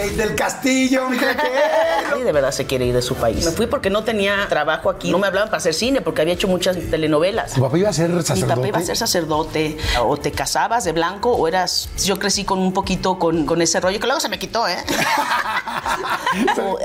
[0.00, 1.34] Kate del Castillo, mira
[2.10, 3.44] Nadie de verdad se quiere ir de su país.
[3.44, 5.10] Me fui porque no tenía trabajo aquí.
[5.10, 7.52] No me hablaban para hacer cine porque había hecho muchas telenovelas.
[7.54, 8.44] ¿Tu papá iba a ser sacerdote?
[8.44, 9.76] Mi papá iba a ser sacerdote.
[10.02, 11.88] O te casabas de blanco o eras...
[12.04, 14.76] Yo crecí con un poquito con, con ese rollo que luego se me quitó, ¿eh?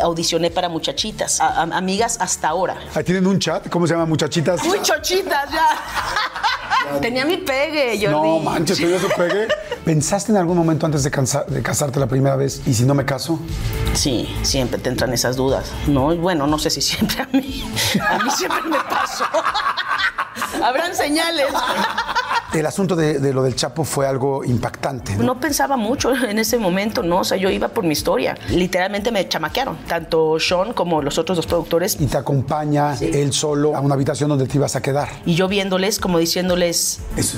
[0.02, 1.40] Audicioné para muchachitas.
[1.40, 2.78] A- a- amigas hasta ahora.
[2.94, 4.06] Ahí tienen un chat, ¿cómo se llama?
[4.06, 4.64] Muchachitas.
[4.66, 5.68] Muy chochitas ya.
[7.02, 8.30] Tenía mi pegue, Jordi.
[8.30, 9.48] No manches, te dio su pegue.
[9.84, 12.62] ¿Pensaste en algún momento antes de, cansa- de casarte la primera vez?
[12.66, 13.40] ¿Y si no me caso?
[13.94, 15.72] Sí, siempre te entran esas dudas.
[15.88, 17.64] No, bueno, no sé si siempre a mí.
[18.10, 19.26] A mí siempre me pasó.
[20.66, 21.46] Habrán señales.
[22.52, 25.16] El asunto de, de lo del Chapo fue algo impactante.
[25.16, 25.24] ¿no?
[25.24, 27.20] No pensaba mucho en ese momento, ¿no?
[27.20, 28.36] O sea, yo iba por mi historia.
[28.50, 29.78] Literalmente me chamaquearon.
[29.88, 31.98] Tanto Sean como los otros dos productores.
[32.00, 35.10] Y te acompaña él solo a una habitación donde te ibas a quedar.
[35.28, 37.38] Y yo viéndoles, como diciéndoles, Eso.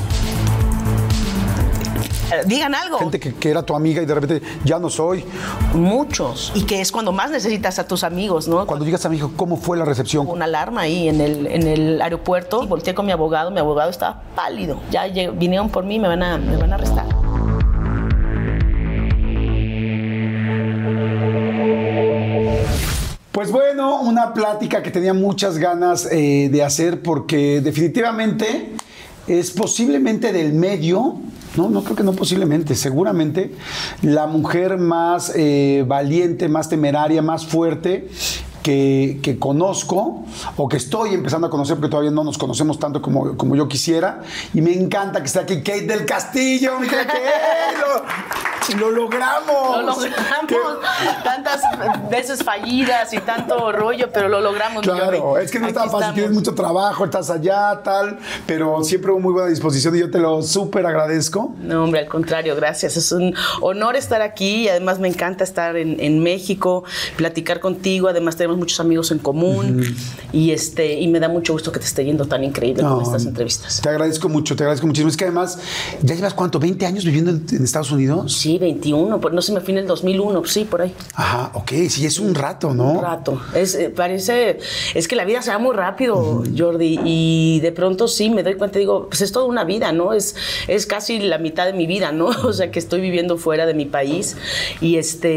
[2.31, 2.99] "Eh, digan algo.
[2.99, 5.23] Gente que, que era tu amiga y de repente ya no soy.
[5.73, 6.51] Muchos.
[6.55, 8.65] Y que es cuando más necesitas a tus amigos, ¿no?
[8.65, 10.27] Cuando llegas a México, ¿cómo fue la recepción?
[10.27, 12.63] una alarma ahí en el, en el aeropuerto.
[12.63, 14.79] Y volteé con mi abogado, mi abogado estaba pálido.
[14.91, 17.05] Ya lleg- vinieron por mí, me van a, me van a arrestar.
[23.31, 28.71] Pues bueno, una plática que tenía muchas ganas eh, de hacer porque definitivamente
[29.27, 31.17] es posiblemente del medio,
[31.57, 33.53] no, no creo que no posiblemente, seguramente
[34.01, 38.07] la mujer más eh, valiente, más temeraria, más fuerte
[38.63, 40.25] que, que conozco
[40.55, 43.67] o que estoy empezando a conocer porque todavía no nos conocemos tanto como, como yo
[43.67, 44.21] quisiera.
[44.53, 46.87] Y me encanta que esté aquí Kate del Castillo, mi
[48.75, 49.77] lo, lo logramos.
[49.77, 50.47] Lo logramos.
[50.47, 50.55] Qué-
[51.23, 51.61] Tantas
[52.09, 54.83] veces fallidas y tanto rollo, pero lo logramos.
[54.83, 59.19] Claro, es que no está fácil, tienes mucho trabajo, estás allá, tal, pero siempre hubo
[59.19, 61.53] muy buena disposición y yo te lo súper agradezco.
[61.61, 62.97] No, hombre, al contrario, gracias.
[62.97, 66.83] Es un honor estar aquí y además me encanta estar en, en México,
[67.15, 68.07] platicar contigo.
[68.07, 69.95] Además, tenemos muchos amigos en común
[70.31, 73.01] y este y me da mucho gusto que te esté yendo tan increíble con No,
[73.01, 73.81] estas entrevistas.
[73.81, 75.09] Te agradezco mucho, te agradezco muchísimo.
[75.09, 75.59] Es que además,
[76.01, 76.59] ¿ya llevas cuánto?
[76.59, 78.33] ¿20 años viviendo en, en Estados Unidos?
[78.33, 80.93] Sí, 21, pues no se me fue en el 2001, sí, por ahí.
[81.15, 82.93] Ajá, ok, sí, es un rato, ¿no?
[82.93, 83.41] Un rato.
[83.53, 84.59] Es, eh, parece,
[84.93, 88.55] es que la vida se va muy rápido, Jordi, y de pronto sí me doy
[88.55, 90.13] cuenta, digo, pues es toda una vida, ¿no?
[90.13, 90.35] Es,
[90.67, 92.27] es casi la mitad de mi vida, ¿no?
[92.47, 94.37] O sea, que estoy viviendo fuera de mi país
[94.79, 95.31] y este,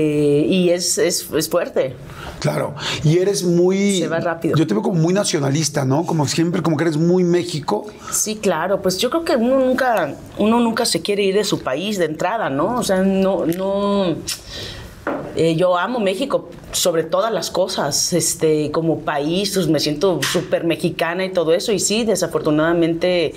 [0.47, 1.97] y es, es, es fuerte.
[2.39, 3.99] Claro, y eres muy...
[3.99, 4.57] Se va rápido.
[4.57, 6.07] Yo te veo como muy nacionalista, ¿no?
[6.07, 7.87] Como siempre, como que eres muy México.
[8.11, 11.63] Sí, claro, pues yo creo que uno nunca, uno nunca se quiere ir de su
[11.63, 12.79] país de entrada, ¿no?
[12.79, 14.17] O sea, no, no.
[15.37, 20.65] eh, yo amo México sobre todas las cosas, este, como país, pues me siento súper
[20.65, 21.73] mexicana y todo eso.
[21.73, 23.35] Y sí, desafortunadamente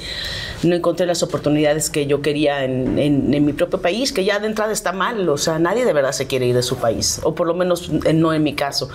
[0.63, 4.47] no encontré las oportunidades que yo quería en, en- mi propio país, que ya de
[4.47, 5.27] entrada está mal.
[5.29, 7.89] O sea, nadie de verdad se quiere ir de su país, o por lo menos
[8.05, 8.89] eh, no en mi caso.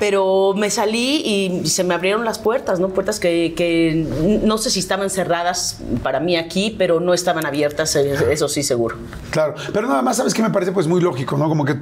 [0.00, 1.22] Pero me salí
[1.62, 2.88] y se me abrieron las puertas, ¿no?
[2.88, 4.04] Puertas que, que
[4.42, 8.62] no sé si estaban cerradas para mí aquí, pero no estaban abiertas, eh, eso sí
[8.62, 8.96] seguro.
[9.30, 10.72] Claro, pero nada más, ¿sabes qué me parece?
[10.72, 11.48] Pues muy lógico, ¿no?
[11.48, 11.76] Como que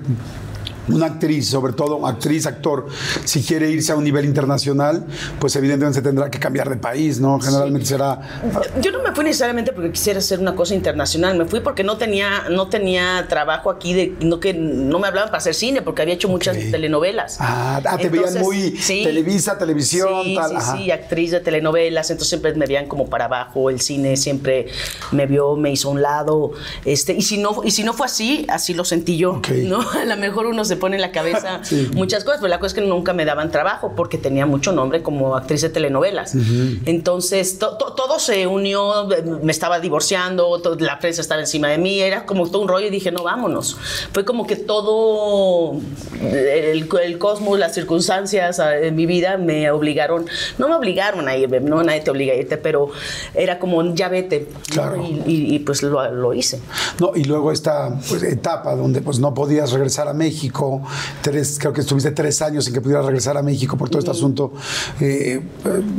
[0.89, 2.87] una actriz, sobre todo actriz, actor,
[3.25, 5.05] si quiere irse a un nivel internacional,
[5.39, 7.39] pues evidentemente se tendrá que cambiar de país, ¿no?
[7.41, 8.21] Generalmente será...
[8.81, 11.97] Yo no me fui necesariamente porque quisiera hacer una cosa internacional, me fui porque no
[11.97, 16.03] tenía, no tenía trabajo aquí, de, no, que no me hablaban para hacer cine, porque
[16.03, 17.37] había hecho muchas telenovelas.
[17.41, 18.71] Ah, ah, te veían Entonces, muy
[19.05, 20.77] Televisa, televisión, sí, tal, Sí, ajá.
[20.77, 24.67] sí, actriz de telenovelas, entonces siempre me veían como para abajo, el cine siempre
[25.13, 26.53] me vio, me hizo a un lado,
[26.85, 29.49] este, y si no, y si no fue así, así lo sentí yo, Ok.
[29.65, 29.81] ¿no?
[30.01, 31.61] A lo mejor uno se pone en la cabeza
[31.95, 35.03] muchas cosas, pero la cosa es que nunca me daban trabajo porque tenía mucho nombre
[35.03, 36.35] como actriz de telenovelas.
[36.87, 39.09] Entonces, todo se unió,
[39.43, 42.91] me estaba divorciando, la prensa estaba encima de mí, era como todo un rollo y
[42.91, 43.77] dije, no, vámonos.
[44.13, 45.77] Fue como que todo
[46.23, 50.27] el, el cosmos, las circunstancias ah, en mi vida me obligaron,
[50.59, 52.91] no me obligaron a irme, no nadie te obliga a irte, pero
[53.35, 54.49] era como, ya vete.
[54.71, 55.03] Claro.
[55.27, 56.61] Y, pues lo, hice.
[56.99, 60.60] No, y luego esta pues, etapa donde pues no podías regresar a México,
[61.23, 64.11] tres, creo que estuviste tres años sin que pudieras regresar a México por todo este
[64.11, 64.53] asunto
[65.01, 65.41] eh,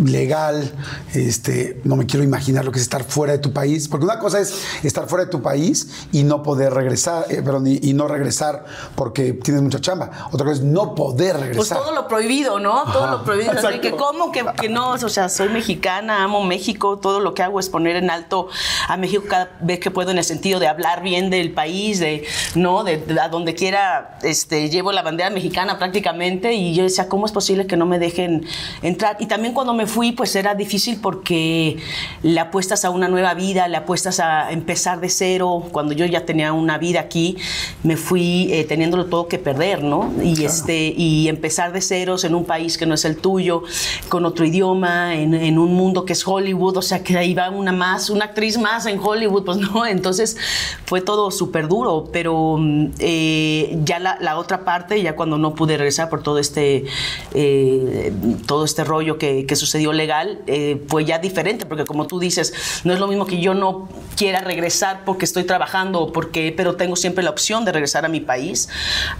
[0.06, 0.72] legal,
[1.14, 4.20] este, no me quiero imaginar lo que es estar fuera de tu país, porque una
[4.20, 4.54] cosa es
[4.84, 8.64] estar fuera de tu país y no poder regresar, eh, perdón, y, no regresar
[8.96, 11.58] porque tienes mucha chamba, otra cosa es no poder regresar.
[11.58, 12.84] Pues todo lo prohibido, ¿no?
[12.92, 17.00] todo lo prohibido, así que cómo que, que no, o sea, soy mexicana, amo México,
[17.00, 18.48] todo lo que hago es poner en alto
[18.88, 22.26] a México cada vez que puedo en el sentido de hablar bien del país, de
[22.56, 27.26] no, de, a donde quiera, este, llevo la bandera mexicana prácticamente y yo decía, ¿cómo
[27.26, 28.46] es posible que no me dejen
[28.82, 29.18] entrar?
[29.20, 31.78] Y también cuando me fui, pues era difícil porque
[32.24, 35.64] le apuestas a una nueva vida, le apuestas a empezar de cero.
[35.72, 37.38] Cuando yo ya tenía una vida aquí,
[37.84, 40.12] me fui eh, teniéndolo todo que perder, ¿no?
[40.24, 43.64] Y este y empezar de ceros en un país que no es el tuyo,
[44.10, 47.50] con otro idioma, en, en un mundo que es Hollywood, o sea que ahí va
[47.50, 50.38] una más, una actriz más en Hollywood, pues no, entonces
[50.86, 55.78] fue todo súper duro, pero mm, eh, ya la, otra parte, ya cuando no pude
[55.78, 56.86] regresar por todo este,
[57.34, 58.14] eh,
[58.46, 62.94] todo este rollo que, sucedió legal, eh, fue ya diferente, porque como tú dices, no
[62.94, 67.24] es lo mismo que yo no quiera regresar porque estoy trabajando, porque, pero tengo siempre
[67.24, 68.70] la opción de regresar a mi país,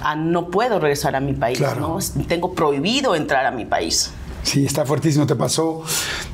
[0.02, 2.00] a no puedo regresar a mi país, ¿no?
[2.28, 4.12] tengo prohibido entrar a mi país.
[4.44, 5.28] Sí, está fuertísimo.
[5.28, 5.84] Te pasó,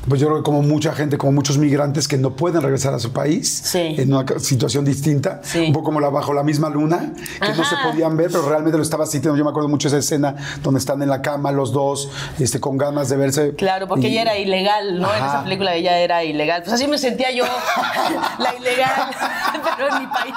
[0.08, 2.98] pues yo creo que como mucha gente, como muchos migrantes que no pueden regresar a
[2.98, 7.52] su país en una situación distinta, un poco como la bajo la misma luna, que
[7.52, 9.36] no se podían ver, pero realmente lo estaba sintiendo.
[9.36, 12.78] Yo me acuerdo mucho esa escena donde están en la cama los dos, este, con
[12.78, 13.54] ganas de verse.
[13.54, 15.08] Claro, porque ella era ilegal, ¿no?
[15.14, 16.62] En esa película ella era ilegal.
[16.62, 17.44] Pues así me sentía yo,
[18.38, 19.10] la ilegal,
[19.76, 20.34] pero en mi país.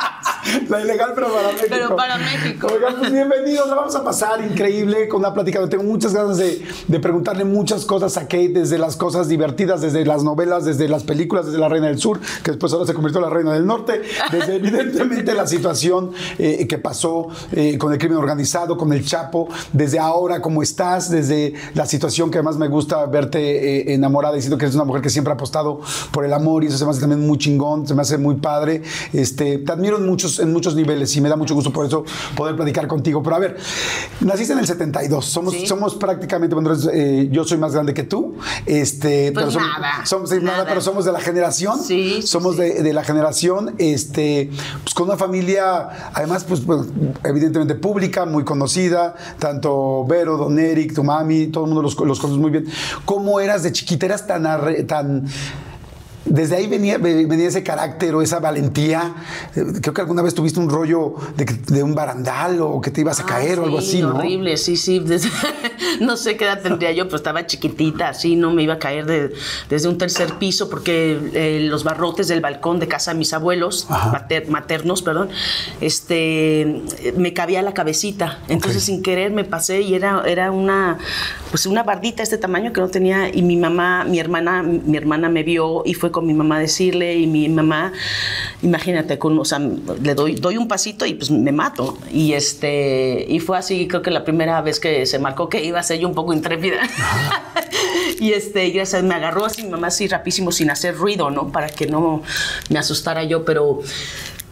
[0.70, 1.68] La ilegal, pero para México.
[1.70, 2.68] Pero para México.
[2.74, 5.68] Oigan, pues bienvenidos, la vamos a pasar increíble con una plática.
[5.70, 9.82] Tengo muchas ganas de, de preguntarle mucho muchas cosas a Kate, desde las cosas divertidas,
[9.82, 12.96] desde las novelas, desde las películas, desde La Reina del Sur, que después ahora se
[12.96, 16.10] convirtió en La Reina del Norte, desde evidentemente la situación
[16.40, 21.12] eh, que pasó eh, con el crimen organizado, con el Chapo, desde ahora cómo estás,
[21.12, 25.04] desde la situación que además me gusta verte eh, enamorada, diciendo que eres una mujer
[25.04, 25.82] que siempre ha apostado
[26.12, 28.38] por el amor y eso se me hace también muy chingón, se me hace muy
[28.38, 28.82] padre.
[29.14, 32.06] Este, te admiro en muchos, en muchos niveles y me da mucho gusto por eso
[32.36, 33.22] poder platicar contigo.
[33.22, 33.58] Pero a ver,
[34.22, 36.74] naciste en el 72, somos, somos prácticamente, bueno,
[37.30, 38.36] yo soy más grande que tú.
[38.66, 39.52] Este, pues pero
[40.06, 40.66] somos, nada.
[40.66, 41.80] pero somos de la generación.
[41.84, 44.50] Sí, somos De, la generación, este,
[44.84, 46.62] pues con una familia, además, pues,
[47.24, 52.20] evidentemente pública, muy conocida, tanto Vero, Don Eric, tu mami, todo el mundo los, los
[52.20, 52.66] conoce muy bien.
[53.06, 54.06] ¿Cómo eras de chiquita?
[54.06, 54.44] ¿Eras tan,
[54.88, 55.26] tan
[56.26, 59.16] desde ahí venía, venía ese carácter o esa valentía.
[59.56, 63.20] Eh, creo que alguna vez tuviste un rollo de, un barandal o que te ibas
[63.20, 64.16] a ah, caer o algo así, ¿no?
[64.16, 65.04] Horrible, sí, sí.
[66.00, 69.34] no sé qué edad tendría yo, pero estaba chiquitita, así, no me iba a caer
[69.70, 73.88] desde un tercer piso porque eh, los barrotes del balcón de casa de mis abuelos,
[74.48, 75.30] maternos, perdón,
[75.80, 76.82] este,
[77.18, 78.40] me cabía la cabecita.
[78.48, 81.00] Entonces, sin querer, me pasé y era, era una,
[81.50, 83.34] pues una bardita de este tamaño que no tenía.
[83.34, 87.16] Y mi mamá, mi hermana, mi hermana me vio y fue con mi mamá decirle
[87.16, 87.94] y mi mamá,
[88.62, 91.98] imagínate, con, o sea, le doy, doy un pasito y pues me mato.
[92.12, 95.80] Y, este, y fue así, creo que la primera vez que se marcó que iba
[95.80, 96.82] a ser yo un poco intrépida.
[98.20, 101.52] y este, gracias, me agarró así mi mamá así rapidísimo sin hacer ruido, ¿no?
[101.52, 102.24] Para que no
[102.70, 103.82] me asustara yo, pero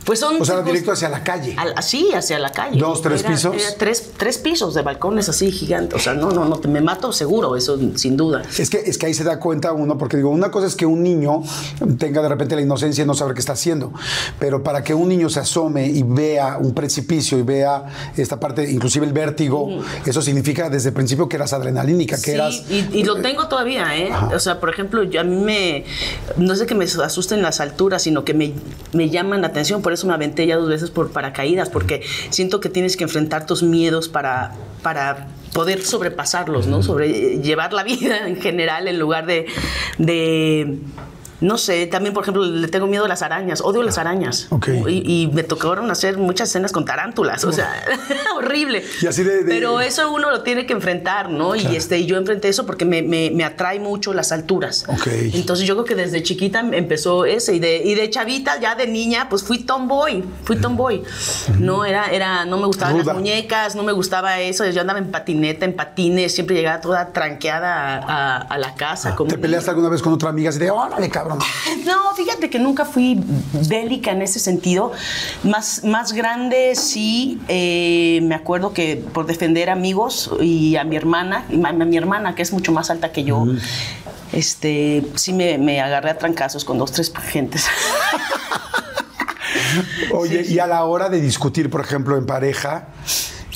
[0.06, 0.42] pues son.
[0.42, 1.56] O sea, directo hacia la calle.
[1.76, 2.80] así, hacia la calle.
[2.80, 3.56] ¿Dos, tres pisos?
[3.78, 5.96] tres, tres pisos de balcones así gigantes.
[5.96, 8.42] O sea, no, no, no, te me mato seguro, eso sin duda.
[8.58, 10.86] Es que, es que ahí se da cuenta uno, porque digo, una cosa es que
[10.86, 11.42] un niño
[11.98, 13.92] tenga de repente la inocencia y no saber qué está haciendo.
[14.40, 17.86] Pero para que un niño se asome y vea un precipicio y vea
[18.18, 19.70] esta parte, inclusive el vértigo,
[20.06, 22.64] eso significa desde el principio que eras adrenalínica, que eras.
[22.70, 24.12] Y, y lo tengo todavía, ¿eh?
[24.34, 25.86] O sea, por ejemplo, yo, a mí me.
[26.38, 28.54] No sé que me asusten las alturas, sino que me,
[28.94, 32.60] me llaman la atención por eso me aventé ya dos veces por paracaídas, porque siento
[32.60, 34.52] que tienes que enfrentar tus miedos para,
[34.84, 36.84] para poder sobrepasarlos, ¿no?
[36.84, 39.48] Sobre llevar la vida en general en lugar de,
[39.98, 40.78] de
[41.42, 44.48] no sé, también por ejemplo le tengo miedo a las arañas, odio las arañas.
[44.50, 44.68] Ok.
[44.88, 47.74] Y, y me tocaron hacer muchas escenas con tarántulas, o sea,
[48.38, 48.84] horrible.
[49.02, 51.56] Y así de- de- Pero eso uno lo tiene que enfrentar, ¿no?
[51.56, 54.86] Y este, y yo enfrenté eso porque me, me, me atrae mucho las alturas.
[54.88, 55.08] Ok.
[55.34, 58.88] Entonces yo creo que desde chiquita empezó ese y de, y de chavita, ya de
[58.88, 61.04] niña, pues fui tomboy, fui tomboy.
[61.60, 63.06] No, era, era, no me gustaban Ruda.
[63.06, 67.12] las muñecas, no me gustaba eso, yo andaba en patineta, en patines, siempre llegaba toda
[67.14, 69.16] tranqueada a, a- a la casa.
[69.16, 71.29] como ¿Te peleaste alguna vez con otra amiga así de, órale, cabrón?
[71.86, 73.22] no, fíjate que nunca fui
[73.68, 74.92] bélica en ese sentido.
[75.44, 81.46] Más, más grande, sí, eh, me acuerdo que por defender amigos y a mi hermana,
[81.50, 83.46] y a mi hermana que es mucho más alta que yo,
[84.32, 87.66] este, sí me, me agarré a trancazos con dos, tres gentes.
[90.14, 92.88] Oye, y a la hora de discutir, por ejemplo, en pareja,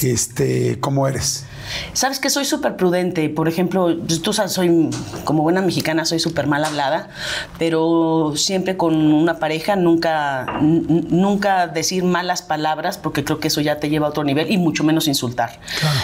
[0.02, 1.46] este, ¿cómo eres?
[1.94, 3.30] Sabes que soy súper prudente.
[3.30, 4.90] Por ejemplo, tú sabes, soy
[5.24, 7.10] como buena mexicana, soy súper mal hablada,
[7.58, 13.80] pero siempre con una pareja nunca, nunca decir malas palabras, porque creo que eso ya
[13.80, 15.60] te lleva a otro nivel y mucho menos insultar.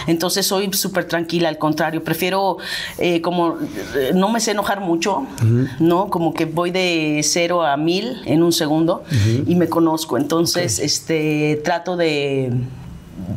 [0.08, 2.58] Entonces soy súper tranquila, al contrario, prefiero
[2.98, 3.58] eh, como
[3.96, 5.26] eh, no me sé enojar mucho,
[5.80, 6.10] ¿no?
[6.10, 9.04] Como que voy de cero a mil en un segundo
[9.46, 10.18] y me conozco.
[10.18, 12.52] Entonces, este, trato de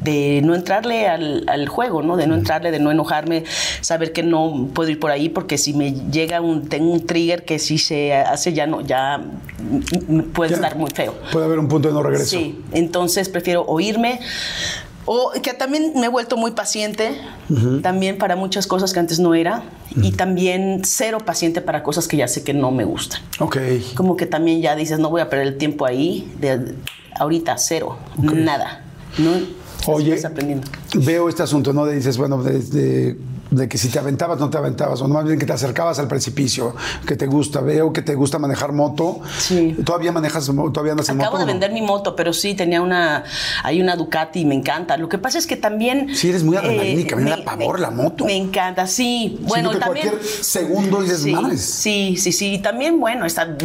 [0.03, 2.17] de no entrarle al, al juego, ¿no?
[2.17, 3.45] De no entrarle, de no enojarme,
[3.81, 7.45] saber que no puedo ir por ahí porque si me llega un, tengo un trigger
[7.45, 9.23] que si se hace ya no, ya
[10.35, 10.57] puede Ya.
[10.57, 11.15] estar muy feo.
[11.33, 12.27] Puede haber un punto de no regreso.
[12.31, 14.21] Sí, entonces prefiero oírme.
[15.05, 17.11] O que también me he vuelto muy paciente,
[17.83, 19.65] también para muchas cosas que antes no era,
[19.97, 23.21] y también cero paciente para cosas que ya sé que no me gustan.
[23.41, 23.57] Ok.
[23.97, 26.77] Como que también ya dices, no voy a perder el tiempo ahí, de,
[27.19, 28.85] ahorita cero, nada.
[29.19, 29.33] ¿no?
[29.87, 30.67] Oye, aprendiendo.
[30.95, 31.87] veo este asunto, ¿no?
[31.87, 33.17] De dices, bueno, de,
[33.53, 36.09] de- que si te aventabas, no te aventabas, o más bien que te acercabas al
[36.09, 36.75] precipicio,
[37.07, 37.61] que te gusta.
[37.61, 39.21] Veo que te gusta manejar moto.
[39.39, 39.77] Sí.
[39.85, 41.39] ¿Todavía manejas, todavía andas en Acabo moto?
[41.39, 41.53] de o no?
[41.61, 43.25] vender mi moto, pero sí tenía una,
[43.63, 44.97] hay una Ducati y me encanta.
[44.97, 46.11] Lo que pasa es que también.
[46.11, 48.25] eh, Sí, eres muy adrenalínica, me da me- pavor la moto.
[48.25, 49.39] Me encanta, sí.
[49.43, 50.09] Bueno, que también.
[50.09, 51.61] cualquier segundo sí, "Madres".
[51.63, 52.55] Sí, sí, sí.
[52.55, 53.57] Y también, bueno, está,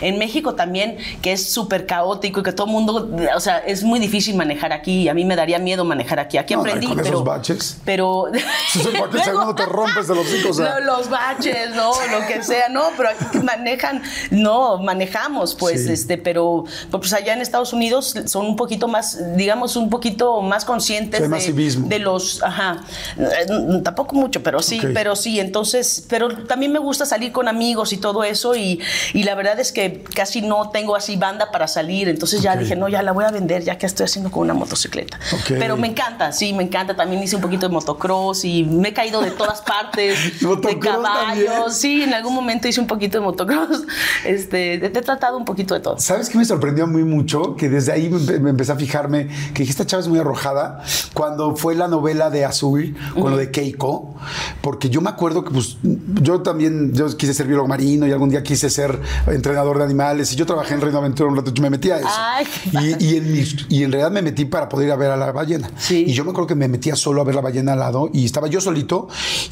[0.00, 3.82] en México también, que es súper caótico y que todo el mundo, o sea, es
[3.84, 5.08] muy difícil manejar aquí.
[5.08, 6.38] A mí me daría miedo manejar aquí.
[6.38, 7.24] Aquí No, aprendí, con esos pero.
[7.24, 7.78] baches.
[7.84, 8.24] Pero.
[9.18, 10.58] Cualquier segundo te rompes de los hijos.
[10.58, 11.92] Lo- los baches, ¿no?
[12.10, 15.92] Lo que sea, no, pero aquí manejan, no, manejamos, pues, Sí.
[15.92, 20.64] este, pero pues allá en Estados Unidos son un poquito más, digamos, un poquito más
[20.64, 22.82] conscientes hay más de, de los, ajá,
[23.16, 23.46] eh,
[23.82, 24.90] tampoco mucho, pero sí, Ok.
[24.94, 28.80] pero sí, entonces, pero también me gusta salir con amigos y todo eso y,
[29.14, 32.58] y la verdad es que casi no tengo así banda para salir, entonces ya Ok.
[32.60, 35.18] dije, no, ya la voy a vender, ya que estoy haciendo con una motocicleta.
[35.32, 35.52] Ok.
[35.58, 38.92] Pero me encanta, sí, me encanta, también hice un poquito de motocross y me he
[38.92, 41.70] caído de todas partes, de caballos, también.
[41.70, 43.84] sí, en algún momento hice un poquito de motocross,
[44.24, 45.98] este, te he tratado un poquito de todo.
[45.98, 47.56] ¿Sabes qué me sorprendió muy mucho?
[47.56, 50.82] Que desde ahí me, me empecé a fijarme que dije, esta chava es muy arrojada.
[51.14, 54.14] Cuando fue la novela de Azul, con lo de Keiko,
[54.60, 58.28] porque yo me acuerdo que pues yo también, yo quise ser biólogo marino y algún
[58.30, 61.62] día quise ser entrenador de animales y yo trabajé en Reino Aventura un rato, yo
[61.62, 62.08] me metí a eso.
[62.10, 63.28] Ay, y, y en
[63.68, 65.70] y en realidad me metí para poder ir a ver a la ballena.
[65.76, 66.04] Sí.
[66.06, 68.24] Y yo me acuerdo que me metía solo a ver la ballena al lado y
[68.24, 68.97] estaba yo solito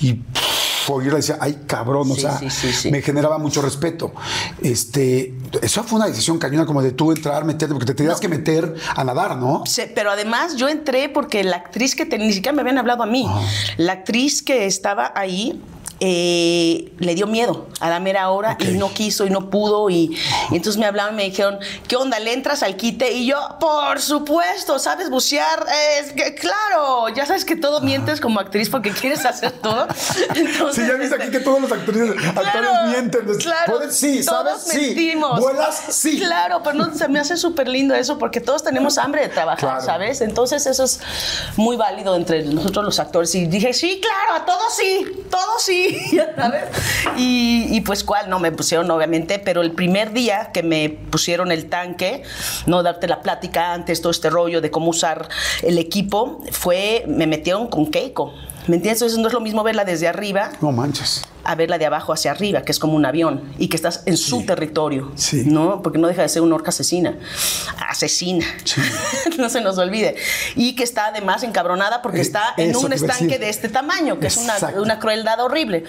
[0.01, 4.13] y pff, oírla decía, ay cabrón, o Sí, sea, sí, me generaba mucho respeto.
[4.63, 8.29] Este, eso fue una decisión cañona como de tú entrar, meterte, porque te tenías que
[8.29, 9.65] meter a nadar, ¿no?
[9.95, 13.07] Pero además yo entré porque la actriz que te- ni siquiera me habían hablado a
[13.07, 13.27] mí.
[13.77, 15.61] La actriz que estaba ahí
[16.01, 18.65] eh, le dio miedo a la mera hora Ok.
[18.65, 19.89] y no quiso y no pudo.
[19.91, 20.17] Y,
[20.51, 22.19] y entonces me hablaban y me dijeron, ¿qué onda?
[22.19, 23.13] ¿Le entras al quite?
[23.13, 25.67] Y yo, por supuesto, ¿sabes bucear?
[26.01, 29.87] Es que, claro, ya sabes que todo mientes como actriz porque quieres hacer todo.
[30.35, 33.21] Entonces, Sí, ya viste aquí que todos los actores, actores Claro, mienten.
[33.39, 33.97] claro, ¿Puedes?
[33.97, 34.53] Sí, ¿sabes?
[34.53, 34.79] todos Sí.
[34.79, 35.41] mentimos.
[35.41, 35.83] ¿Vuelas?
[35.91, 36.19] Sí.
[36.19, 39.59] Claro, pero no, se me hace súper lindo eso porque todos tenemos hambre de trabajar,
[39.61, 39.85] Claro.
[39.85, 40.21] ¿sabes?
[40.21, 41.01] Entonces eso es
[41.57, 43.35] muy válido entre nosotros los actores.
[43.35, 46.65] Y dije, sí, claro, a todos sí, todos sí, ya ¿sabes?
[47.17, 51.53] Y, y pues cuál, no me pusieron obviamente, pero el primer día que me pusieron
[51.53, 52.23] el tanque,
[52.67, 55.29] no darte la plática antes, todo este rollo de cómo usar
[55.63, 58.33] el equipo, fue, me metieron con Keiko.
[58.67, 59.01] ¿Me entiendes?
[59.03, 61.23] Entonces no es lo mismo verla desde arriba No manches.
[61.47, 64.17] A verla de abajo hacia arriba, que es como un avión, y que estás en
[64.17, 65.45] su territorio, Sí.
[65.47, 65.83] ¿no?
[65.83, 67.15] Porque no deja de ser una orca asesina.
[67.89, 68.45] Asesina.
[69.39, 70.17] no se nos olvide.
[70.55, 74.27] Y que está además encabronada porque Eh, está en un estanque de este tamaño, que
[74.27, 75.85] es una, una crueldad horrible.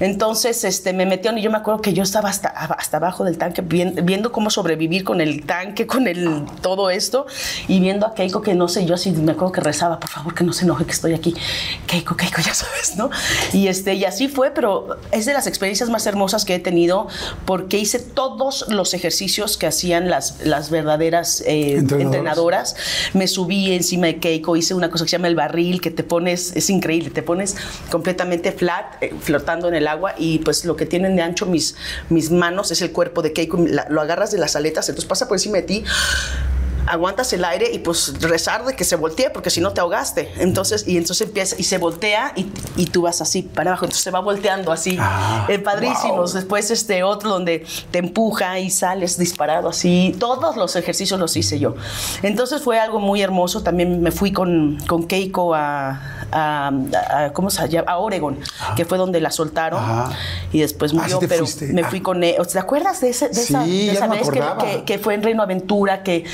[0.00, 3.38] Entonces, este, me metieron y yo me acuerdo que yo estaba hasta, hasta abajo del
[3.38, 7.26] tanque vien- viendo cómo sobrevivir con el tanque, con el todo esto,
[7.66, 10.34] y viendo a Keiko que no sé, yo así me acuerdo que rezaba, por favor,
[10.34, 11.34] que no se enoje que estoy aquí.
[11.86, 13.10] Keiko, Keiko, ya sabes, ¿no?
[13.52, 17.08] Y este, y así fue, pero es de las experiencias más hermosas que he tenido
[17.44, 22.76] porque hice todos los ejercicios que hacían las, las verdaderas eh, entrenadoras.
[23.14, 26.02] Me subí encima de Keiko, hice una cosa que se llama el barril, que te
[26.02, 27.56] pones, es increíble, te pones
[27.90, 31.76] completamente flat, eh, flotando en el agua y pues lo que tienen de ancho mis,
[32.08, 35.36] mis manos es el cuerpo de Keiko, lo agarras de las aletas, entonces pasa por
[35.36, 35.84] encima de ti
[36.88, 40.32] aguantas el aire y pues rezar de que se voltee porque si no te ahogaste.
[40.38, 43.84] Entonces, y entonces empieza y se voltea y, y tú vas así para abajo.
[43.84, 44.96] Entonces se va volteando así.
[44.98, 46.32] Ah, eh, padrísimos.
[46.32, 50.16] Después este otro donde te empuja y sales disparado así.
[50.18, 51.74] Todos los ejercicios los hice yo.
[52.22, 53.62] Entonces fue algo muy hermoso.
[53.62, 57.90] También me fui con, con Keiko a, a, ¿cómo se llama?
[57.90, 58.74] A Oregon, ah.
[58.76, 59.82] que fue donde la soltaron.
[60.52, 62.36] Y después ah, murió, pero me fui con él.
[62.50, 66.02] ¿Te acuerdas de, ese, de esa, de esa vez que, que, fue en Reino Aventura?
[66.02, 66.24] Que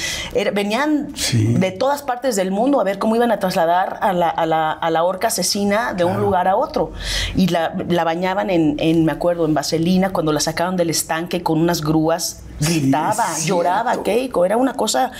[0.53, 4.47] venían de todas partes del mundo a ver cómo iban a trasladar a la, a
[4.47, 6.93] la, a la orca asesina de un lugar a otro.
[7.37, 11.43] Y la, la bañaban en, en, me acuerdo, en vaselina, cuando la sacaron del estanque
[11.43, 15.11] con unas grúas gritaba, lloraba Keiko, era una cosa,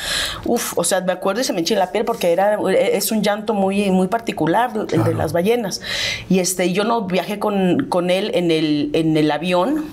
[0.45, 3.23] uff, o sea, me acuerdo y se me eché la piel porque era, es un
[3.23, 5.81] llanto muy, muy particular el de las ballenas.
[6.29, 9.85] Y este, yo no viajé con, con él en el, en el avión,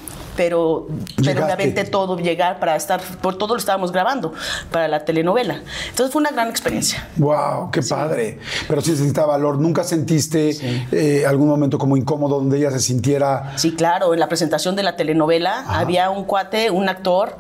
[0.42, 0.88] pero,
[1.24, 4.34] pero me todo llegar para estar, por todo lo estábamos grabando
[4.72, 5.62] para la telenovela.
[5.90, 7.08] Entonces fue una gran experiencia.
[7.18, 7.70] ¡Wow!
[7.70, 8.40] ¡Qué padre!
[8.68, 9.60] Pero sí necesita valor.
[9.60, 10.50] ¿Nunca sentiste
[10.92, 13.56] eh, algún momento como incómodo donde ella se sintiera...?
[13.56, 14.16] Sí, claro.
[14.16, 17.38] En la presentación de la telenovela había un cuate, un actor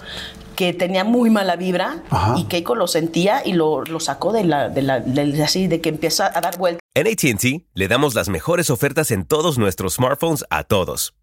[0.56, 2.04] que tenía muy mala vibra
[2.38, 5.04] y Keiko lo sentía y lo, lo sacó de la, de la
[5.44, 6.82] así de que empieza a dar vueltas.
[6.94, 11.16] En ATT le damos las mejores ofertas en todos nuestros smartphones a todos.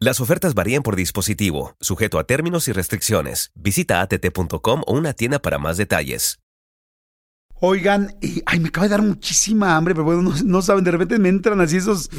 [0.00, 3.52] Las ofertas varían por dispositivo, sujeto a términos y restricciones.
[3.54, 6.40] Visita att.com o una tienda para más detalles.
[7.60, 8.12] Oigan,
[8.44, 11.60] ay, me acaba de dar muchísima hambre, pero bueno, no, saben, de repente me entran
[11.60, 12.10] así esos,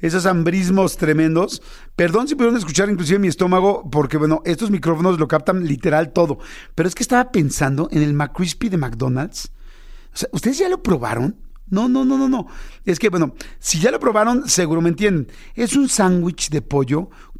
[0.00, 1.60] esos hambrismos tremendos.
[1.96, 6.38] Perdón si pudieron escuchar inclusive mi estómago, porque bueno, estos micrófonos lo captan literal todo.
[6.76, 9.50] Pero es que estaba pensando en el McCrispy de McDonald's.
[10.14, 11.45] O sea, ¿ustedes ya lo probaron?
[11.68, 12.46] No, no, no, no, no.
[12.84, 15.28] Es que, bueno, si ya lo probaron, seguro me entienden.
[15.54, 17.10] Es un sándwich de pollo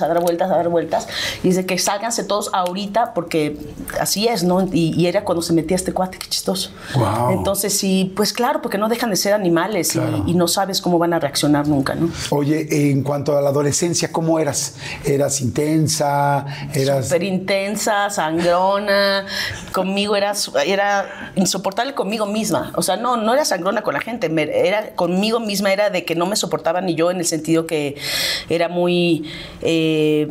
[0.00, 1.06] a dar vueltas, a dar vueltas.
[1.42, 3.58] Y dice que sálganse todos ahorita porque
[4.00, 4.66] así es, ¿no?
[4.72, 6.70] Y, era cuando se metía este cuate, qué chistoso.
[7.30, 9.94] Entonces, sí, pues claro, porque no dejan de ser animales
[10.26, 12.08] y, no sabes cómo van a reaccionar nunca, ¿no?
[12.30, 14.76] Oye, en cuanto a la adolescencia, ¿cómo eras?
[15.04, 16.46] ¿Eras intensa?
[16.72, 17.08] ¿Eras...?
[17.08, 19.26] Súper intensa, sangrona.
[19.72, 20.32] conmigo era,
[20.64, 22.72] era insoportable conmigo misma.
[22.76, 26.14] O sea, no, no era sangrona con la gente, era conmigo misma, era de que
[26.14, 27.96] no me soportaba ni yo en el sentido que
[28.48, 29.30] era muy...
[29.60, 30.28] Eh, eh,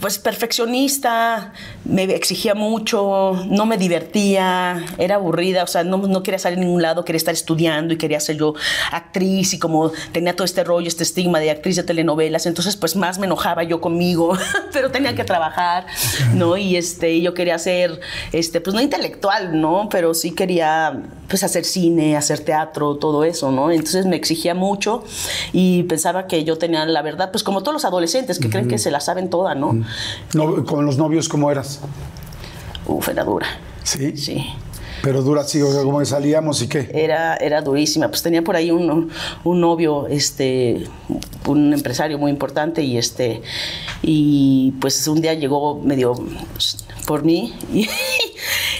[0.00, 1.52] pues perfeccionista,
[1.84, 6.62] me exigía mucho, no me divertía, era aburrida, o sea, no, no, quería salir a
[6.62, 8.54] ningún lado, quería estar estudiando y quería ser yo
[8.92, 12.94] actriz y como tenía todo este rollo, este estigma de actriz de telenovelas, entonces pues
[12.94, 14.38] más me enojaba yo conmigo,
[14.72, 15.86] pero tenía que trabajar,
[16.34, 16.56] ¿no?
[16.56, 18.00] Y este, yo quería ser,
[18.32, 19.88] este, pues no intelectual, ¿no?
[19.90, 23.72] Pero sí quería pues hacer cine, hacer teatro, todo eso, ¿no?
[23.72, 25.02] Entonces me exigía mucho
[25.52, 28.78] y pensaba que yo tenía la verdad, pues como todos los adolescentes que creen que
[28.84, 29.76] se la saben toda, ¿no?
[30.34, 31.80] no ¿Con los novios cómo eras?
[32.86, 33.46] Uf, era dura.
[33.82, 34.16] ¿Sí?
[34.16, 34.44] Sí.
[35.02, 36.90] Pero dura, sí, como que salíamos y qué.
[36.92, 38.08] Era, era durísima.
[38.08, 39.10] Pues tenía por ahí un,
[39.42, 40.86] un novio, este,
[41.46, 43.40] un empresario muy importante y este,
[44.02, 46.14] y pues un día llegó medio
[46.52, 47.88] pues, por mí y,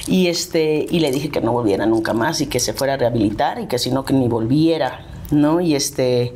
[0.07, 2.97] y, este, y le dije que no volviera nunca más y que se fuera a
[2.99, 5.61] rehabilitar y que si no que ni volviera, ¿no?
[5.61, 6.35] Y este,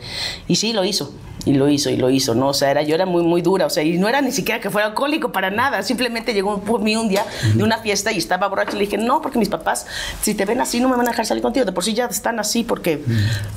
[0.48, 1.12] y sí lo hizo
[1.44, 2.48] y lo hizo y lo hizo, ¿no?
[2.48, 4.60] O sea, era, yo era muy, muy dura, o sea, y no era ni siquiera
[4.60, 7.24] que fuera alcohólico para nada, simplemente llegó por mí un día
[7.54, 9.86] de una fiesta y estaba borracho y le dije, no, porque mis papás,
[10.20, 12.06] si te ven así, no me van a dejar salir contigo, de por sí ya
[12.06, 13.02] están así porque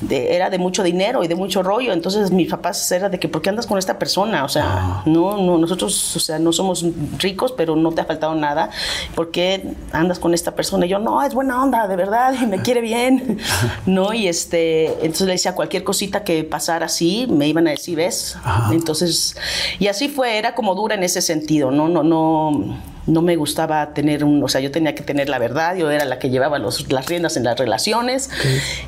[0.09, 3.41] era de mucho dinero y de mucho rollo, entonces mis papás era de que, ¿por
[3.41, 4.45] qué andas con esta persona?
[4.45, 6.85] O sea, no, no, nosotros, o sea, no somos
[7.19, 8.69] ricos, pero no te ha faltado nada,
[9.15, 10.85] ¿por qué andas con esta persona?
[10.85, 13.39] Y yo, no, es buena onda, de verdad, y me quiere bien,
[13.85, 14.13] ¿no?
[14.13, 17.95] Y este, entonces le decía, cualquier cosita que pasara así, me iban a decir, ¿sí
[17.95, 18.37] ves?
[18.71, 19.35] Entonces,
[19.79, 21.87] y así fue, era como dura en ese sentido, ¿no?
[21.89, 25.75] No, no, no me gustaba tener un, o sea, yo tenía que tener la verdad,
[25.75, 28.29] yo era la que llevaba los, las riendas en las relaciones.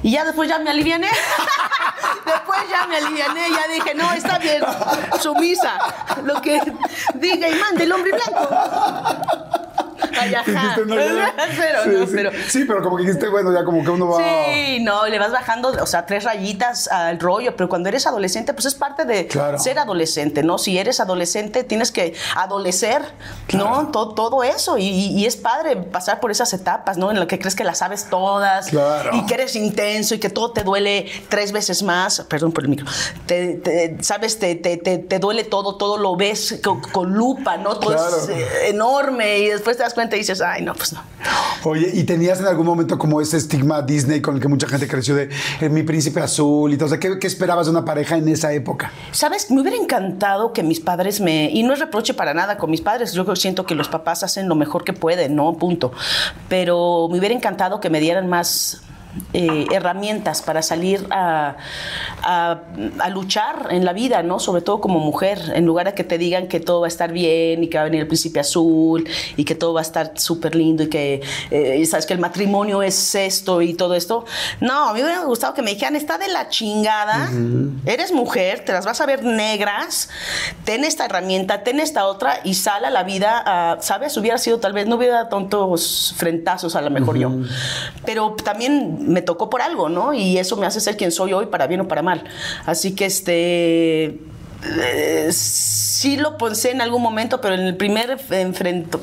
[0.01, 1.07] Y ya después ya me aliviané.
[2.25, 4.61] después ya me aliviané, ya dije, no, está bien,
[5.21, 5.77] sumisa,
[6.23, 6.59] lo que
[7.15, 8.49] diga y mande el hombre blanco.
[12.49, 14.17] Sí, pero, como que dijiste, bueno, ya como que uno va.
[14.17, 18.53] Sí, no, le vas bajando, o sea, tres rayitas al rollo, pero cuando eres adolescente,
[18.53, 20.57] pues es parte de ser adolescente, ¿no?
[20.57, 23.01] Si eres adolescente, tienes que adolecer,
[23.53, 23.89] ¿no?
[23.91, 24.77] Todo, todo eso.
[24.77, 27.09] Y, es padre pasar por esas etapas, ¿no?
[27.09, 28.71] En las que crees que las sabes todas.
[29.13, 32.21] Y que eres intenso y que todo te duele tres veces más.
[32.27, 32.85] Perdón por el micro.
[33.25, 36.59] Te, sabes, te, te, duele todo, todo lo ves
[36.91, 37.77] con, lupa, ¿no?
[37.79, 41.01] Todo es eh, enorme y después te das cuenta y dices, ay, no, pues no.
[41.63, 44.87] Oye, ¿y tenías en algún momento como ese estigma Disney con el que mucha gente
[44.87, 45.29] creció de
[45.61, 46.87] eh, mi príncipe azul y todo?
[46.87, 48.91] O sea, ¿qué, ¿qué, esperabas de una pareja en esa época?
[49.11, 51.49] Sabes, me hubiera encantado que mis padres me.
[51.51, 54.49] Y no es reproche para nada con mis padres, yo siento que los papás hacen
[54.49, 55.53] lo mejor que pueden, ¿no?
[55.53, 55.93] Punto.
[56.49, 58.81] Pero me hubiera encantado que me dieran más
[59.33, 61.57] eh, herramientas para salir a,
[62.23, 64.39] a, luchar en la vida, ¿no?
[64.39, 67.11] Sobre todo como mujer, en lugar de que te digan que todo va a estar
[67.11, 70.13] bien y que va a venir el príncipe azul y que todo va a estar
[70.15, 71.21] súper lindo y que,
[71.51, 74.25] eh, sabes, que el matrimonio es esto y todo esto.
[74.61, 77.29] No, a mí me hubiera gustado que me dijeran, está de la chingada,
[77.85, 80.09] eres mujer, te las vas a ver negras,
[80.63, 84.17] ten esta herramienta, ten esta otra y sal a la vida, ¿sabes?
[84.17, 87.31] Hubiera sido tal vez, no hubiera tontos frentazos a lo mejor yo.
[88.05, 90.13] Pero también me tocó por algo, ¿no?
[90.13, 92.23] Y eso me hace ser quien soy hoy, para bien o para mal.
[92.65, 94.19] Así que este.
[94.65, 98.99] Eh, sí lo pensé en algún momento, pero en el primer enfrentón.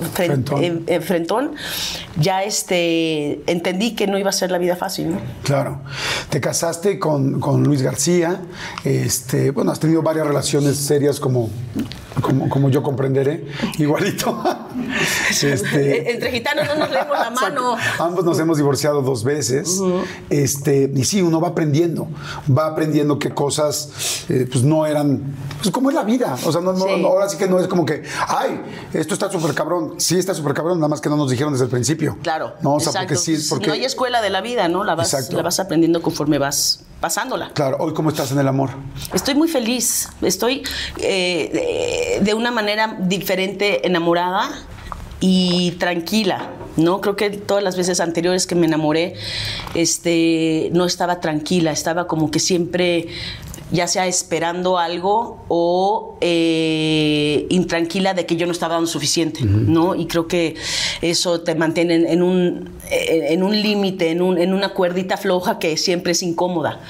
[2.16, 5.10] ya este, entendí que no iba a ser la vida fácil.
[5.10, 5.20] ¿no?
[5.42, 5.82] Claro.
[6.30, 8.40] Te casaste con, con Luis García.
[8.84, 11.50] Este, bueno, has tenido varias relaciones serias como
[12.20, 13.46] como, como yo comprenderé,
[13.78, 14.42] igualito.
[15.30, 17.76] este, Entre gitanos no nos leemos la mano.
[17.98, 19.80] Ambos nos hemos divorciado dos veces.
[20.28, 22.08] este, y sí, uno va aprendiendo,
[22.56, 26.36] va aprendiendo qué cosas eh, pues no eran, pues como es la vida.
[26.44, 26.70] O sea, no,
[27.06, 28.60] ahora sí que no es como que, ay,
[28.92, 29.94] esto está súper cabrón.
[29.98, 32.18] Sí está súper cabrón, nada más que no nos dijeron desde el principio.
[32.22, 32.54] Claro.
[32.62, 33.68] No, o sea, porque sí, porque...
[33.68, 34.84] No hay escuela de la vida, ¿no?
[34.84, 37.50] La vas, la vas aprendiendo conforme vas pasándola.
[37.54, 38.70] Claro, hoy cómo estás en el amor.
[39.12, 40.62] Estoy muy feliz, estoy
[40.98, 41.50] eh,
[42.20, 44.50] de una manera diferente enamorada
[45.20, 46.50] y tranquila.
[46.76, 47.00] ¿no?
[47.00, 49.14] Creo que todas las veces anteriores que me enamoré,
[49.74, 53.08] este, no estaba tranquila, estaba como que siempre
[53.72, 59.94] ya sea esperando algo o eh, intranquila de que yo no estaba dando suficiente, ¿no?
[59.94, 60.56] Y creo que
[61.00, 65.76] eso te mantiene en, un, en un límite, en, un, en una cuerdita floja que
[65.76, 66.80] siempre es incómoda.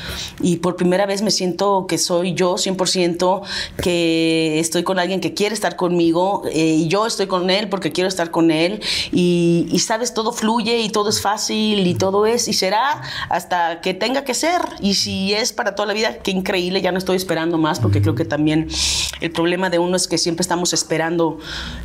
[0.41, 3.43] Y por primera vez me siento que soy yo 100%,
[3.83, 7.93] que estoy con alguien que quiere estar conmigo eh, y yo estoy con él porque
[7.93, 8.81] quiero estar con él
[9.13, 13.81] y, y, sabes, todo fluye y todo es fácil y todo es y será hasta
[13.81, 14.61] que tenga que ser.
[14.81, 18.01] Y si es para toda la vida, qué increíble ya no estoy esperando más, porque
[18.01, 18.69] creo que también
[19.21, 21.39] el problema de uno es que siempre estamos esperando,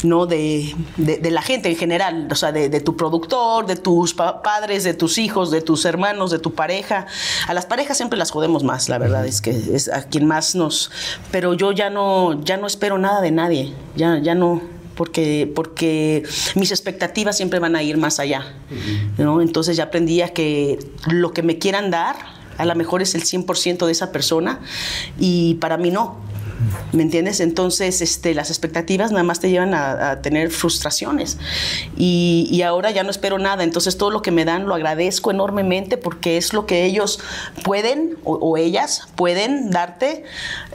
[0.04, 0.26] ¿no?
[0.28, 4.84] De, de, la gente en general, o sea, de, de tu productor, de tus padres,
[4.84, 7.08] de tus hijos, de tus hermanos, de tu pareja.
[7.48, 10.56] A las parejas siempre las jodemos más, la verdad, es que es a quien más
[10.56, 10.92] nos...
[11.32, 16.24] Pero yo ya no, ya no espero nada de nadie, ya, ya no porque, porque
[16.56, 18.54] mis expectativas siempre van a ir más allá.
[19.18, 19.42] ¿no?
[19.42, 22.16] Entonces ya aprendí a que lo que me quieran dar,
[22.58, 24.60] a lo mejor es el 100% de esa persona
[25.18, 26.24] y para mí no.
[26.94, 27.42] ¿Me entiendes?
[27.42, 31.38] Entonces, este, las expectativas nada más te llevan a, tener frustraciones.
[31.98, 33.64] Y, ahora ya no espero nada.
[33.64, 37.20] Entonces, todo lo que me dan lo agradezco enormemente porque es lo que ellos
[37.64, 40.24] pueden o, ellas pueden darte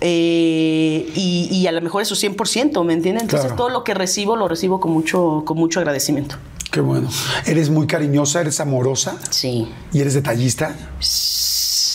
[0.01, 3.25] eh, y, a lo mejor es su 100%, ¿me entiendes?
[3.25, 6.37] Entonces, todo lo que recibo lo recibo con mucho, con mucho agradecimiento.
[6.71, 7.09] Qué bueno.
[7.47, 8.43] ¿Eres muy cariñosa?
[8.43, 9.17] ¿Eres amorosa?
[9.31, 9.69] Sí.
[9.93, 10.77] ¿Y eres detallista?
[11.01, 11.40] Sí,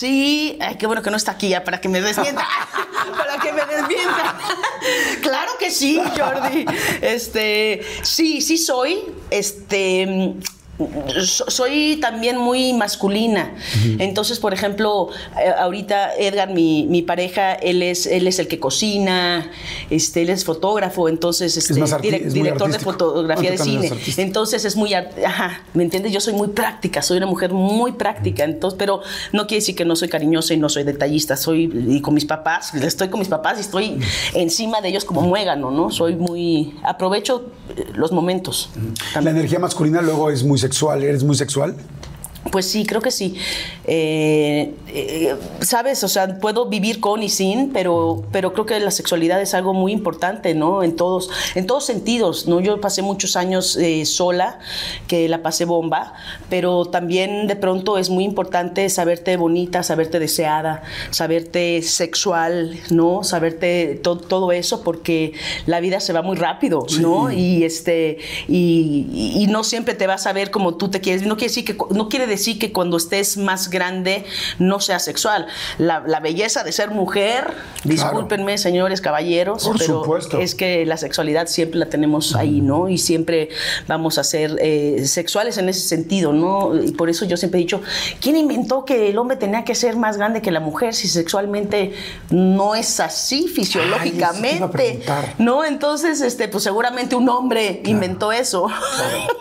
[0.02, 2.46] ay, qué bueno que no está aquí ya para que me desmienta.
[3.16, 4.38] para que me desmienta.
[5.22, 6.66] claro que sí, Jordi.
[7.00, 9.02] Este, sí, sí soy.
[9.30, 10.34] Este,
[11.22, 13.54] soy también muy masculina.
[13.98, 15.08] Entonces, por ejemplo,
[15.40, 19.50] eh, ahorita Edgar, mi, mi, pareja, él es, él es el que cocina,
[19.90, 21.74] este, él es fotógrafo, entonces este,
[22.30, 23.90] director de fotografía de cine.
[24.16, 26.12] Entonces es muy, ajá, ¿me entiendes?
[26.12, 29.00] Yo soy muy práctica, soy una mujer muy práctica, entonces, pero
[29.32, 32.26] no quiere decir que no soy cariñosa y no soy detallista, soy y con mis
[32.26, 33.98] papás, estoy con mis papás y estoy
[34.34, 35.90] encima de ellos como muégano, ¿no?
[35.90, 38.70] Soy muy, aprovecho eh, los momentos.
[39.20, 41.76] La energía masculina luego es muy sexual, ¿eres muy sexual?
[42.50, 43.34] Pues sí, creo que sí.
[43.86, 48.90] Eh, eh, Sabes, o sea, puedo vivir con y sin, pero, pero creo que la
[48.90, 50.82] sexualidad es algo muy importante, ¿no?
[50.82, 52.60] En todos, en todos sentidos, ¿no?
[52.60, 54.58] Yo pasé muchos años eh, sola,
[55.08, 56.14] que la pasé bomba,
[56.48, 63.24] pero también de pronto es muy importante saberte bonita, saberte deseada, saberte sexual, ¿no?
[63.24, 65.32] Saberte todo eso, porque
[65.66, 67.32] la vida se va muy rápido, ¿no?
[67.32, 71.26] Y este, y, y, no siempre te vas a ver como tú te quieres.
[71.26, 74.24] No quiere decir que no quiere decir sí que cuando estés más grande
[74.58, 75.46] no sea sexual.
[75.78, 77.52] La, belleza de ser mujer,
[77.84, 80.04] discúlpenme, señores caballeros, pero
[80.40, 82.88] es que la sexualidad siempre la tenemos ahí, ¿no?
[82.88, 83.50] Y siempre
[83.86, 86.74] vamos a ser eh, sexuales en ese sentido, ¿no?
[86.74, 87.80] Y por eso yo siempre he dicho,
[88.20, 91.92] ¿quién inventó que el hombre tenía que ser más grande que la mujer si sexualmente
[92.30, 95.02] no es así fisiológicamente?
[95.38, 95.64] ¿No?
[95.64, 98.68] Entonces, este, pues seguramente un hombre inventó eso.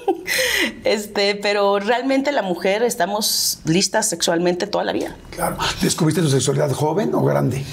[0.83, 5.15] este, pero realmente la mujer estamos listas sexualmente toda la vida.
[5.31, 5.57] Claro.
[5.81, 7.63] ¿Descubriste tu sexualidad joven o grande?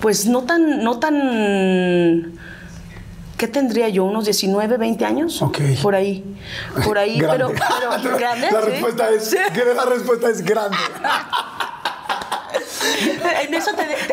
[0.00, 2.32] Pues no tan, no tan.
[3.36, 4.04] ¿Qué tendría yo?
[4.04, 5.42] ¿Unos 19, 20 años?
[5.42, 5.58] Ok.
[5.82, 6.24] Por ahí.
[6.84, 8.48] Por ahí, pero, grande.
[8.52, 10.76] La, respuesta es, la respuesta es grande.
[13.42, 13.70] en, eso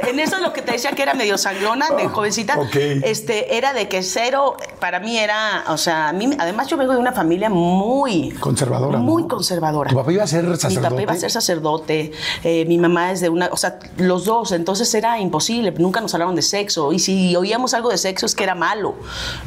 [0.07, 2.57] en eso lo que te decía que era medio sangrona, de jovencita,
[3.03, 6.93] este, era de que cero, para mí era, o sea, a mí, además yo vengo
[6.93, 8.31] de una familia muy...
[8.31, 8.99] Conservadora.
[8.99, 9.89] Muy conservadora.
[9.89, 10.79] ¿Tu papá iba a ser sacerdote?
[10.79, 12.11] Mi papá iba a ser sacerdote,
[12.43, 16.13] eh, mi mamá es de una, o sea, los dos, entonces era imposible, nunca nos
[16.13, 18.95] hablaron de sexo, y si oíamos algo de sexo es que era malo,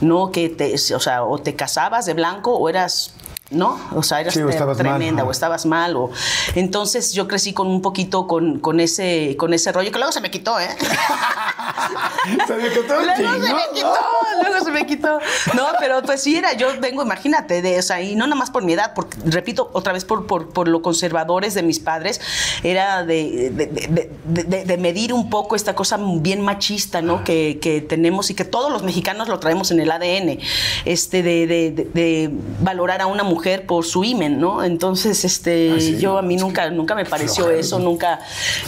[0.01, 0.31] ¿no?
[0.31, 3.13] Que te, o sea, o te casabas de blanco o eras
[3.53, 3.79] ¿no?
[3.95, 4.35] O sea, eras
[4.77, 5.97] tremenda o estabas mal.
[5.97, 6.11] O...
[6.55, 10.21] Entonces yo crecí con un poquito con, con, ese, con ese rollo que luego se
[10.21, 10.69] me quitó, ¿eh?
[12.47, 13.95] se me quitó Luego se me quitó,
[14.43, 15.19] luego se me quitó.
[15.55, 18.51] No, pero pues sí era, yo vengo, imagínate, de, o sea, y no nada más
[18.51, 22.21] por mi edad, porque repito, otra vez por, por, por lo conservadores de mis padres,
[22.63, 27.25] era de, de, de, medir un poco esta cosa bien machista, ¿no?
[27.25, 30.39] Que, que, tenemos y que todos los mexicanos lo traemos en el ADN,
[30.85, 34.65] este, de, valorar a una mujer por su imen, ¿no?
[34.65, 38.21] Entonces, este, ah, yo a mí nunca, nunca me pareció eso, nunca.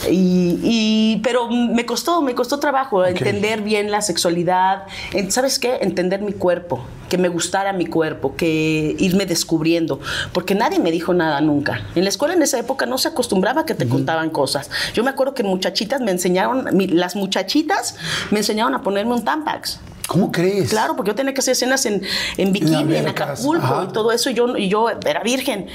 [0.09, 4.83] Y, pero me costó, me costó trabajo entender bien la sexualidad.
[5.29, 5.79] ¿Sabes qué?
[5.81, 9.99] Entender mi cuerpo, que me gustara mi cuerpo, que irme descubriendo,
[10.33, 11.81] porque nadie me dijo nada nunca.
[11.95, 14.69] En la escuela en esa época no se acostumbraba a que te contaban cosas.
[14.93, 17.95] Yo me acuerdo que muchachitas me enseñaron, las muchachitas
[18.31, 19.79] me enseñaron a ponerme un Tampax.
[20.07, 20.69] ¿Cómo crees?
[20.69, 22.03] Claro, porque yo tenía que hacer escenas en,
[22.37, 24.29] en bikini, en, Acapulco y todo eso.
[24.29, 25.67] Y yo, y yo era virgen.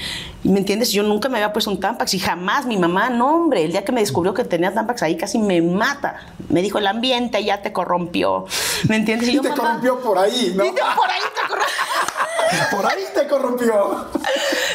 [0.43, 0.91] ¿Y me entiendes?
[0.91, 3.83] Yo nunca me había puesto un Tampax y jamás mi mamá, no, hombre, el día
[3.83, 6.15] que me descubrió que tenía Tampax ahí casi me mata.
[6.49, 8.45] Me dijo, el ambiente ya te corrompió.
[8.87, 9.29] ¿Me entiendes?
[9.29, 10.65] Y, te corrompió por ahí, ¿no?
[10.65, 11.75] Y por ahí te corrompió.
[12.71, 14.09] por ahí te corrompió.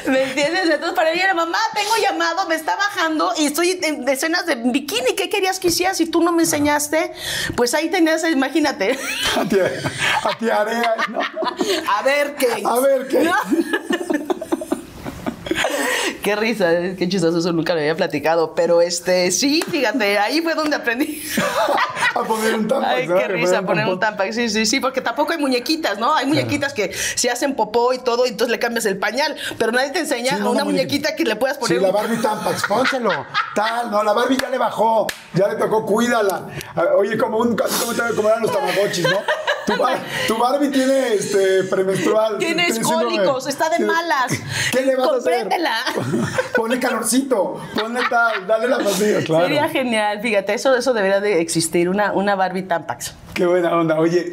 [0.06, 0.64] ¿Me entiendes?
[0.64, 4.56] Entonces para mí era, mamá, tengo llamado, me está bajando y estoy en escenas de
[4.56, 5.14] bikini.
[5.14, 7.12] ¿Qué querías que hiciera si tú no me enseñaste?
[7.56, 8.98] Pues ahí tenías, imagínate.
[9.36, 11.20] A ti, Area, ¿no?
[11.20, 12.62] A ver qué.
[12.64, 13.30] A ver qué.
[16.26, 18.52] Qué risa, qué chistoso, eso nunca lo había platicado.
[18.56, 21.22] Pero este, sí, fíjate, ahí fue donde aprendí.
[22.16, 22.94] a poner un tampax.
[22.96, 24.34] Ay, qué risa, poner un tampax.
[24.34, 26.16] Sí, sí, sí, porque tampoco hay muñequitas, ¿no?
[26.16, 29.36] Hay muñequitas que se hacen popó y todo, y entonces le cambias el pañal.
[29.56, 31.78] Pero nadie te enseña a una, muñequita que le puedas poner.
[31.78, 33.10] Sí, la Barbie tampax, pónselo.
[33.54, 36.48] Tal, no, la Barbie ya le bajó, ya le tocó, cuídala.
[36.98, 39.18] Oye, como un, como, como eran los tamagotchis, ¿no?
[39.66, 42.38] Tu, Barbie tiene este premenstrual.
[42.38, 44.32] Tiene escólicos, está de malas.
[44.70, 45.48] ¿Qué le vas a hacer?
[46.56, 49.44] Ponle calorcito, ponle tal, dale la pastilla, claro.
[49.44, 53.14] Sería genial, fíjate, eso, eso debería de existir, una, una Barbie Tampax.
[53.34, 53.98] Qué buena onda.
[53.98, 54.32] Oye,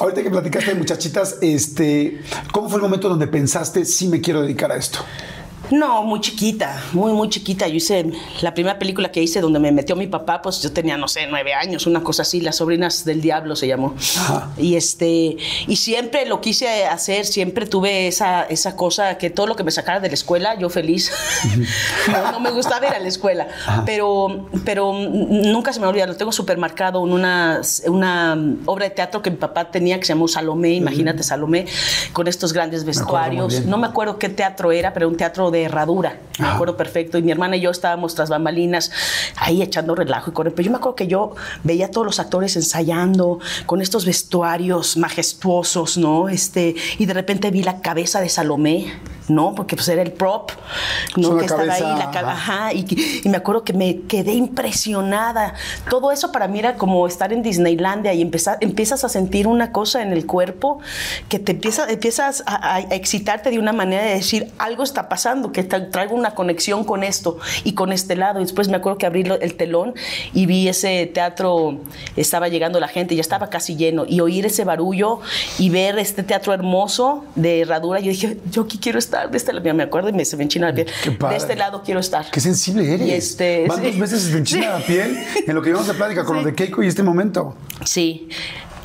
[0.00, 4.42] ahorita que platicaste de muchachitas, este, ¿cómo fue el momento donde pensaste, sí me quiero
[4.42, 4.98] dedicar a esto?
[5.72, 7.66] No, muy chiquita, muy, muy chiquita.
[7.66, 8.04] Yo hice
[8.42, 11.26] la primera película que hice donde me metió mi papá, pues yo tenía, no sé,
[11.28, 13.94] nueve años, una cosa así, Las Sobrinas del Diablo se llamó.
[14.58, 19.56] Y este, y siempre lo quise hacer, siempre tuve esa, esa cosa que todo lo
[19.56, 21.10] que me sacara de la escuela, yo feliz.
[22.12, 23.48] no, no, me gustaba ir a la escuela,
[23.86, 28.90] pero, pero nunca se me olvida, lo tengo súper marcado en una, una obra de
[28.90, 31.64] teatro que mi papá tenía que se llamó Salomé, imagínate Salomé,
[32.12, 33.64] con estos grandes vestuarios.
[33.64, 37.18] no me acuerdo qué teatro era, pero un teatro de herradura, me acuerdo perfecto.
[37.18, 38.90] Y mi hermana y yo estábamos tras bambalinas
[39.36, 40.56] ahí echando relajo y corriendo.
[40.56, 44.96] Pero yo me acuerdo que yo veía a todos los actores ensayando con estos vestuarios
[44.96, 46.28] majestuosos, ¿no?
[46.28, 48.92] Este, y de repente vi la cabeza de Salomé
[49.28, 49.54] ¿no?
[49.54, 50.50] Porque pues era el prop,
[51.16, 51.36] ¿no?
[51.38, 55.54] Que estaba ahí, la ajá, y, y, me acuerdo que me quedé impresionada.
[55.88, 59.72] Todo eso para mí era como estar en Disneylandia y empezar, empiezas a sentir una
[59.72, 60.80] cosa en el cuerpo
[61.28, 65.52] que te empieza, empiezas a, a, excitarte de una manera de decir, algo está pasando,
[65.52, 68.40] que traigo una conexión con esto y con este lado.
[68.40, 69.94] Y después me acuerdo que abrí el telón
[70.34, 71.78] y vi ese teatro,
[72.16, 75.20] estaba llegando la gente, ya estaba casi lleno, y oír ese barullo
[75.58, 79.52] y ver este teatro hermoso de herradura, yo dije, yo aquí quiero estar de este
[79.52, 80.86] lado, me acuerdo y me se me enchina la piel.
[80.86, 82.30] De este lado quiero estar.
[82.30, 83.06] Qué sensible eres.
[83.06, 86.24] Y este, Van dos meses se enchina la piel en lo que íbamos a plática
[86.24, 87.56] con lo de Keiko y este momento.
[87.84, 88.28] Sí.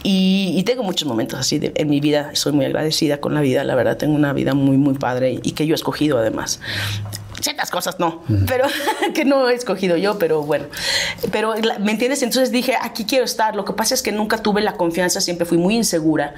[0.03, 2.29] Y, y, tengo muchos momentos así de, en mi vida.
[2.33, 3.97] Soy muy agradecida con la vida, la verdad.
[3.97, 6.61] Tengo una vida muy, muy padre y que yo he escogido además
[7.41, 8.65] ciertas cosas no, pero
[9.13, 10.65] que no he escogido yo, pero bueno.
[11.31, 12.21] Pero, ¿me entiendes?
[12.23, 13.55] Entonces dije, aquí quiero estar.
[13.55, 16.33] Lo que pasa es que nunca tuve la confianza, siempre fui muy insegura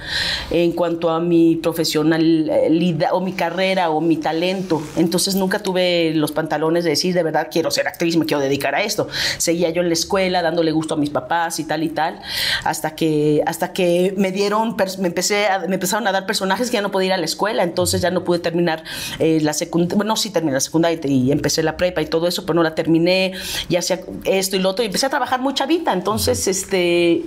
[0.50, 4.82] en cuanto a mi profesionalidad o mi carrera o mi talento.
[4.96, 8.74] Entonces nunca tuve los pantalones de decir, de verdad, quiero ser actriz, me quiero dedicar
[8.74, 9.08] a esto.
[9.38, 12.20] Seguía yo en la escuela dándole gusto a mis papás y tal y tal,
[12.64, 16.74] hasta que, hasta que me dieron, me, empecé a, me empezaron a dar personajes que
[16.74, 18.84] ya no podía ir a la escuela, entonces ya no pude terminar
[19.18, 22.42] eh, la secundaria, bueno, sí terminé la secundaria y, empecé la prepa y todo eso,
[22.42, 23.32] pero no la terminé,
[23.68, 27.22] y hacía esto y lo otro, y empecé a trabajar mucha vida, entonces este,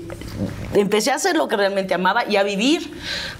[0.73, 2.91] empecé a hacer lo que realmente amaba y a vivir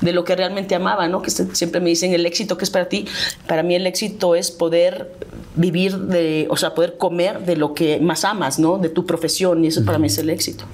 [0.02, 1.22] de lo que realmente amaba, ¿no?
[1.22, 3.06] Que siempre me dicen el éxito que es para ti,
[3.48, 5.12] para mí el éxito es poder
[5.56, 8.78] vivir de, o sea, poder comer de lo que más amas, ¿no?
[8.78, 10.66] De tu profesión, y eso para mí es el éxito.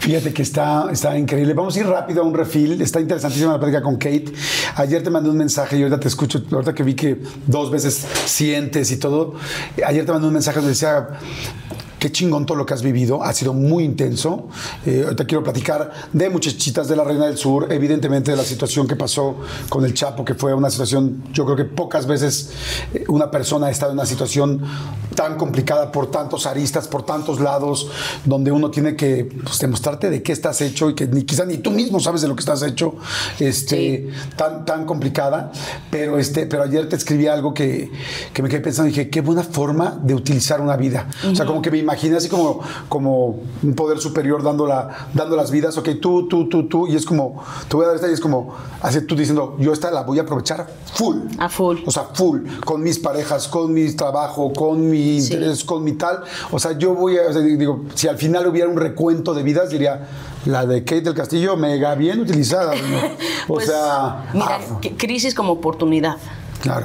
[0.00, 1.54] Fíjate que está, está increíble.
[1.54, 2.80] Vamos a ir rápido a un refil.
[2.80, 4.32] Está interesantísima la plática con Kate.
[4.76, 8.06] Ayer te mandé un mensaje y ahorita te escucho, ahorita que vi que dos veces
[8.24, 9.34] sientes y todo.
[9.84, 11.08] Ayer te mandé un mensaje donde decía,
[12.02, 14.48] qué chingón todo lo que has vivido, ha sido muy intenso.
[14.84, 18.88] Eh, ahorita quiero platicar de muchachitas de la Reina del Sur, evidentemente de la situación
[18.88, 19.36] que pasó
[19.68, 22.50] con el Chapo, que fue una situación, yo creo que pocas veces
[22.92, 24.62] eh, una persona ha estado en una situación
[25.14, 27.88] tan complicada por tantos aristas, por tantos lados,
[28.24, 31.58] donde uno tiene que pues, demostrarte de qué estás hecho y que ni quizá ni
[31.58, 32.96] tú mismo sabes de lo que estás hecho,
[33.38, 35.52] este, tan, tan complicada.
[35.88, 37.92] Pero, este, pero ayer te escribí algo que,
[38.32, 41.06] que me quedé pensando y dije, qué buena forma de utilizar una vida.
[41.30, 45.36] O sea, como que me imaginé así como, como un poder superior dando, la, dando
[45.36, 48.08] las vidas, ok, tú, tú, tú, tú, y es como, te voy a dar esta
[48.08, 51.18] y es como, así tú diciendo, yo esta la voy a aprovechar full.
[51.38, 51.78] A full.
[51.84, 56.24] O sea, full, con mis parejas, con mi trabajo, con mi interés, con mi tal.
[56.50, 60.08] O sea, yo voy a, digo, si al final hubiera un recuento de vidas, diría,
[60.46, 62.72] la de Kate del Castillo, mega bien utilizada.
[63.48, 64.30] O pues, sea...
[64.32, 66.16] Mira, ah, crisis como oportunidad.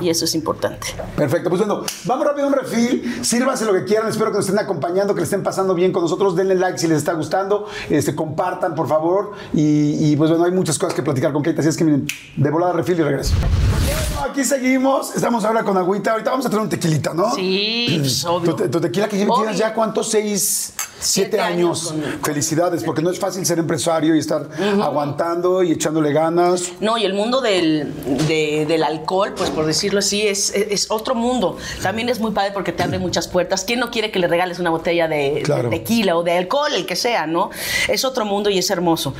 [0.01, 0.87] Y eso es importante.
[1.15, 1.49] Perfecto.
[1.49, 3.23] Pues bueno, vamos rápido a un refil.
[3.23, 4.07] Sírvanse lo que quieran.
[4.09, 6.35] Espero que nos estén acompañando, que le estén pasando bien con nosotros.
[6.35, 7.67] Denle like si les está gustando.
[7.89, 9.33] Este, compartan, por favor.
[9.53, 11.59] Y, pues bueno, hay muchas cosas que platicar con Kate.
[11.59, 13.35] Así es que miren, de volada refil y regreso.
[13.35, 15.15] Bueno, aquí seguimos.
[15.15, 16.11] Estamos ahora con agüita.
[16.11, 17.33] Ahorita vamos a traer un tequilita, ¿no?
[17.33, 18.55] Sí, pues, obvio.
[18.55, 20.09] Tu, tequila que tienes ya, ¿cuántos?
[20.09, 21.93] Seis, siete, años.
[22.23, 24.49] Felicidades, porque no es fácil ser empresario y estar
[24.81, 26.73] aguantando y echándole ganas.
[26.79, 27.93] No, y el mundo del,
[28.27, 31.57] del alcohol, pues por decirlo así, es, es, otro mundo.
[31.81, 33.63] También es muy padre porque te abre muchas puertas.
[33.63, 36.95] ¿Quién no quiere que le regales una botella de, tequila o de alcohol, el que
[36.95, 37.49] sea, no?
[37.87, 39.13] Es otro mundo y es hermoso.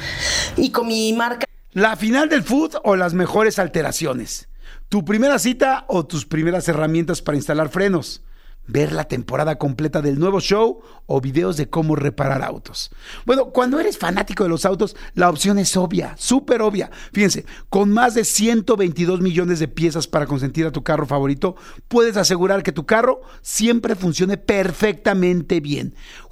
[0.56, 1.46] Y con mi marca...
[1.74, 4.50] La final del food o las mejores alteraciones.
[4.90, 8.22] Tu primera cita o tus primeras herramientas para instalar frenos
[8.68, 12.92] ver la temporada completa del nuevo show o videos de cómo reparar autos.
[13.26, 16.92] Bueno, cuando eres fanático de los autos, la opción es obvia, súper obvia.
[17.14, 21.56] Fíjense, con más de 122 millones de piezas para consentir a tu carro favorito,
[21.88, 25.96] puedes asegurar que tu carro siempre funcione perfectamente bien.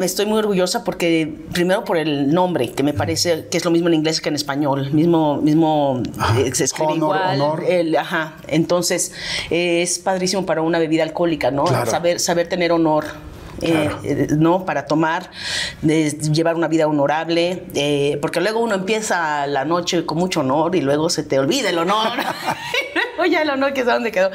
[0.00, 3.88] Estoy muy orgullosa porque, primero por el nombre, que me parece que es lo mismo
[3.88, 6.02] en inglés que en español, mismo, mismo
[6.38, 7.40] eh, se escribe Honor, igual.
[7.40, 7.64] honor.
[7.68, 8.36] el- ajá.
[8.48, 9.12] Entonces,
[9.50, 11.64] eh, es padrísimo para una bebida alcohólica, ¿no?
[11.64, 11.90] Claro.
[11.90, 13.04] Saber, saber tener honor.
[13.60, 15.30] eh, eh, no para tomar
[15.82, 20.74] de llevar una vida honorable eh, porque luego uno empieza la noche con mucho honor
[20.74, 22.18] y luego se te olvida el honor
[23.22, 24.30] luego ya el honor que es dónde quedó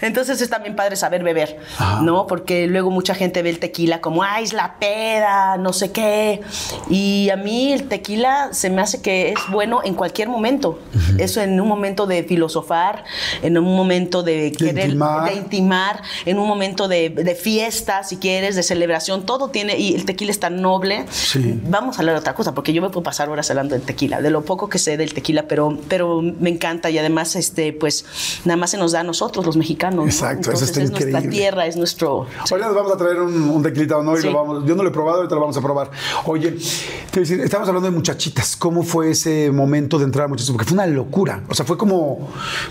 [0.00, 1.58] entonces es también padre saber beber
[2.02, 5.92] no porque luego mucha gente ve el tequila como ay es la peda no sé
[5.92, 6.40] qué
[6.88, 10.78] y a mí el tequila se me hace que es bueno en cualquier momento
[11.18, 13.04] eso en un momento de filosofar
[13.42, 15.30] en un momento de querer intimar.
[15.30, 19.94] de intimar, en un momento de, de fiesta, si quieres, de celebración, todo tiene, y
[19.94, 21.04] el tequila es tan noble.
[21.10, 21.60] Sí.
[21.68, 24.20] Vamos a hablar de otra cosa, porque yo me puedo pasar horas hablando del tequila,
[24.20, 28.04] de lo poco que sé del tequila, pero, pero me encanta y además, este, pues,
[28.44, 30.04] nada más se nos da a nosotros, los mexicanos.
[30.04, 30.04] ¿no?
[30.06, 32.26] Exacto, eso Entonces, está es nuestra tierra, es nuestro...
[32.50, 34.26] Hoy nos vamos a traer un, un tequilita no y Sí.
[34.28, 34.64] lo vamos.
[34.66, 35.90] Yo no lo he probado, ahorita lo vamos a probar.
[36.26, 38.56] Oye, te voy a decir, estamos hablando de muchachitas.
[38.56, 40.52] ¿Cómo fue ese momento de entrar a muchachitas?
[40.52, 41.42] Porque fue una locura.
[41.48, 42.28] O sea, fue como.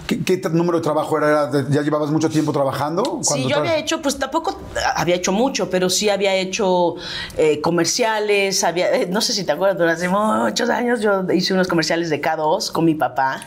[0.07, 1.28] ¿Qué, número de trabajo era?
[1.30, 3.20] ¿Era de- ¿Ya llevabas mucho tiempo trabajando?
[3.22, 4.57] Sí, yo había hecho, pues tampoco
[4.95, 6.95] había hecho mucho, pero sí había hecho
[7.38, 11.68] eh, comerciales, había, eh, no sé si te acuerdas, hace muchos años yo hice unos
[11.68, 13.41] comerciales de K2 con mi papá.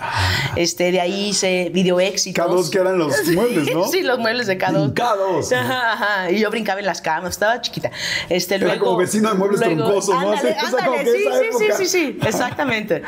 [0.56, 2.46] Este, de ahí hice video éxitos.
[2.66, 3.86] K2 que eran los muebles, ¿no?
[3.88, 4.94] sí, los muebles de K2.
[4.94, 5.52] K2.
[5.56, 6.30] Ajá, ajá.
[6.30, 7.90] Y yo brincaba en las camas, estaba chiquita.
[8.28, 10.30] Este, Era luego, como vecino de muebles luego- troncosos, ¿no?
[10.32, 11.24] Ándale, O sea, como ándale, sí,
[11.58, 13.02] sí, sí, sí, sí, exactamente.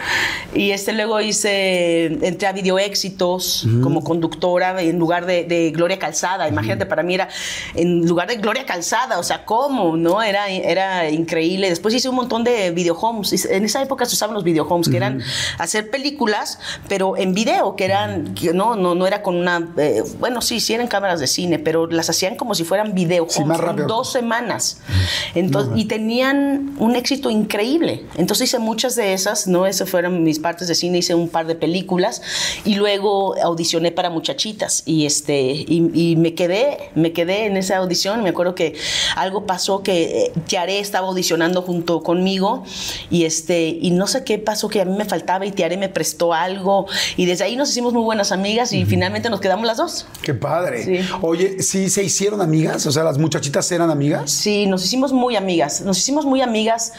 [0.55, 5.99] Y este, luego hice, entré a video éxitos como conductora en lugar de, de Gloria
[5.99, 6.49] Calzada.
[6.49, 7.29] Imagínate, para mí era
[7.75, 9.97] en lugar de Gloria Calzada, o sea, ¿cómo?
[9.97, 10.23] ¿No?
[10.23, 11.69] Era, era increíble.
[11.69, 13.33] Después hice un montón de video homes.
[13.33, 15.23] Hice- En esa época se usaban los video homes, que eran
[15.59, 16.59] hacer películas,
[16.89, 20.61] pero en video, que eran, que no, no, no era con una, eh, bueno, sí,
[20.61, 23.87] sí eran cámaras de cine, pero las hacían como si fueran video Sí, más rápido.
[23.87, 24.79] dos semanas.
[25.35, 28.05] Entonces, y tenían un éxito increíble.
[28.17, 29.67] Entonces hice muchas de esas, ¿no?
[29.67, 32.23] Esas fueron mis partes de cine, hice un par de películas
[32.65, 37.77] y luego audicioné para muchachitas y este y, y me quedé, me quedé en esa
[37.79, 38.23] audición.
[38.23, 38.75] Me acuerdo que
[39.17, 42.65] algo pasó que eh, Tiare estaba audicionando junto conmigo
[43.11, 45.89] y este y no sé qué pasó que a mí me faltaba y Tiare me
[45.89, 49.77] prestó algo y desde ahí nos hicimos muy buenas amigas y finalmente nos quedamos las
[49.77, 50.07] dos.
[50.23, 50.85] Qué padre.
[50.85, 51.09] Sí.
[51.21, 52.87] Oye, ¿sí se hicieron amigas?
[52.87, 54.31] O sea, las muchachitas eran amigas.
[54.31, 55.81] Sí, nos hicimos muy amigas.
[55.83, 56.93] Nos hicimos muy amigas,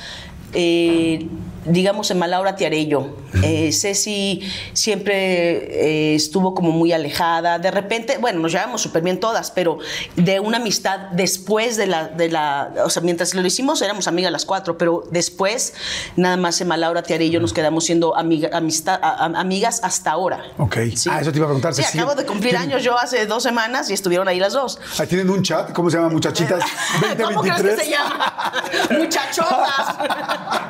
[0.54, 1.28] eh,
[1.66, 3.08] digamos, en Malaura Tiarello.
[3.44, 4.42] Eh, Ceci
[4.74, 7.60] siempre eh, estuvo como muy alejada.
[7.60, 9.80] De repente, bueno, nos llevamos súper bien todas, pero
[10.16, 12.72] de una amistad después de la, de la.
[12.86, 15.74] O sea, mientras lo hicimos éramos amigas las cuatro, pero después,
[16.16, 20.44] nada más en Malaura Tiarello nos quedamos siendo amiga- amistad, a- a- amigas hasta ahora.
[20.58, 20.78] Ok.
[21.10, 21.98] Ah, eso te iba a preguntar, Sí, Ceci.
[22.00, 24.80] acabo de cumplir ¿Tienen- años yo hace dos semanas y estuvieron ahí las dos.
[25.00, 26.10] Ahí tienen un chat, ¿cómo se llama?
[26.10, 26.64] Muchachitas
[27.22, 27.80] ¿Cómo crees que 2023.
[27.84, 28.54] se llama?
[28.98, 29.96] Muchachotas.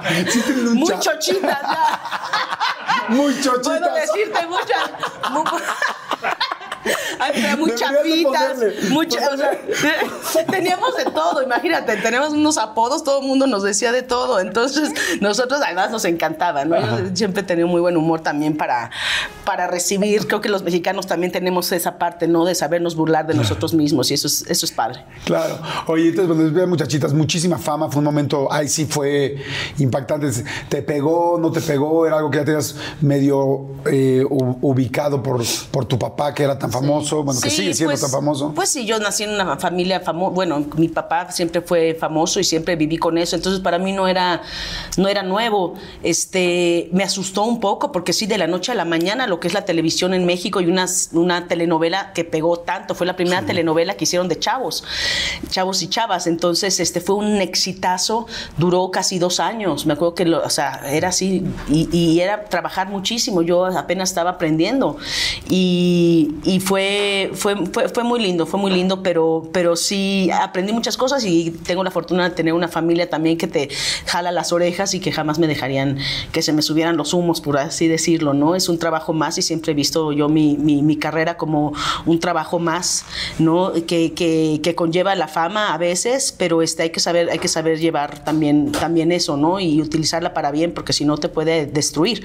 [0.32, 0.85] Sí tienen un chat.
[1.00, 2.00] Chochitas ya.
[3.10, 3.80] Muy chochitas.
[3.80, 4.92] Puedo decirte muchas.
[5.32, 5.44] muy
[7.34, 8.90] Deberías de chapitas, ponerle.
[8.90, 13.92] mucha- o sea, teníamos de todo, imagínate, teníamos unos apodos, todo el mundo nos decía
[13.92, 16.76] de todo, entonces nosotros además nos encantaba, ¿no?
[16.80, 18.92] Yo siempre he tenido muy buen humor también para,
[19.46, 22.46] para recibir, creo que los mexicanos también tenemos esa parte, ¿no?
[22.46, 25.04] De sabernos burlar de nosotros mismos y eso es, eso es padre.
[25.26, 25.58] Claro.
[25.88, 29.38] Oye, entonces, cuando vean muchachitas, muchísima fama, fue un momento, ahí sí fue
[29.80, 30.30] impactante.
[30.70, 32.06] ¿Te pegó, no te pegó?
[32.06, 36.72] ¿Era algo que ya tenías medio eh, ubicado por, por tu papá, que era tan
[36.82, 37.23] famoso?
[37.23, 38.51] Bueno, que Sí, sigue siendo pues- tan famoso.
[38.55, 40.34] Pues sí, yo nací en una familia famosa.
[40.34, 43.36] Bueno, mi papá siempre fue famoso y siempre viví con eso.
[43.36, 44.41] Entonces para mí no era,
[44.97, 45.76] no era nuevo.
[46.03, 49.47] Este, me asustó un poco porque sí, de la noche a la mañana, lo que
[49.47, 52.95] es la televisión en México y una, una telenovela que pegó tanto.
[52.95, 54.84] Fue la primera telenovela que hicieron de chavos,
[55.49, 56.28] chavos y chavas.
[56.28, 58.28] Entonces, este fue un exitazo.
[58.57, 59.86] Duró casi dos años.
[59.86, 63.41] Me acuerdo que, lo, o sea, era así y, y era trabajar muchísimo.
[63.41, 64.97] Yo apenas estaba aprendiendo
[65.49, 70.74] y, y fue, fue, fue, fue muy lindo, fue muy lindo, pero, pero sí aprendí
[70.74, 73.70] muchas cosas y tengo la fortuna de tener una familia también que te
[74.07, 75.99] jala las orejas y que jamás me dejarían
[76.32, 78.55] que se me subieran los humos, por así decirlo, ¿no?
[78.55, 81.72] Es un trabajo más y siempre he visto yo mi, mi, mi carrera como
[82.07, 83.05] un trabajo más,
[83.38, 83.74] ¿no?
[83.86, 87.47] Que, que, que, conlleva la fama a veces, pero este, hay, que saber, hay que
[87.47, 89.59] saber llevar también, también eso, ¿no?
[89.59, 92.24] Y utilizarla para bien, porque si no te puede destruir.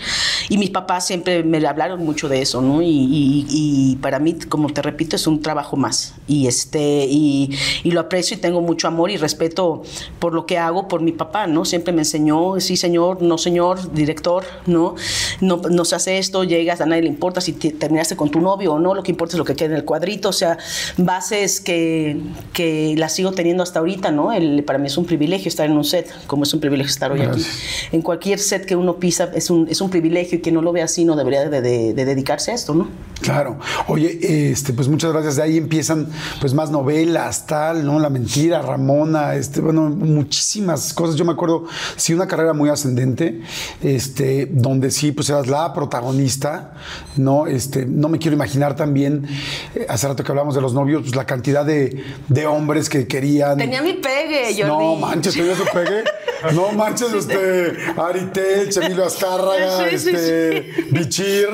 [0.48, 2.80] Y mis papás siempre me hablaron mucho de eso, ¿no?
[2.80, 6.14] Y, y, y para mí, como te repito, es un trabajo más.
[6.26, 7.50] Y, este, y,
[7.82, 9.82] y lo aprecio y tengo mucho amor y respeto
[10.18, 11.64] por lo que hago, por mi papá, ¿no?
[11.64, 14.94] Siempre me enseñó, sí, señor, no, señor, director, ¿no?
[15.40, 18.40] No, no se hace esto, llegas, a nadie le importa si te, terminaste con tu
[18.40, 20.58] novio o no, lo que importa es lo que queda en el cuadrito, o sea,
[20.96, 22.20] bases que,
[22.52, 24.32] que las sigo teniendo hasta ahorita, ¿no?
[24.32, 27.12] El, para mí es un privilegio estar en un set, como es un privilegio estar
[27.12, 27.46] hoy Gracias.
[27.46, 27.96] aquí.
[27.96, 30.72] En cualquier set que uno pisa es un, es un privilegio y que no lo
[30.72, 32.88] ve así no debería de, de, de dedicarse a esto, ¿no?
[33.20, 33.58] Claro.
[33.88, 35.36] Oye, este, pues muchas gracias.
[35.36, 36.08] De ahí empiezan
[36.40, 37.98] pues más novelas, tal, ¿no?
[37.98, 41.16] La mentira, Ramona, este, bueno, muchísimas cosas.
[41.16, 41.66] Yo me acuerdo,
[41.96, 43.40] sí, una carrera muy ascendente,
[43.82, 46.74] este, donde sí, pues eras la protagonista,
[47.16, 47.46] ¿no?
[47.46, 49.26] Este, no me quiero imaginar también,
[49.74, 53.06] eh, hace rato que hablamos de los novios, pues la cantidad de, de hombres que
[53.06, 53.58] querían.
[53.58, 54.68] Tenía mi pegue, Jordi.
[54.68, 56.04] No manches, tenía su pegue.
[56.54, 61.48] No manches, este, Aritel, Chemilo Azcárraga, Sí, sí, este, Bichir.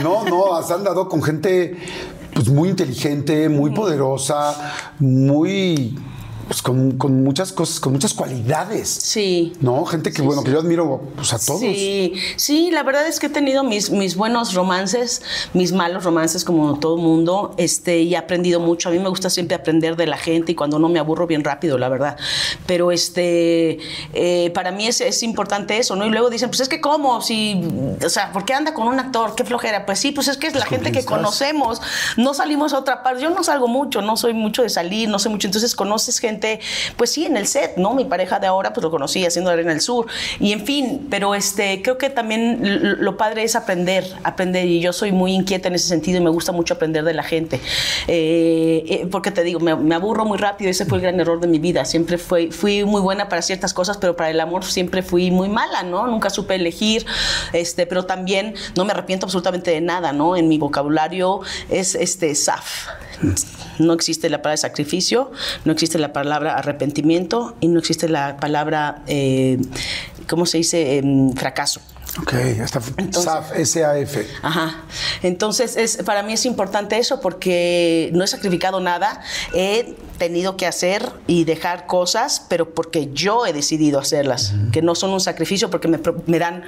[0.00, 1.76] No, no, has andado con gente
[2.34, 5.98] pues muy inteligente, muy poderosa, muy
[6.46, 8.88] pues con, con muchas cosas, con muchas cualidades.
[8.88, 9.52] Sí.
[9.60, 9.84] ¿No?
[9.84, 11.60] Gente que, bueno, que yo admiro pues, a todos.
[11.60, 15.22] Sí, sí, la verdad es que he tenido mis, mis buenos romances,
[15.52, 18.88] mis malos romances, como todo mundo, este, y he aprendido mucho.
[18.88, 21.44] A mí me gusta siempre aprender de la gente y cuando no me aburro bien
[21.44, 22.16] rápido, la verdad.
[22.66, 23.78] Pero este,
[24.12, 26.06] eh, para mí es, es, importante eso, ¿no?
[26.06, 27.62] Y luego dicen, pues es que cómo, si,
[28.04, 29.34] o sea, ¿por qué anda con un actor?
[29.34, 29.86] Qué flojera.
[29.86, 31.80] Pues sí, pues es que es la gente que conocemos.
[32.16, 33.22] No salimos a otra parte.
[33.22, 35.46] Yo no salgo mucho, no soy mucho de salir, no sé mucho.
[35.46, 36.31] Entonces conoces gente
[36.96, 37.94] pues sí, en el set, ¿no?
[37.94, 40.06] Mi pareja de ahora, pues lo conocí haciendo Arena del Sur.
[40.40, 42.60] Y en fin, pero este, creo que también
[43.00, 44.66] lo padre es aprender, aprender.
[44.66, 47.22] Y yo soy muy inquieta en ese sentido y me gusta mucho aprender de la
[47.22, 47.60] gente.
[48.08, 50.70] Eh, eh, porque te digo, me, me, aburro muy rápido.
[50.70, 51.84] Ese fue el gran error de mi vida.
[51.84, 55.48] Siempre fui, fui muy buena para ciertas cosas, pero para el amor siempre fui muy
[55.48, 56.06] mala, ¿no?
[56.06, 57.04] Nunca supe elegir.
[57.52, 60.36] Este, pero también no me arrepiento absolutamente de nada, ¿no?
[60.36, 62.88] En mi vocabulario es este SAF.
[63.78, 65.30] No existe la palabra sacrificio,
[65.64, 69.58] no existe la palabra arrepentimiento y no existe la palabra, eh,
[70.28, 70.98] ¿cómo se dice?
[70.98, 71.02] Eh,
[71.36, 71.80] fracaso.
[72.20, 74.26] Ok, hasta SAF, S-A-F.
[74.42, 74.82] Ajá.
[75.22, 79.22] Entonces, es, para mí es importante eso porque no he sacrificado nada.
[79.54, 84.70] He tenido que hacer y dejar cosas, pero porque yo he decidido hacerlas, uh -huh.
[84.72, 86.64] que no son un sacrificio porque me, me dan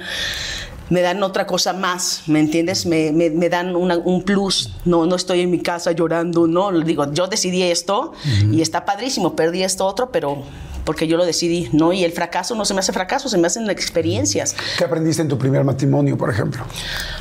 [0.89, 2.85] me dan otra cosa más, ¿me entiendes?
[2.85, 6.71] Me, me, me dan una, un plus, no, no estoy en mi casa llorando, no,
[6.81, 8.53] digo, yo decidí esto uh -huh.
[8.53, 10.43] y está padrísimo, perdí esto otro, pero
[10.85, 11.91] porque yo lo decidí, ¿no?
[11.91, 14.55] Y el fracaso no se me hace fracaso, se me hacen experiencias.
[14.77, 16.63] ¿Qué aprendiste en tu primer matrimonio, por ejemplo?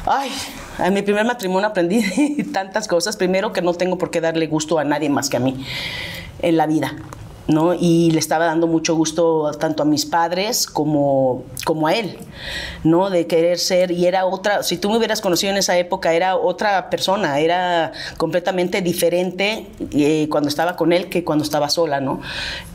[0.04, 0.30] Ay,
[0.78, 3.16] en mi primer matrimonio aprendí tantas cosas.
[3.16, 5.64] Primero, que no tengo por qué darle gusto a nadie más que a mí
[6.42, 6.94] en la vida.
[7.46, 7.74] ¿No?
[7.74, 12.18] Y le estaba dando mucho gusto tanto a mis padres como, como a él,
[12.84, 13.10] ¿no?
[13.10, 16.36] De querer ser, y era otra, si tú me hubieras conocido en esa época, era
[16.36, 22.20] otra persona, era completamente diferente eh, cuando estaba con él que cuando estaba sola, ¿no?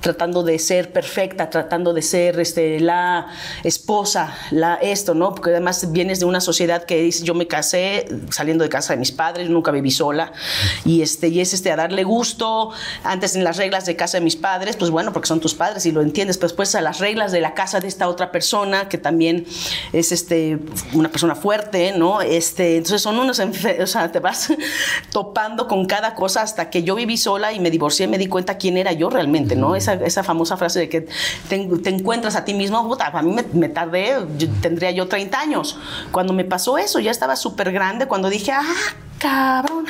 [0.02, 3.28] Tratando de ser perfecta, tratando de ser este, la
[3.64, 5.34] esposa, la esto, ¿no?
[5.34, 9.00] Porque además vienes de una sociedad que dice, yo me casé saliendo de casa de
[9.00, 10.32] mis padres, nunca viví sola,
[10.86, 12.70] y, este, y es este, a darle gusto,
[13.04, 15.56] antes en las reglas de casa de mis padres, padres, pues bueno, porque son tus
[15.56, 18.30] padres y lo entiendes, pero después a las reglas de la casa de esta otra
[18.30, 19.46] persona que también
[19.94, 20.60] es este,
[20.92, 22.20] una persona fuerte, ¿no?
[22.20, 24.50] Este, entonces son unos, o sea, te vas
[25.14, 28.58] topando con cada cosa hasta que yo viví sola y me divorcié, me di cuenta
[28.58, 29.78] quién era yo realmente, ¿no?
[29.78, 31.08] Esa, esa famosa frase de que
[31.48, 35.08] te, te encuentras a ti mismo, puta, a mí me, me tardé, yo, tendría yo
[35.08, 35.78] 30 años.
[36.12, 38.66] Cuando me pasó eso, ya estaba súper grande, cuando dije, ah,
[39.20, 39.86] cabrón,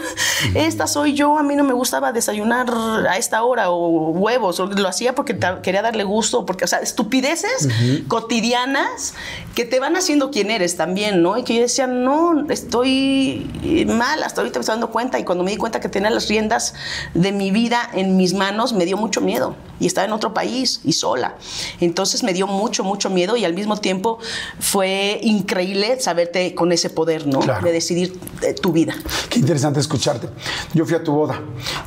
[0.55, 2.67] esta soy yo, a mí no me gustaba desayunar
[3.07, 6.79] a esta hora o huevos, o lo hacía porque quería darle gusto, porque, o sea,
[6.79, 8.07] estupideces uh -huh.
[8.07, 9.13] cotidianas
[9.55, 11.37] que te van haciendo quién eres también, ¿no?
[11.37, 15.43] Y que yo decía, no, estoy mal, hasta ahorita me estoy dando cuenta, y cuando
[15.43, 16.73] me di cuenta que tenía las riendas
[17.13, 20.81] de mi vida en mis manos, me dio mucho miedo, y estaba en otro país,
[20.83, 21.35] y sola.
[21.79, 24.17] Entonces me dio mucho, mucho miedo, y al mismo tiempo
[24.59, 27.39] fue increíble saberte con ese poder, ¿no?
[27.39, 27.65] Claro.
[27.65, 28.19] De decidir
[28.61, 28.95] tu vida.
[29.27, 30.29] Qué interesante escucharte.
[30.73, 31.39] Yo fui a tu boda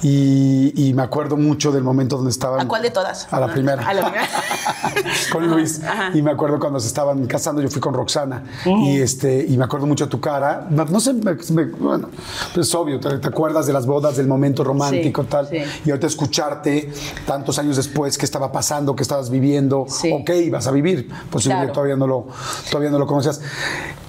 [0.03, 2.61] y, y me acuerdo mucho del momento donde estaban.
[2.61, 3.26] ¿A cuál de todas?
[3.33, 3.87] A la primera.
[3.89, 4.28] A la primera.
[5.33, 5.80] con Luis.
[6.14, 8.45] Y me acuerdo cuando se estaban casando, yo fui con Roxana.
[8.66, 10.66] Y este y me acuerdo mucho de tu cara.
[10.70, 12.09] No, no sé, me- me- bueno,
[12.55, 15.49] pues es obvio, te, te acuerdas de las bodas, del momento romántico, Sí, tal.
[15.49, 15.57] sí.
[15.85, 16.93] Y ahorita escucharte
[17.26, 20.11] tantos años después, qué estaba pasando, qué estabas viviendo, Sí.
[20.12, 21.09] o qué ibas a vivir.
[21.30, 21.72] Posiblemente Claro.
[21.74, 22.26] todavía no lo,
[22.70, 23.41] todavía no lo conocías.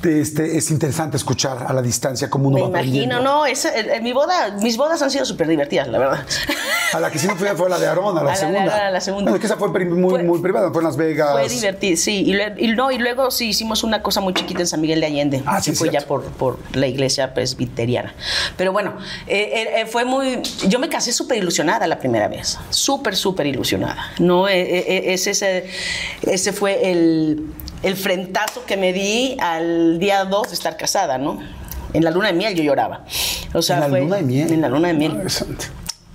[0.03, 3.89] Este, es interesante escuchar a la distancia cómo uno Me va imagino, no, es, en,
[3.89, 6.25] en mi boda, mis bodas han sido súper divertidas, la verdad.
[6.93, 8.59] A la que sí no fue, fue la de Aarón, a la A la segunda.
[8.73, 9.31] Aarón, a la segunda.
[9.31, 11.31] Bueno, que esa fue muy, Fue- muy privada, fue en Las Vegas.
[11.31, 12.33] Fue divertido, sí.
[12.57, 15.43] Y, no, y luego sí hicimos una cosa muy chiquita en San Miguel de Allende.
[15.45, 18.13] Ah, sí, que fue ya por, por la iglesia presbiteriana.
[18.57, 18.95] Pero bueno,
[19.27, 20.41] eh, eh, eh, fue muy.
[20.67, 22.57] Yo me casé súper ilusionada la primera vez.
[22.69, 24.11] Súper, súper ilusionada.
[24.19, 25.69] No, Eh, eh, eh, es ese,
[26.23, 27.47] ese fue el,
[27.81, 31.41] el frentazo que me di al día 2 de estar casada, ¿no?
[31.93, 33.05] En la luna de miel yo lloraba.
[33.53, 34.51] O sea, en la fue- luna de miel.
[34.51, 35.21] En la luna de miel.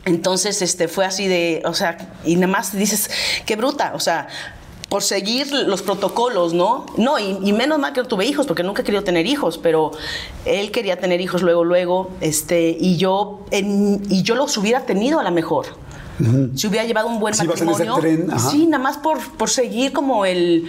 [0.05, 3.11] Entonces, este, fue así de, o sea, y nada más dices,
[3.45, 4.29] qué bruta, o sea,
[4.89, 6.87] por seguir los protocolos, ¿no?
[6.97, 9.59] No, y, y menos mal que no tuve hijos, porque nunca he querido tener hijos,
[9.59, 9.91] pero
[10.47, 15.21] él quería tener hijos luego, luego, este, y yo, en- y yo los hubiera tenido
[15.21, 15.67] a lo mejor.
[16.57, 18.01] Si hubiera llevado un buen Si ibas en ese matrimonio.
[18.25, 18.51] tren, ajá.
[18.51, 20.69] sí, nada más por, por seguir como el,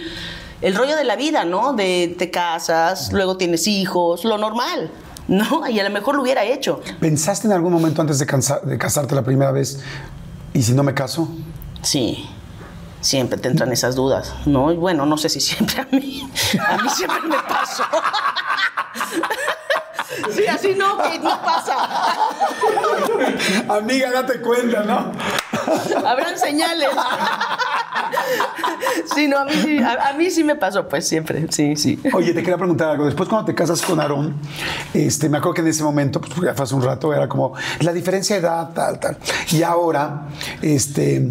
[0.62, 1.72] el rollo de la vida, ¿no?
[1.72, 4.90] De te casas, luego tienes hijos, lo normal,
[5.28, 5.66] ¿no?
[5.68, 6.80] Y a lo mejor lo hubiera hecho.
[7.00, 9.80] ¿Pensaste en algún momento antes de, cansa- de casarte la primera vez?
[10.52, 11.28] ¿Y si no me caso?
[11.82, 12.28] Sí,
[13.00, 14.70] siempre te entran esas dudas, ¿no?
[14.72, 16.28] Y Bueno, no sé si siempre a mí,
[16.68, 17.84] a mí siempre me pasó.
[20.34, 21.76] Sí, así no, que no pasa.
[23.68, 25.12] Amiga, date cuenta, ¿no?
[26.06, 26.88] Habrán señales.
[29.14, 31.98] Sí, no, a mí sí, me pasó, pues siempre, sí, sí.
[32.12, 33.06] Oye, te quería preguntar algo.
[33.06, 34.36] Después, cuando te casas con Aarón,
[34.94, 37.54] este, me acuerdo que en ese momento, pues ya fue hace un rato, era como
[37.80, 39.16] la diferencia de edad, tal, tal.
[39.50, 40.28] Y ahora,
[40.62, 41.26] este,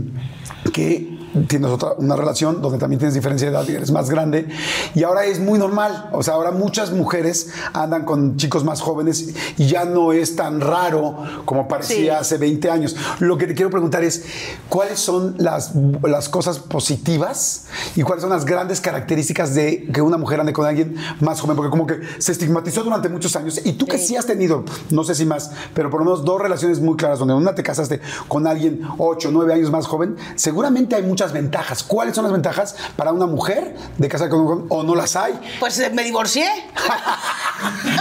[0.73, 4.47] que tienes otra, una relación donde también tienes diferencia de edad y eres más grande.
[4.95, 6.09] Y ahora es muy normal.
[6.11, 10.61] O sea, ahora muchas mujeres andan con chicos más jóvenes y ya no es tan
[10.61, 12.09] raro como parecía Sí.
[12.09, 12.95] hace 20 años.
[13.19, 14.23] Lo que te quiero preguntar es,
[14.69, 15.71] ¿cuáles son las,
[16.03, 17.65] las cosas positivas
[17.95, 21.55] y cuáles son las grandes características de que una mujer ande con alguien más joven?
[21.55, 25.03] Porque como que se estigmatizó durante muchos años y tú que sí has tenido, no
[25.03, 28.01] sé si más, pero por lo menos dos relaciones muy claras donde una te casaste
[28.27, 31.83] con alguien 8, 9 años más joven, seguramente hay muchas ventajas.
[31.83, 35.15] ¿Cuáles son las ventajas para una mujer de casar con un joven o no las
[35.15, 35.33] hay?
[35.59, 36.49] Pues eh, me divorcié.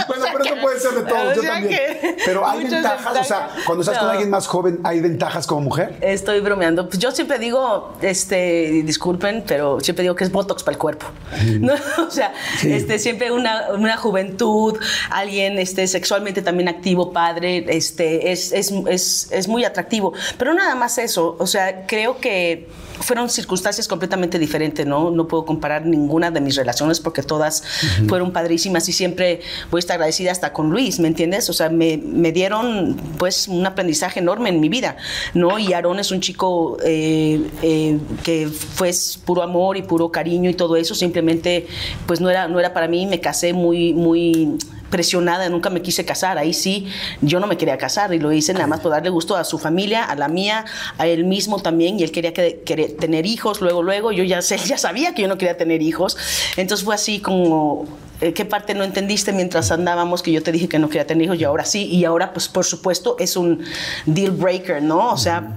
[0.07, 1.97] Bueno, O sea pero eso puede ser de todo, yo también.
[2.25, 5.61] Pero hay muchas ventajas, o sea, cuando estás con alguien más joven, ¿hay ventajas como
[5.61, 5.97] mujer?
[6.01, 6.87] Estoy bromeando.
[6.87, 11.07] Pues yo siempre digo, este, disculpen, pero siempre digo que es Botox para el cuerpo.
[11.59, 11.73] ¿no?
[12.07, 12.71] O sea, Sí.
[12.71, 14.77] este, siempre una, una juventud,
[15.09, 20.13] alguien este, sexualmente también activo, padre, este, es, es, es, es muy atractivo.
[20.37, 21.35] Pero nada más eso.
[21.39, 22.69] O sea, creo que
[23.09, 25.09] fueron circunstancias completamente diferentes, ¿no?
[25.09, 27.63] No puedo comparar ninguna de mis relaciones porque todas
[28.07, 29.41] fueron padrísimas y siempre
[29.71, 31.49] voy a estar agradecida hasta con Luis, ¿me entiendes?
[31.49, 34.95] O sea, me, me dieron pues un aprendizaje enorme en mi vida,
[35.33, 35.57] ¿no?
[35.57, 38.91] Y Aarón es un chico eh, eh, que fue
[39.25, 41.65] puro amor y puro cariño y todo eso, simplemente
[42.05, 44.55] pues no era, no era para mí, me casé muy, muy
[44.89, 46.87] presionada, nunca me quise casar, ahí sí,
[47.21, 49.59] yo no me quería casar y lo hice nada más por darle gusto a su
[49.59, 50.65] familia, a la mía,
[50.97, 54.41] a él mismo también, y él quería que, quería tener hijos, luego, luego, yo ya,
[54.41, 56.17] sé, ya sabía que yo no quería tener hijos,
[56.57, 57.85] entonces fue así como,
[58.21, 61.25] eh, ¿qué parte no entendiste mientras andábamos que yo te dije que no quería tener
[61.25, 61.85] hijos y ahora sí?
[61.85, 63.63] Y ahora, pues por supuesto, es un
[64.05, 65.11] deal breaker, ¿no?
[65.11, 65.55] O sea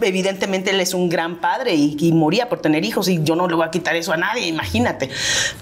[0.00, 3.48] evidentemente él es un gran padre y, y moría por tener hijos y yo no
[3.48, 5.10] le voy a quitar eso a nadie, imagínate.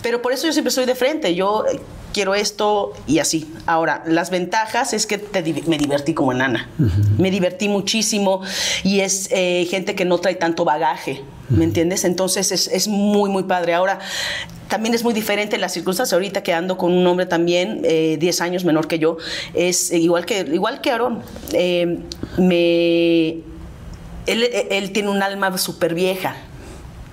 [0.03, 1.81] Pero por eso yo siempre estoy de frente, yo eh,
[2.13, 3.53] quiero esto y así.
[3.67, 6.69] Ahora, las ventajas es que te me divertí como enana,
[7.19, 8.43] me divertí muchísimo
[8.83, 12.05] y es eh, gente que no trae tanto bagaje, ¿me entiendes?
[12.05, 13.75] Entonces es, es muy, muy padre.
[13.75, 13.99] Ahora,
[14.69, 16.13] también es muy diferente las circunstancias.
[16.15, 19.19] Ahorita que ando con un hombre también, eh, 10 años menor que yo,
[19.55, 21.23] es eh, igual que, igual que Aarón.
[21.53, 21.99] Eh,
[22.39, 23.37] me
[24.27, 26.37] él, tiene un alma súper vieja,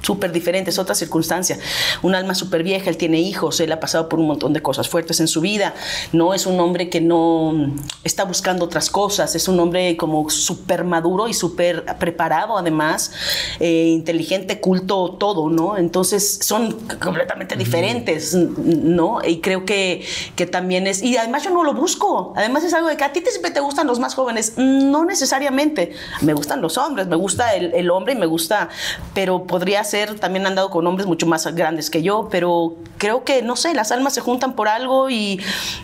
[0.02, 1.58] súper diferente, es otra circunstancia.
[2.02, 4.90] Un alma súper vieja, él tiene hijos, él ha pasado por un montón de cosas
[4.90, 5.74] fuertes en su vida.
[6.12, 7.72] No es un hombre que no
[8.04, 13.12] está buscando otras cosas, es un hombre como súper maduro y súper preparado además,
[13.60, 15.78] eh, inteligente, culto, todo, ¿no?
[15.78, 19.20] Entonces son completamente diferentes, ¿no?
[19.26, 22.88] Y creo que, que también es, y además yo no lo busco, además es algo
[22.88, 25.92] de que a ti te, siempre te gustan los más jóvenes, no necesariamente,
[26.22, 28.70] me gustan los hombres, me gusta el, el hombre y me gusta,
[29.14, 29.84] pero podría
[30.20, 33.74] también han dado con hombres mucho más grandes que yo, pero creo que, no sé,
[33.74, 35.40] las almas se juntan por algo y,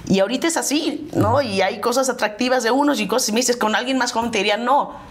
[0.08, 1.42] y ahorita es así, ¿no?
[1.42, 4.32] Y hay cosas atractivas de unos y cosas, y me dices, con alguien más joven
[4.32, 5.08] te diría, no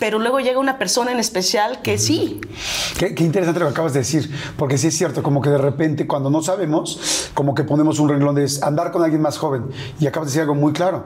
[0.00, 2.40] pero luego llega una persona en especial que sí.
[2.98, 4.28] Qué, qué, interesante lo que acabas de decir,
[4.58, 8.08] porque sí es cierto, como que de repente cuando no sabemos, como que ponemos un
[8.08, 9.66] renglón de andar con alguien más joven
[10.00, 11.04] y acabas de decir algo muy claro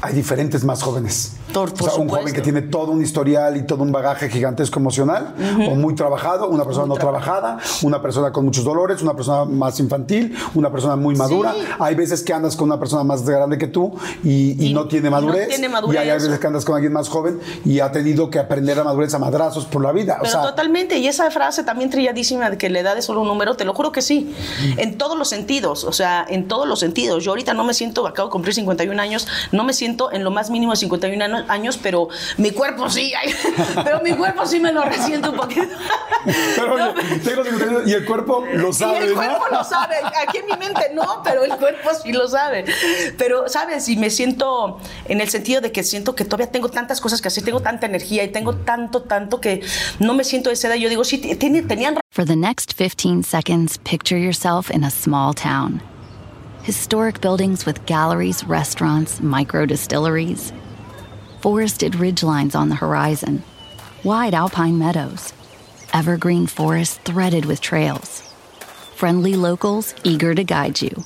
[0.00, 1.32] hay diferentes más jóvenes.
[1.52, 4.28] Por, por o sea, un joven que tiene todo un historial y todo un bagaje
[4.28, 5.34] gigantesco emocional,
[5.66, 9.44] o muy trabajado, una persona muy no trabajada, una persona con muchos dolores, una persona
[9.44, 11.52] más infantil, una persona muy madura.
[11.54, 11.60] Sí.
[11.78, 14.86] Hay veces que andas con una persona más grande que tú y, y, y no,
[14.86, 15.94] tiene madurez, no tiene madurez.
[15.94, 18.84] Y hay veces que andas con alguien más joven y ha tenido que aprender a
[18.84, 20.18] madurez a madrazos por la vida.
[20.20, 20.98] Pero o sea, totalmente.
[20.98, 23.74] Y esa frase también trilladísima de que la edad es solo un número, te lo
[23.74, 24.34] juro que sí.
[24.76, 27.24] En todos los sentidos, o sea, en todos los sentidos.
[27.24, 30.30] Yo ahorita no me siento, acabo de cumplir 51 años, no me siento en lo
[30.30, 33.34] más mínimo de 51 años, pero mi cuerpo sí, ay,
[33.84, 35.68] pero mi cuerpo sí me lo resiento un poquito.
[36.56, 39.06] Pero oye, tengo 51 y el cuerpo lo sabe.
[39.06, 39.58] Y el cuerpo ¿no?
[39.58, 39.96] lo sabe.
[40.26, 42.64] Aquí en mi mente no, pero el cuerpo sí lo sabe.
[43.16, 43.88] Pero, ¿sabes?
[43.88, 47.28] Y me siento en el sentido de que siento que todavía tengo tantas cosas que
[47.28, 49.62] hacer, tengo tanta energía y tengo tanto, tanto que
[49.98, 50.76] no me siento de esa edad.
[50.76, 51.98] Yo digo, sí, tenían.
[52.10, 55.80] For the next 15 seconds, picture yourself in a small town.
[56.68, 60.52] Historic buildings with galleries, restaurants, micro distilleries.
[61.40, 63.42] Forested ridgelines on the horizon.
[64.04, 65.32] Wide alpine meadows.
[65.94, 68.20] Evergreen forests threaded with trails.
[68.96, 71.04] Friendly locals eager to guide you.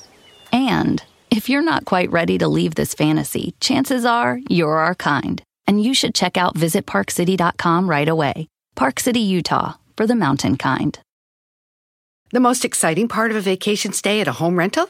[0.51, 1.01] And
[1.31, 5.41] if you're not quite ready to leave this fantasy, chances are you're our kind.
[5.65, 8.49] And you should check out visitparkcity.com right away.
[8.75, 10.99] Park City, Utah, for the mountain kind.
[12.33, 14.89] The most exciting part of a vacation stay at a home rental?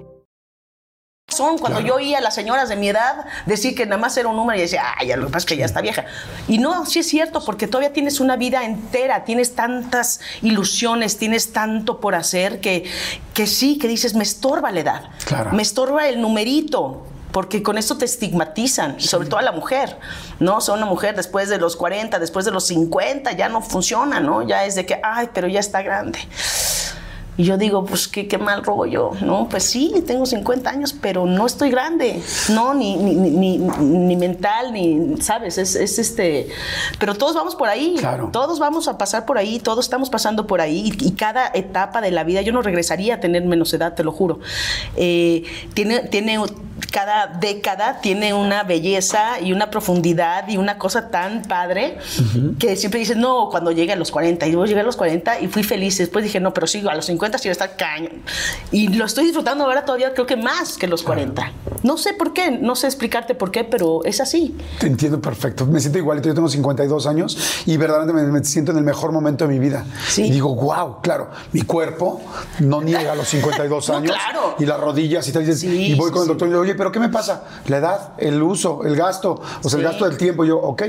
[1.31, 1.87] Son cuando claro.
[1.87, 4.59] yo oía a las señoras de mi edad decir que nada más era un número
[4.59, 6.05] y decía, ay, lo que pasa es que ya está vieja.
[6.47, 11.53] Y no, sí es cierto, porque todavía tienes una vida entera, tienes tantas ilusiones, tienes
[11.53, 12.83] tanto por hacer que,
[13.33, 15.51] que sí, que dices, me estorba la edad, claro.
[15.53, 19.07] me estorba el numerito, porque con eso te estigmatizan, sí.
[19.07, 19.97] sobre todo a la mujer,
[20.39, 20.57] ¿no?
[20.57, 24.19] O sea, una mujer después de los 40, después de los 50, ya no funciona,
[24.19, 24.41] ¿no?
[24.41, 26.19] Ya es de que, ay, pero ya está grande.
[27.37, 29.47] Y yo digo, pues qué, qué mal rollo, ¿no?
[29.49, 32.73] Pues sí, tengo 50 años, pero no estoy grande, ¿no?
[32.73, 35.57] Ni, ni, ni, ni mental, ni, ¿sabes?
[35.57, 36.49] Es, es, este...
[36.99, 38.29] Pero todos vamos por ahí, claro.
[38.33, 42.01] todos vamos a pasar por ahí, todos estamos pasando por ahí y, y, cada etapa
[42.01, 44.39] de la vida, yo no regresaría a tener menos edad, te lo juro.
[44.97, 46.37] Eh, tiene, tiene,
[46.91, 52.57] cada década tiene una belleza y una profundidad y una cosa tan padre uh -huh.
[52.57, 55.41] que siempre dices, no, cuando llegue a los 40, y luego llegué a los 40
[55.41, 58.09] y fui feliz, después dije, no, pero sigo a los 50 si está caño.
[58.71, 61.33] Y lo estoy disfrutando ahora todavía, creo que más que los 40.
[61.33, 61.53] Claro.
[61.83, 64.55] No sé por qué, no sé explicarte por qué, pero es así.
[64.79, 65.65] Te entiendo perfecto.
[65.65, 66.27] Me siento igualito.
[66.27, 69.59] Yo tengo 52 años y verdaderamente me, me siento en el mejor momento de mi
[69.59, 69.85] vida.
[70.07, 70.23] Sí.
[70.23, 72.21] Y digo, wow, claro, mi cuerpo
[72.59, 74.11] no niega los 52 no, años.
[74.11, 74.55] Claro.
[74.59, 75.47] Y las rodillas y tal.
[75.47, 76.53] Y, sí, y voy sí, con el doctor sí.
[76.53, 77.43] y le digo, oye, ¿pero qué me pasa?
[77.67, 80.45] La edad, el uso, el gasto, o sea, el gasto del tiempo.
[80.45, 80.83] Yo, ok.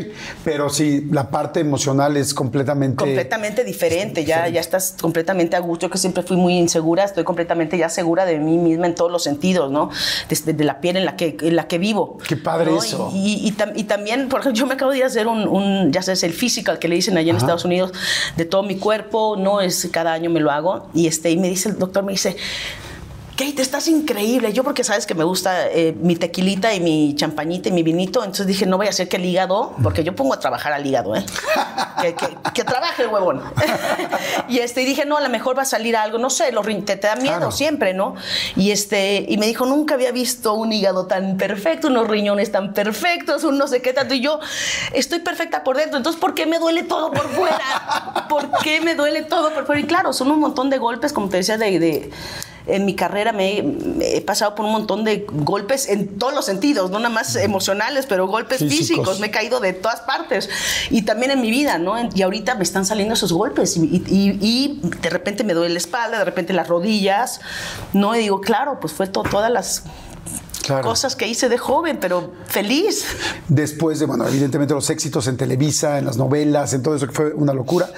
[0.44, 2.96] Pero sí, la parte emocional es completamente.
[2.96, 4.24] Completamente diferente.
[4.24, 5.86] Ya, ya estás completamente a gusto.
[5.86, 9.10] Yo que siempre fui muy insegura estoy completamente ya segura de mí misma en todos
[9.10, 9.90] los sentidos, ¿no?
[10.28, 12.18] Desde de la piel en la que, en la que vivo.
[12.26, 12.78] Qué padre ¿no?
[12.78, 13.10] eso.
[13.12, 16.02] Y, y, y, y, también, por ejemplo, yo me acabo de hacer un, un ya
[16.02, 17.44] sabes, el physical que le dicen allá en Ajá.
[17.44, 17.92] Estados Unidos,
[18.36, 21.48] de todo mi cuerpo, no es cada año me lo hago, y, este, y me
[21.48, 22.36] dice el doctor, me dice,
[23.36, 24.52] Kate, estás increíble.
[24.52, 28.20] Yo porque sabes que me gusta eh, mi tequilita y mi champañita y mi vinito,
[28.20, 30.86] entonces dije, no voy a hacer que el hígado, porque yo pongo a trabajar al
[30.86, 31.24] hígado, ¿eh?
[32.02, 33.42] que, que, que, trabaje el huevón.
[34.48, 36.52] y este, y dije, no, a lo mejor va a salir algo, no sé,
[36.84, 37.52] te, te da miedo claro.
[37.52, 38.16] siempre, ¿no?
[38.54, 42.74] Y, este, y me dijo, nunca había visto un hígado tan perfecto, unos riñones tan
[42.74, 44.12] perfectos, un no sé qué tanto.
[44.12, 44.40] Y yo,
[44.92, 48.26] estoy perfecta por dentro, entonces, ¿por qué me duele todo por fuera?
[48.28, 49.80] ¿Por qué me duele todo por fuera?
[49.80, 52.10] Y claro, son un montón de golpes, como te decía, de, de
[52.66, 56.44] en mi carrera me, me, he pasado por un montón de golpes en todos los
[56.44, 58.78] sentidos, no nada más emocionales, pero golpes físicos.
[58.78, 59.20] físicos.
[59.20, 60.48] Me he caído de todas partes.
[60.90, 61.94] Y también en mi vida, ¿no?
[62.14, 63.76] Y ahorita me están saliendo esos golpes.
[63.76, 67.40] Y, y, y de repente me duele la espalda, de repente las rodillas,
[67.92, 68.14] ¿no?
[68.14, 69.84] Y digo, claro, pues fue to todas las
[70.82, 73.04] cosas que hice de joven, pero feliz.
[73.48, 77.12] Después de, bueno, evidentemente los éxitos en Televisa, en las novelas, en todo eso que
[77.12, 77.88] fue una locura,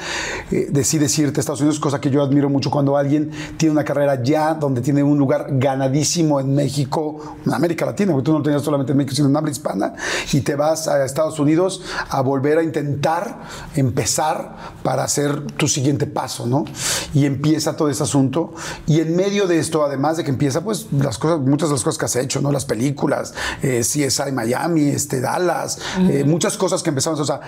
[0.50, 3.84] eh, decides irte a Estados Unidos, cosa que yo admiro mucho cuando alguien tiene una
[3.84, 8.42] carrera ya donde tiene un lugar ganadísimo en México, en América Latina, porque tú no
[8.42, 9.94] tenías solamente en México, sino en habla hispana,
[10.32, 13.42] y te vas a Estados Unidos a volver a intentar
[13.74, 16.64] empezar para hacer tu siguiente paso, ¿no?
[17.12, 18.54] Y empieza todo ese asunto.
[18.86, 21.84] Y en medio de esto, además de que empieza, pues las cosas, muchas de las
[21.84, 22.52] cosas que has hecho, ¿no?
[22.54, 27.40] Las películas, eh, CSI Miami, este, Dallas, eh, muchas cosas que empezamos, o sea,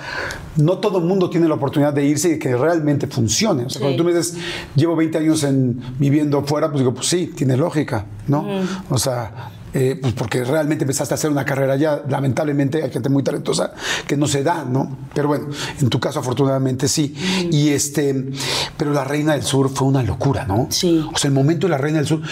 [0.56, 3.64] no todo el mundo tiene la oportunidad de irse y que realmente funcione.
[3.64, 4.36] O sea, cuando tú me dices,
[4.74, 8.46] llevo 20 años en, viviendo fuera, pues digo, pues sí, tiene lógica, ¿no?
[8.90, 13.10] O sea, eh, pues porque realmente empezaste a hacer una carrera ya, lamentablemente hay gente
[13.10, 13.74] muy talentosa
[14.06, 14.96] que no se da, ¿no?
[15.12, 15.48] Pero bueno,
[15.78, 17.14] en tu caso afortunadamente sí.
[17.50, 18.32] Y este,
[18.78, 20.68] pero La Reina del Sur fue una locura, ¿no?
[20.70, 21.06] Sí.
[21.12, 22.22] O sea, el momento de La Reina del Sur,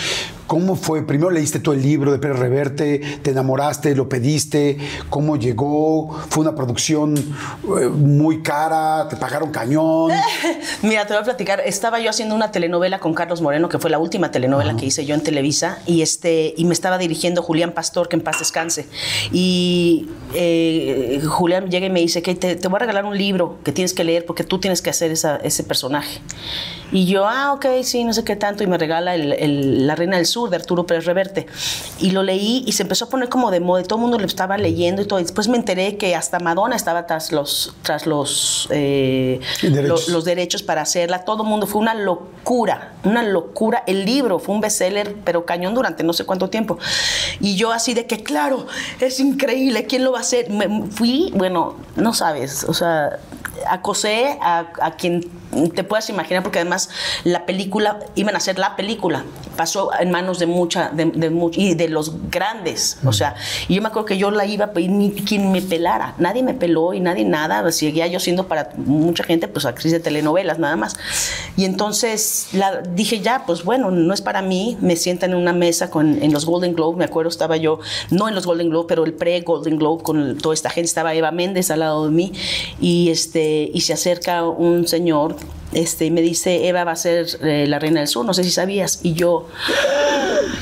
[0.47, 1.03] ¿cómo fue?
[1.07, 4.79] Primero leíste todo el libro de Pérez Reverte, te enamoraste, lo pediste,
[5.11, 6.13] ¿cómo llegó?
[6.29, 10.13] Fue una producción eh, muy cara, te pagaron cañón.
[10.83, 11.61] Mira, te voy a platicar.
[11.65, 15.05] Estaba yo haciendo una telenovela con Carlos Moreno, que fue la última telenovela que hice
[15.07, 18.87] yo en Televisa, y este, y me estaba dirigiendo Julián Pastor, que en paz descanse.
[19.33, 23.59] Y eh, Julián llega y me dice que te, te voy a regalar un libro
[23.65, 26.21] que tienes que leer porque tú tienes que hacer esa- ese personaje.
[26.93, 29.95] Y yo, ah, ok, sí, no sé qué tanto, y me regala el- el- La
[29.97, 31.47] Reina del Sur de Arturo Pérez Reverte.
[31.99, 34.27] Y lo leí y se empezó a poner como de moda, todo el mundo lo
[34.27, 35.19] estaba leyendo y todo.
[35.19, 40.09] Y después me enteré que hasta Madonna estaba tras los, tras los, eh, Derechos.
[40.09, 41.25] lo- los derechos para hacerla.
[41.25, 43.83] Todo el mundo fue una locura, una locura.
[43.87, 46.79] El libro fue un bestseller, pero cañón durante no sé cuánto tiempo.
[47.41, 48.67] Y yo así de que, claro,
[49.01, 50.49] es increíble, ¿quién lo va a hacer?
[50.51, 53.19] Me- fui, bueno, no sabes, o sea,
[53.69, 55.31] acosé a, a quien
[55.75, 56.74] te puedas imaginar, porque además
[57.25, 59.25] la película, iban a hacer la película,
[59.57, 63.35] pasó en manos de mucha, de, de much- y de los grandes, o sea,
[63.69, 66.43] y yo me acuerdo que yo la iba a pedir ni quien me pelara, nadie
[66.43, 70.59] me peló y nadie nada, seguía yo siendo para mucha gente, pues actriz de telenovelas
[70.59, 70.97] nada más.
[71.57, 75.53] Y entonces la, dije, ya, pues bueno, no es para mí, me sientan en una
[75.53, 77.79] mesa con, en los Golden Globe, me acuerdo, estaba yo,
[78.11, 81.31] no en los Golden Globe, pero el pre-Golden Globe, con toda esta gente, estaba Eva
[81.31, 82.33] Méndez al lado de mí,
[82.81, 85.37] y, este, y se acerca un señor
[85.75, 88.51] este, me dice, Eva va a ser eh, la reina del sur, no sé si
[88.51, 89.01] sabías.
[89.03, 89.47] Y yo,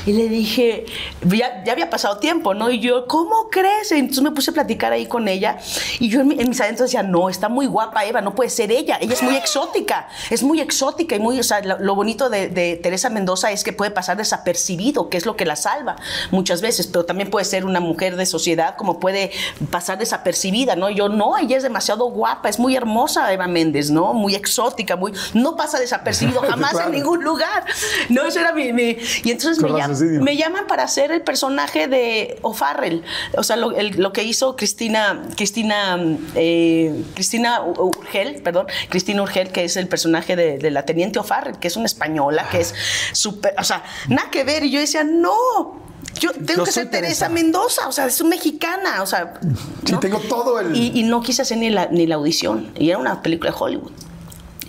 [0.05, 0.85] y le dije,
[1.21, 2.69] ya, ya había pasado tiempo, ¿no?
[2.71, 3.91] Y yo, ¿cómo crees?
[3.91, 5.59] Entonces me puse a platicar ahí con ella.
[5.99, 8.49] Y yo en, mi- en mis adentros decía, no, está muy guapa Eva, no puede
[8.49, 8.97] ser ella.
[9.01, 12.49] Ella es muy exótica, es muy exótica y muy, o sea, lo, lo bonito de,
[12.49, 15.95] de Teresa Mendoza es que puede pasar desapercibido, que es lo que la salva
[16.31, 19.31] muchas veces, pero también puede ser una mujer de sociedad, como puede
[19.71, 20.89] pasar desapercibida, ¿no?
[20.89, 24.13] Y yo, no, ella es demasiado guapa, es muy hermosa Eva Méndez, ¿no?
[24.13, 26.87] Muy exótica, muy, no pasa desapercibido jamás Claro.
[26.89, 27.63] en ningún lugar.
[28.09, 29.77] No, eso era mi, mi- y entonces me, Con
[30.21, 33.03] me llaman para hacer el personaje de O'Farrell,
[33.37, 35.97] o sea, lo, el- lo que hizo Cristina, Cristina,
[36.35, 41.57] eh, Cristina Urgel, perdón, Cristina Urgel, que es el personaje de, de la teniente O'Farrell,
[41.59, 42.73] que es una española, que es
[43.13, 45.81] súper, o sea, nada que ver, y yo decía, no.
[46.19, 47.29] Yo tengo Yo que ser Teresa Teresa.
[47.29, 49.33] Mendoza, o sea, es mexicana, o sea.
[49.83, 52.89] Sí, tengo todo el- Y, y no quise hacer ni la, ni la audición, y
[52.89, 53.91] era una película de Hollywood.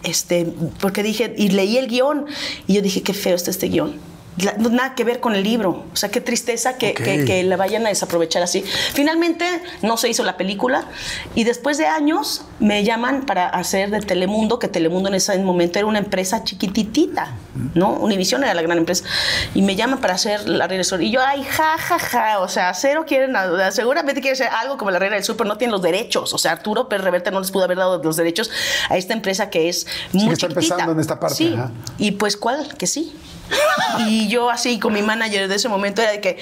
[0.02, 0.46] Este,
[0.80, 2.26] porque dije, y leí el guion,
[2.66, 3.94] y yo dije, qué feo está este guion.
[4.38, 5.84] La- nada que ver con el libro.
[5.92, 6.96] O sea, qué tristeza que, Ok.
[7.02, 8.62] que, que la vayan a desaprovechar así.
[8.92, 9.44] Finalmente
[9.82, 10.84] no se hizo la película
[11.36, 15.78] y después de años me llaman para hacer de Telemundo, que Telemundo en ese momento
[15.78, 17.32] era una empresa chiquititita,
[17.74, 17.90] ¿no?
[17.92, 19.04] Univision era la gran empresa.
[19.54, 21.00] Y me llaman para hacer La Reina del Sur.
[21.02, 22.40] Y yo, ay, ja, ja, ja.
[22.40, 23.70] O sea, cero quieren, nada.
[23.70, 26.34] seguramente quieren hacer algo como La Reina del Sur, pero no tienen los derechos.
[26.34, 28.50] O sea, Arturo Pérez Reverte no les pudo haber dado los derechos
[28.88, 30.74] a esta empresa que es muy que está chiquitita.
[30.74, 31.54] empezando en esta parte, Sí.
[31.98, 32.76] Y pues, ¿cuál?
[32.76, 33.12] Que sí.
[34.06, 36.38] Y yo así con mi manager de ese momento era de que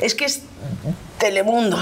[0.00, 0.42] es que es
[1.18, 1.78] Telemundo.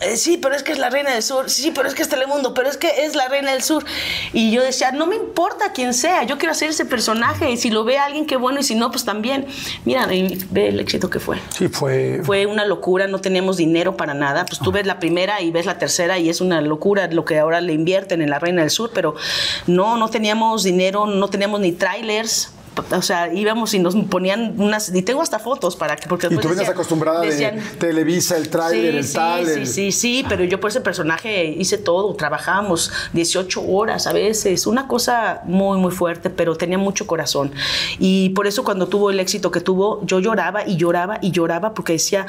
[0.00, 1.50] Eh, sí, pero es que es la reina del sur.
[1.50, 3.84] Sí, pero es que es Telemundo, pero es que es la reina del sur.
[4.32, 7.50] Y yo decía, no me importa quién sea, yo quiero hacer ese personaje.
[7.50, 9.46] Y si lo ve alguien, qué bueno, y si no, pues también.
[9.84, 11.38] Mira, y ve el éxito que fue.
[11.50, 12.20] Sí, fue.
[12.22, 14.46] Fue una locura, no teníamos dinero para nada.
[14.46, 17.38] Pues tú ves la primera y ves la tercera y es una locura lo que
[17.38, 19.16] ahora le invierten en la Reina del Sur, pero
[19.66, 22.52] no, no teníamos dinero, no teníamos ni trailers.
[22.92, 24.94] O sea, íbamos y nos ponían unas.
[24.94, 26.08] Y tengo hasta fotos para que.
[26.08, 29.46] Porque Y tú venías acostumbrada decían- de Televisa, el tráiler, Sí, el sí, tal.
[29.46, 34.12] Sí, el- sí, sí, pero yo por ese personaje hice todo, trabajábamos 18 horas a
[34.12, 37.52] veces, una cosa muy, muy fuerte, pero tenía mucho corazón.
[37.98, 41.74] Y por eso cuando tuvo el éxito que tuvo, yo lloraba y lloraba y lloraba
[41.74, 42.26] porque decía,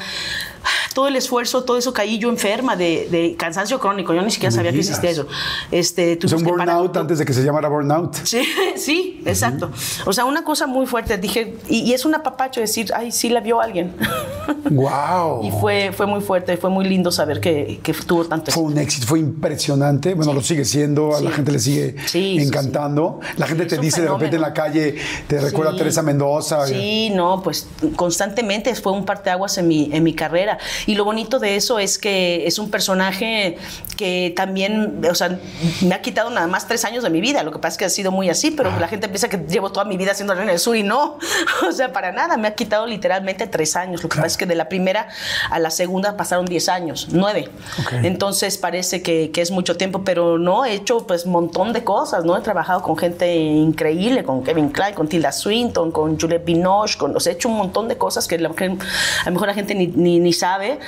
[0.64, 4.30] "Ah, todo el esfuerzo, todo eso caí yo enferma de, de cansancio crónico, yo ni
[4.30, 5.26] siquiera sabía que existía eso.
[5.70, 8.14] Este, tuvimos un burnout antes de que se llamara burnout.
[8.24, 8.42] Sí,
[8.76, 9.70] sí, exacto.
[10.06, 11.16] O sea, una cosa muy fuerte.
[11.18, 13.94] Dije, y, y es un apapacho decir, ay, sí la vio alguien.
[14.70, 15.44] Wow.
[15.44, 18.78] Y fue, fue muy fuerte, fue muy lindo saber que, que tuvo tanto Fue un
[18.78, 20.14] éxito, fue impresionante.
[20.14, 23.20] Bueno, lo sigue siendo, a la gente le sigue Sí, encantando.
[23.36, 24.96] La gente te dice de repente en la calle,
[25.26, 25.76] te recuerda a.
[25.80, 26.66] Teresa Mendoza.
[26.66, 30.58] Sí, no, pues constantemente fue un parteaguas en mi, en mi carrera.
[30.86, 33.56] Y lo bonito de eso es que es un personaje
[33.96, 35.38] que también, o sea,
[35.82, 37.42] me ha quitado nada más tres años de mi vida.
[37.42, 39.72] Lo que pasa es que ha sido muy así, pero la gente piensa que llevo
[39.72, 41.18] toda mi vida siendo reina del sur y no.
[41.68, 44.02] O sea, para nada, me ha quitado literalmente tres años.
[44.02, 45.08] Lo que pasa es que de la primera
[45.50, 47.48] a la segunda pasaron diez años, nueve.
[47.80, 47.92] Ok.
[48.04, 51.84] Entonces parece que, que es mucho tiempo, pero no, he hecho pues un montón de
[51.84, 52.36] cosas, ¿no?
[52.36, 57.16] He trabajado con gente increíble, con Kevin Klein, con Tilda Swinton, con Juliette Binoche, con,
[57.16, 59.54] o sea, he hecho un montón de cosas que, la- que a lo mejor la
[59.54, 60.78] gente ni, ni, ni sabe.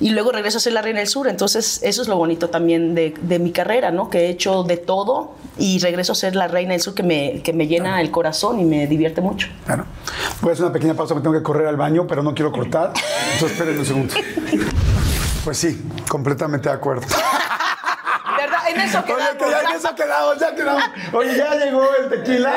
[0.00, 1.28] Y luego regreso a ser la reina del sur.
[1.28, 4.10] Entonces eso es lo bonito también de, de mi carrera, ¿no?
[4.10, 7.52] Que he hecho de todo y regreso a ser la reina sur que me, que
[7.52, 9.48] me llena el corazón y me divierte mucho.
[9.66, 9.84] Claro.
[10.40, 12.52] Voy a hacer una pequeña pausa, me tengo que correr al baño, pero no quiero
[12.52, 12.92] cortar.
[13.34, 14.14] Entonces, esperen un segundo.
[15.44, 17.06] Pues sí, completamente de acuerdo.
[18.74, 19.36] En eso Oye, quedamos.
[19.38, 20.82] que ya en eso quedamos, ya quedamos.
[21.12, 22.52] Oye, ya llegó el tequila.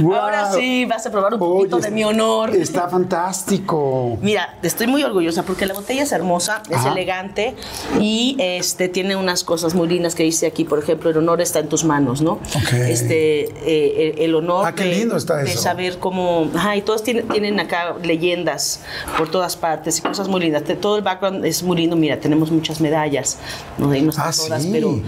[0.00, 0.20] Guau.
[0.22, 2.50] Ahora sí, vas a probar un poquito Oye, de mi honor.
[2.54, 4.18] Está fantástico.
[4.20, 6.92] Mira, estoy muy orgullosa porque la botella es hermosa, es Ajá.
[6.92, 7.54] elegante
[8.00, 11.58] y este tiene unas cosas muy lindas que dice aquí, por ejemplo, el honor está
[11.60, 12.32] en tus manos, ¿no?
[12.32, 12.72] Ok.
[12.88, 15.60] Este, eh, el, el honor Ah, qué de, lindo está de eso.
[15.60, 18.80] saber cómo, ajá, y todos tienen, tienen acá leyendas
[19.16, 20.62] por todas partes y cosas muy lindas.
[20.80, 21.96] Todo el background es muy lindo.
[21.96, 23.38] Mira, tenemos muchas medallas,
[23.78, 24.70] no, Ahí no están Ah, todas, sí.
[24.72, 25.00] pero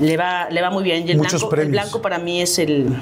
[0.00, 1.06] le va, le va muy bien.
[1.06, 2.96] Y el Muchos blanco, el blanco para mí es el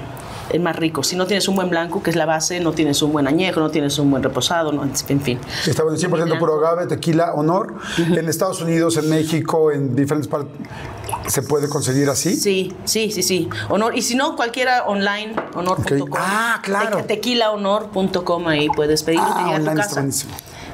[0.53, 1.05] el más rico.
[1.05, 3.61] Si no tienes un buen blanco, que es la base, no tienes un buen añejo,
[3.61, 5.39] no tienes un buen reposado, no, en fin.
[5.65, 7.77] Está bueno, 100% puro agave, tequila, honor.
[7.99, 10.51] En Estados Unidos, en México, en diferentes partes,
[11.29, 12.35] ¿se puede conseguir así?
[12.35, 13.49] Sí, sí, sí, sí.
[13.69, 13.97] Honor.
[13.97, 16.01] Y si no, cualquiera online, honor.com.
[16.03, 16.17] Ok.
[16.19, 16.97] Ah, claro.
[16.97, 20.33] Te- Tequilahonor.com, ahí puedes pedir y te Ah, tu online está buenísimo.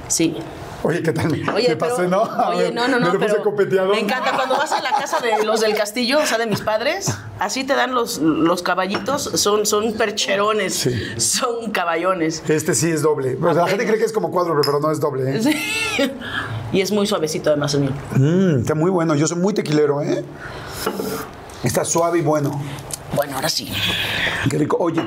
[0.09, 0.37] Sí.
[0.83, 1.27] Oye, ¿qué tal?
[1.33, 2.23] Oye, me pero- pasé, ¿no?
[2.49, 3.13] Oye, no, no, no.
[3.13, 3.87] Me pero.
[3.89, 6.61] Me encanta cuando vas a la casa de los del castillo, o sea, de mis
[6.61, 10.95] padres, así te dan los, los caballitos, son, son percherones, Sí.
[11.21, 12.43] son caballones.
[12.49, 13.37] Este sí es doble.
[13.43, 15.37] O sea, la gente cree que es como cuádruple, pero no es doble.
[15.37, 15.43] ¿eh?
[15.43, 16.13] Sí.
[16.73, 17.93] Y es muy suavecito además el mío.
[18.17, 19.15] Mm, está muy bueno.
[19.15, 20.25] Yo soy muy tequilero, ¿eh?
[21.63, 22.61] Está suave y bueno.
[23.15, 23.73] Bueno, ahora sí.
[24.51, 24.77] Qué rico.
[24.79, 25.03] Oye,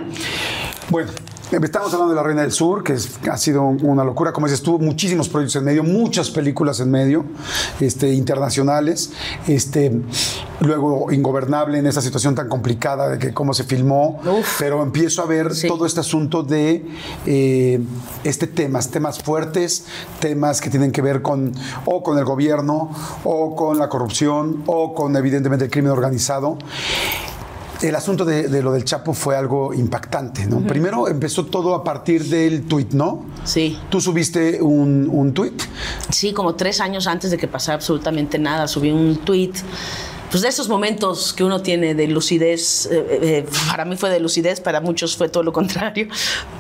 [0.90, 1.12] bueno,
[1.52, 4.32] estamos hablando de La Reina del Sur, que es- ha sido una locura.
[4.32, 7.26] Como dices tú, muchísimos proyectos en medio, muchas películas en medio,
[7.80, 9.12] este, internacionales.
[9.48, 10.00] Este,
[10.60, 14.20] luego, Ingobernable en esta situación tan complicada de que cómo se filmó.
[14.26, 14.58] Uf.
[14.60, 15.68] Pero empiezo a ver Sí.
[15.68, 16.86] todo este asunto de
[17.26, 17.80] eh,
[18.24, 19.86] este temas, temas fuertes,
[20.20, 21.54] temas que tienen que ver con
[21.86, 22.92] o con el gobierno,
[23.24, 26.58] o con la corrupción, o con evidentemente el crimen organizado.
[27.82, 30.60] El asunto de, de lo del Chapo fue algo impactante, ¿no?
[30.62, 33.24] Primero empezó todo a partir del tuit, ¿no?
[33.46, 33.78] Sí.
[33.90, 35.62] Tú subiste un, un tuit.
[36.10, 39.54] Sí, como tres años antes de que pasara absolutamente nada, subí un tweet.
[40.32, 44.20] Pues de esos momentos que uno tiene de lucidez, eh, eh, para mí fue de
[44.20, 46.08] lucidez, para muchos fue todo lo contrario,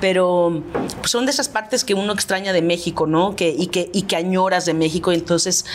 [0.02, 0.64] pero
[1.00, 3.36] pues, son de esas partes que uno extraña de México, ¿no?
[3.36, 5.66] Que, y, que, y que añoras de México, y entonces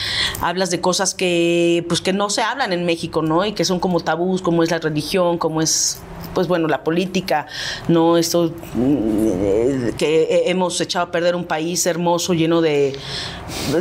[0.41, 3.45] hablas de cosas que, pues, que no se hablan en México, ¿no?
[3.45, 5.99] Y que son como tabús, como es la religión, como es
[6.35, 7.47] pues bueno, la política,
[7.89, 12.99] no esto mm, eh, que hemos echado a perder un país hermoso, lleno de,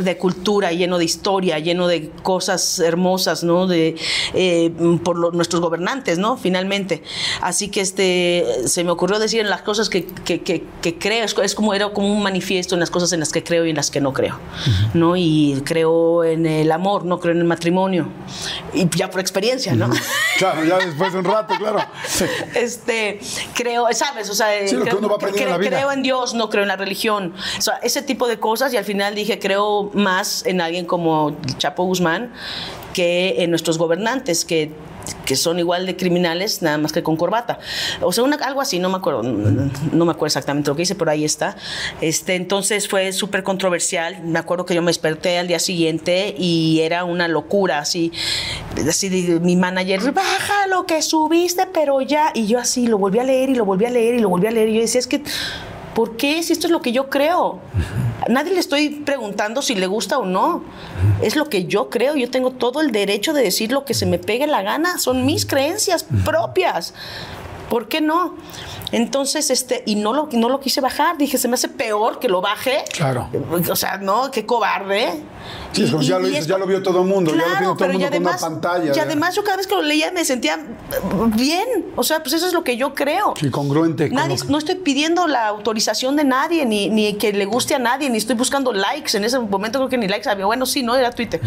[0.02, 3.66] de cultura, lleno de historia, lleno de cosas hermosas, ¿no?
[3.66, 3.96] De,
[4.34, 4.70] eh,
[5.02, 6.36] por lo- nuestros gobernantes, ¿no?
[6.36, 7.02] Finalmente.
[7.40, 11.24] Así que este, se me ocurrió decir en las cosas que, que- que- que creo,
[11.24, 13.70] es, es como era como un manifiesto en las cosas en las que creo y
[13.70, 14.38] en las que no creo,
[14.94, 15.16] ¿no?
[15.16, 18.08] Y creo en el amor, no creo en el matrimonio.
[18.72, 19.90] Y ya por experiencia, ¿no?
[20.38, 21.78] Claro, ya después de un rato, claro.
[22.54, 23.20] este
[23.54, 25.70] creo sabes o sea Sí, creo, uno va en la vida.
[25.70, 28.76] creo en Dios no creo en la religión o sea ese tipo de cosas y
[28.76, 32.32] al final dije creo más en alguien como Chapo Guzmán
[32.94, 34.70] que en nuestros gobernantes que
[35.26, 37.58] que son igual de criminales, nada más que con corbata.
[38.00, 40.82] O sea, una- algo así, no me acuerdo, no, no me acuerdo exactamente lo que
[40.82, 41.56] hice, pero ahí está.
[42.00, 44.22] Este, entonces fue súper controversial.
[44.22, 48.12] Me acuerdo que yo me desperté al día siguiente y era una locura, así,
[48.88, 52.30] así de- mi manager, baja lo que subiste, pero ya.
[52.32, 54.46] Y yo así lo volví a leer y lo volví a leer y lo volví
[54.46, 54.70] a leer.
[54.70, 55.22] Y yo decía, es que,
[55.94, 56.42] ¿por qué?
[56.42, 57.60] Si esto es lo que yo creo.
[58.28, 60.62] Nadie le estoy preguntando si le gusta o no.
[61.22, 62.16] Es lo que yo creo.
[62.16, 64.98] Yo tengo todo el derecho de decir lo que se me pegue la gana.
[64.98, 66.94] Son mis creencias propias.
[67.68, 68.36] ¿Por qué no?
[68.92, 71.18] Entonces, este, y no lo, no lo quise bajar.
[71.18, 72.84] Dije, se me hace peor que lo baje.
[72.92, 73.28] Claro.
[73.70, 75.08] O sea, no, qué cobarde.
[75.72, 77.74] Sí, es como ya, lo, hizo- ya lo vio todo el mundo, ya lo vio
[77.74, 78.92] todo el mundo y con una además, pantalla.
[78.92, 79.02] Y ya.
[79.02, 80.58] además yo cada vez que lo leía me sentía
[81.34, 81.86] bien.
[81.96, 83.34] O sea, pues eso es lo que yo creo.
[83.38, 87.14] Sí, congruente con Nadie, lo que- no estoy pidiendo la autorización de nadie, ni, ni
[87.14, 89.16] que le guste a nadie, ni estoy buscando likes.
[89.16, 90.46] En ese momento creo que ni likes había.
[90.46, 91.40] Bueno, sí, no, era Twitter.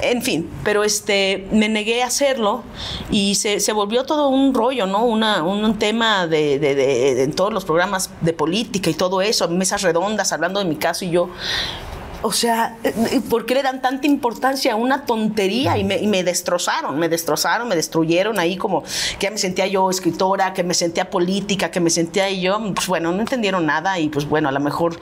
[0.00, 2.62] En fin, pero este, me negué a hacerlo
[3.10, 5.04] y se, se volvió todo un rollo, ¿no?
[5.04, 9.22] Una, un, tema de, de- de- de- en todos los programas de política y todo
[9.22, 11.28] eso, mesas redondas hablando de mi caso y yo.
[12.22, 12.92] O sea, eh,
[13.30, 15.78] ¿por qué le dan tanta importancia a una tontería?
[15.78, 18.82] Y me, y me destrozaron, me destrozaron, me destruyeron ahí como
[19.18, 22.60] que ya me sentía yo escritora, que me sentía política, que me sentía y yo,
[22.74, 25.00] pues bueno, no entendieron nada y pues bueno, a lo mejor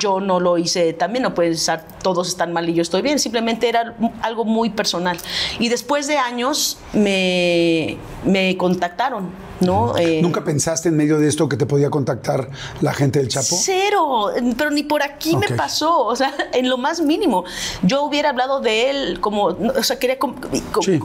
[0.00, 3.18] yo no lo hice también, no puede ser todos están mal y yo estoy bien,
[3.18, 5.18] simplemente era algo muy personal.
[5.58, 9.30] Y después de años me, me contactaron,
[9.60, 9.96] ¿no?
[9.96, 12.50] Eh, ¿Nunca pensaste en medio de esto que te podía contactar
[12.80, 13.56] la gente del Chapo?
[13.60, 17.44] Cero, pero ni por aquí me pasó, o sea, en lo más mínimo.
[17.82, 20.36] Yo hubiera hablado de él como, o sea, quería com-
[20.82, 21.00] Sí.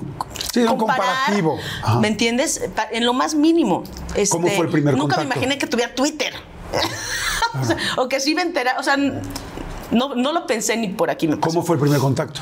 [0.67, 1.57] Un comparativo.
[1.81, 1.99] Ajá.
[1.99, 2.61] ¿Me entiendes?
[2.91, 3.83] En lo más mínimo.
[4.15, 5.29] Este, ¿Cómo fue el primer Nunca contacto?
[5.29, 6.33] me imaginé que tuviera Twitter.
[7.61, 11.09] o, sea, o que sí me entera, o sea, no, no lo pensé ni por
[11.09, 11.53] aquí me pasó.
[11.53, 12.41] ¿Cómo fue el primer contacto?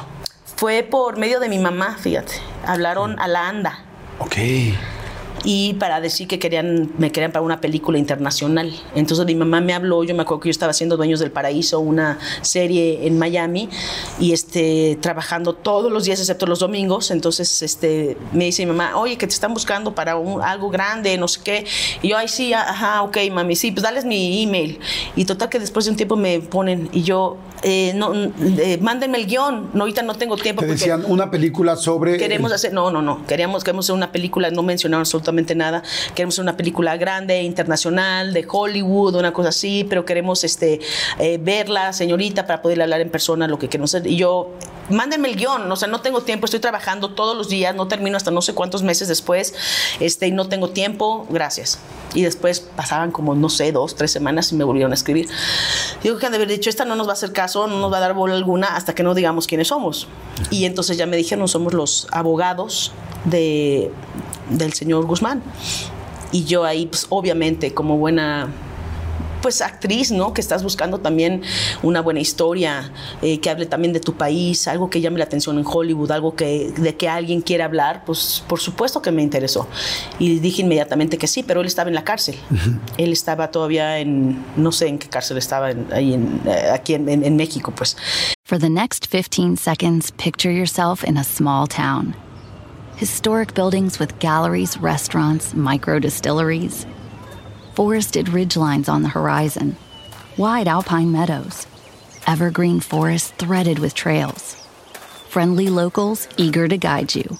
[0.55, 2.33] Fue por medio de mi mamá, fíjate.
[2.65, 3.79] Hablaron a la ANDA
[4.19, 4.35] Ok.
[5.43, 8.73] Y para decir que querían me querían para una película internacional.
[8.95, 11.79] Entonces mi mamá me habló, yo me acuerdo que yo estaba haciendo Dueños del Paraíso,
[11.79, 13.69] una serie en Miami
[14.19, 18.97] y este trabajando todos los días excepto los domingos, entonces este me dice mi mamá,
[18.97, 21.65] "Oye, que te están buscando para un- algo grande, no sé qué."
[22.01, 24.79] Y yo, "Ay, sí, ajá, ok, mami, sí, pues dales mi email."
[25.15, 29.17] Y total que después de un tiempo me ponen y yo eh, no eh, mándenme
[29.17, 32.17] el guion, no ahorita no tengo tiempo Te decían una película sobre.
[32.17, 35.83] Queremos hacer, no, no, no, queríamos, queremos hacer una película, no mencionaron absolutamente nada,
[36.15, 40.79] queremos una película grande, internacional, de Hollywood, una cosa así, pero queremos este,
[41.19, 43.95] eh, verla, señorita, para poder hablar en persona lo que queremos.
[44.03, 44.51] Y yo,
[44.89, 48.17] mándenme el guion, o sea, no tengo tiempo, estoy trabajando todos los días, no termino
[48.17, 49.53] hasta no sé cuántos meses después,
[49.99, 51.79] este, y no tengo tiempo, gracias.
[52.13, 55.27] Y después pasaban como, no sé, dos, tres semanas y me volvieron a escribir.
[56.01, 57.93] Digo que han de haber dicho, esta no nos va a hacer caso, no nos
[57.93, 60.07] va a dar bola alguna hasta que no digamos quiénes somos.
[60.49, 62.91] Y entonces ya me dijeron, somos los abogados
[63.25, 63.91] de,
[64.49, 65.41] del señor Guzmán.
[66.31, 68.49] Y yo ahí, pues obviamente, como buena
[69.41, 70.33] pues actriz, ¿no?
[70.33, 71.43] Que estás buscando también
[71.81, 72.91] una buena historia,
[73.21, 76.35] eh, que hable también de tu país, algo que llame la atención en Hollywood, algo
[76.35, 79.65] que de que alguien quiera hablar, pues por supuesto que me interesó.
[80.19, 82.35] Y dije inmediatamente que sí, pero él estaba en la cárcel.
[82.97, 86.95] Él estaba todavía en, no sé en qué cárcel estaba, en- ahí en, eh, aquí
[86.95, 87.95] en, en- en México, pues.
[88.45, 92.13] For the next 15 seconds, picture yourself in a small town.
[92.99, 96.85] Historic buildings with galleries, restaurants, micro distilleries.
[97.73, 99.77] Forested ridgelines on the horizon.
[100.35, 101.65] Wide alpine meadows.
[102.27, 104.55] Evergreen forests threaded with trails.
[105.29, 107.37] Friendly locals eager to guide you.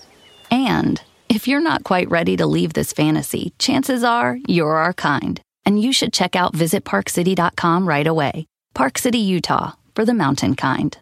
[0.50, 5.42] And if you're not quite ready to leave this fantasy, chances are you're our kind.
[5.66, 8.46] And you should check out visitparkcity.com right away.
[8.74, 10.98] Park City, Utah, for the mountain kind.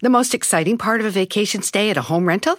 [0.00, 2.58] The most exciting part of a vacation stay at a home rental?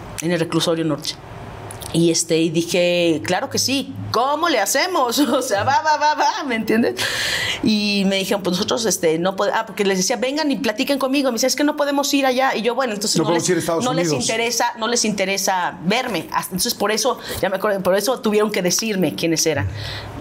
[0.21, 1.11] en el reclusorio norte.
[1.93, 5.19] Y este y dije, claro que sí, ¿cómo le hacemos?
[5.29, 6.95] O sea, va, va, va, va, ¿me entiendes?
[7.63, 10.97] Y me dijeron, pues nosotros este no podemos, ah, porque les decía, vengan y platiquen
[10.97, 11.29] conmigo.
[11.31, 12.55] Me dice, es que no podemos ir allá.
[12.55, 16.27] Y yo, bueno, entonces No no, les, ir no les interesa, no les interesa verme.
[16.31, 19.67] Hasta- Entonces por eso, ya me acuerdo, por eso tuvieron que decirme quiénes eran.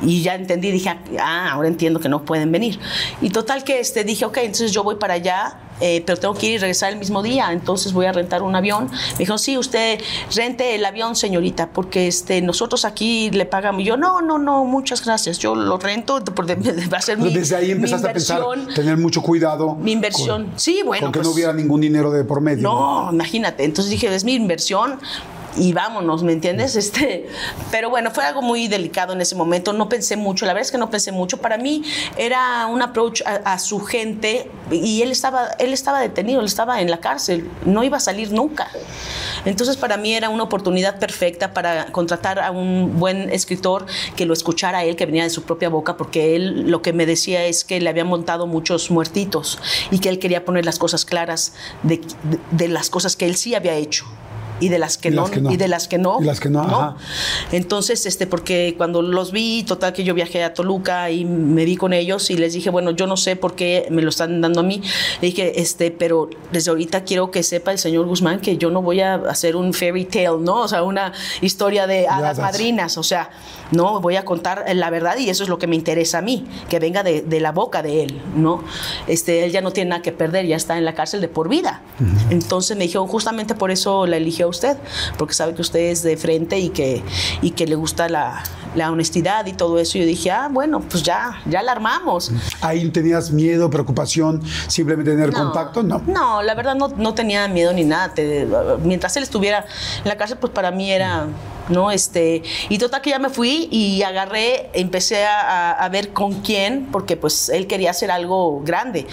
[0.03, 0.89] Y ya entendí, dije,
[1.21, 2.81] ah, ahora entiendo que no pueden venir.
[3.21, 6.47] Y total que este dije, ok, entonces yo voy para allá eh, pero tengo que
[6.47, 8.91] ir y regresar el mismo día, entonces voy a rentar un avión.
[9.13, 10.01] Me dijo, sí, usted
[10.35, 13.83] rente el avión, señorita, porque este, nosotros aquí le pagamos.
[13.83, 16.55] Y yo, no, no, no, muchas gracias, yo lo rento, porque
[16.93, 18.43] va a ser mi Desde ahí empezaste a pensar,
[18.75, 19.75] tener mucho cuidado.
[19.77, 20.47] Mi inversión.
[20.47, 22.63] con- Sí, bueno, Con que pues- no hubiera ningún dinero de por medio.
[22.63, 23.65] No, imagínate.
[23.65, 24.99] Entonces dije, es mi inversión.
[25.57, 26.77] Y vámonos, ¿me entiendes?
[26.77, 27.27] Este,
[27.71, 30.73] pero bueno, fue algo muy delicado en ese momento, no pensé mucho, la verdad es
[30.73, 31.83] que no pensé mucho, para mí
[32.17, 36.91] era un approach a, su gente y él estaba, él estaba detenido, él estaba en
[36.91, 38.69] la cárcel, no iba a salir nunca.
[39.45, 43.87] Entonces para mí era una oportunidad perfecta para contratar a un buen escritor
[44.17, 47.07] que lo escuchara él, que venía de su propia boca, porque él lo que me
[47.07, 49.59] decía es que le habían montado muchos muertitos
[49.91, 52.01] y que él quería poner las cosas claras de,
[52.51, 54.07] de las cosas que él sí había hecho
[54.61, 56.19] y de las que, no, y de las que no.
[56.21, 56.97] Y las que no,
[57.51, 61.77] Entonces, este, porque cuando los vi, total que yo viajé a Toluca y me vi
[61.77, 64.61] con ellos y les dije, bueno, yo no sé por qué me lo están dando
[64.61, 64.83] a mí.
[65.21, 68.83] Le dije, este, pero desde ahorita quiero que sepa el señor Guzmán que yo no
[68.83, 70.61] voy a hacer un fairy tale, ¿no?
[70.61, 73.31] O sea, una historia de hadas madrinas, o sea,
[73.71, 76.47] no, voy a contar la verdad y eso es lo que me interesa a mí,
[76.69, 78.63] que venga de, de la boca de él, ¿no?
[79.07, 81.49] Este, él ya no tiene nada que perder, ya está en la cárcel de por
[81.49, 81.81] vida.
[82.31, 84.77] Entonces me dijeron, justamente por eso la eligió usted,
[85.19, 87.03] porque sabe que usted es de frente y que,
[87.43, 88.43] y que le gusta la,
[88.75, 89.99] la honestidad y todo eso.
[89.99, 92.33] Y yo dije, ah, bueno, pues ya, ya la armamos.
[92.61, 95.83] ¿Ahí tenías miedo, preocupación, simplemente tener contacto?
[95.83, 96.03] No.
[96.07, 98.13] No, la verdad no, no tenía miedo ni nada.
[98.83, 99.65] mientras él estuviera
[100.03, 101.27] en la cárcel, pues para mí era
[101.71, 101.91] ¿no?
[101.91, 107.17] Este, y total que ya me fui y agarré, empecé a, ver con quién, porque
[107.17, 109.07] pues él quería hacer algo grande.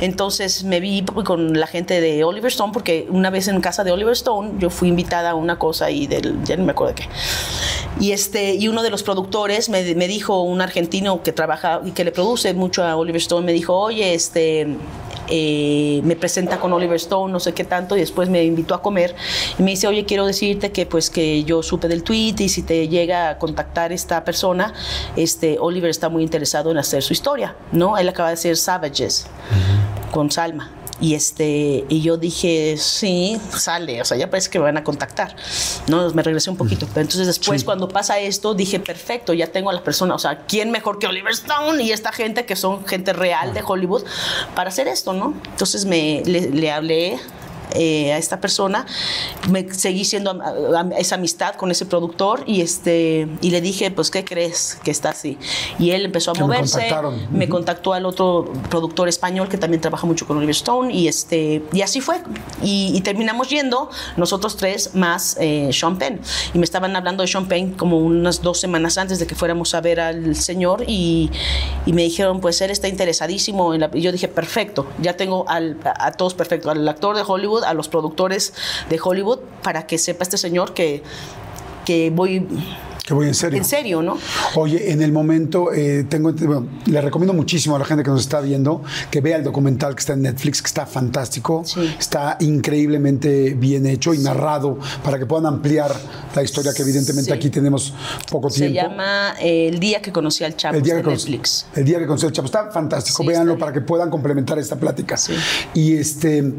[0.00, 3.92] Entonces me vi con la gente de Oliver Stone, porque una vez en casa de
[3.92, 7.02] Oliver Stone yo fui invitada a una cosa y del, ya no me acuerdo de
[7.02, 7.08] qué.
[8.00, 11.90] Y, este, y uno de los productores me, me dijo, un argentino que trabaja y
[11.90, 14.66] que le produce mucho a Oliver Stone, me dijo, oye, este,
[15.28, 18.82] eh, me presenta con Oliver Stone, no sé qué tanto, y después me invitó a
[18.82, 19.14] comer
[19.58, 22.62] y me dice, oye, quiero decirte que pues que yo supe del tweet y si
[22.62, 24.74] te llega a contactar esta persona,
[25.16, 27.98] este, Oliver está muy interesado en hacer su historia, ¿no?
[27.98, 29.26] Él acaba de hacer Savages
[30.10, 30.70] con Salma.
[31.02, 34.84] Y, este, y yo dije, sí, sale, o sea, ya parece que me van a
[34.84, 35.34] contactar.
[35.88, 36.86] No, me regresé un poquito.
[36.86, 40.46] Pero entonces después, cuando pasa esto, dije, perfecto, ya tengo a las personas, o sea,
[40.46, 44.04] ¿quién mejor que Oliver Stone y esta gente que son gente real de Hollywood
[44.54, 45.34] para hacer esto, no?
[45.50, 47.18] Entonces me, le, le hablé
[47.74, 48.86] eh, a esta persona,
[49.50, 50.40] me seguí siendo
[50.98, 55.10] esa amistad con ese productor y, este, y le dije, pues, ¿qué crees que está
[55.10, 55.38] así?
[55.78, 56.92] Y él empezó a moverse,
[57.30, 61.62] me, contactó al otro productor español que también trabaja mucho con Oliver Stone y, este,
[61.72, 62.22] y así fue.
[62.62, 66.20] Y, terminamos yendo nosotros tres más eh, Sean Penn.
[66.54, 69.74] Y me estaban hablando de Sean Penn como unas dos semanas antes de que fuéramos
[69.74, 71.30] a ver al señor y,
[71.84, 73.74] y me dijeron, pues él está interesadísimo.
[73.74, 77.22] En la, y yo dije, perfecto, ya tengo al, a todos perfecto, al actor de
[77.26, 78.54] Hollywood, a los productores
[78.88, 81.02] de Hollywood, para que sepa este señor que,
[81.84, 82.46] que voy
[83.04, 83.58] que voy en serio.
[83.58, 84.16] En serio, ¿no?
[84.54, 86.32] Oye, en el momento, eh, tengo,
[86.86, 90.00] le recomiendo muchísimo a la gente que nos está viendo que vea el documental que
[90.00, 91.64] está en Netflix, que está fantástico,
[91.98, 95.92] está increíblemente bien hecho y narrado para que puedan ampliar
[96.34, 97.92] la historia, que evidentemente aquí tenemos
[98.30, 98.74] poco tiempo.
[98.76, 101.66] Se llama eh, El día que conocí al Chapo el día de Netflix.
[101.74, 102.46] El día que conocí al Chapo.
[102.46, 105.16] Está fantástico, véanlo para que puedan complementar esta plática.
[105.74, 106.52] Y este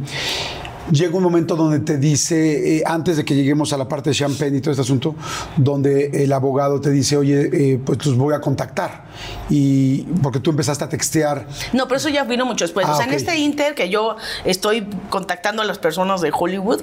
[0.91, 4.15] llega un momento donde te dice, eh, antes de que lleguemos a la parte de
[4.15, 5.15] Champagne y todo este asunto,
[5.57, 9.05] donde el abogado te dice, oye, eh, pues los voy a contactar.
[9.49, 11.47] Y porque tú empezaste a textear.
[11.73, 12.87] No, pero eso ya vino mucho después.
[12.87, 16.81] o sea, en este inter que yo estoy contactando a las personas de Hollywood,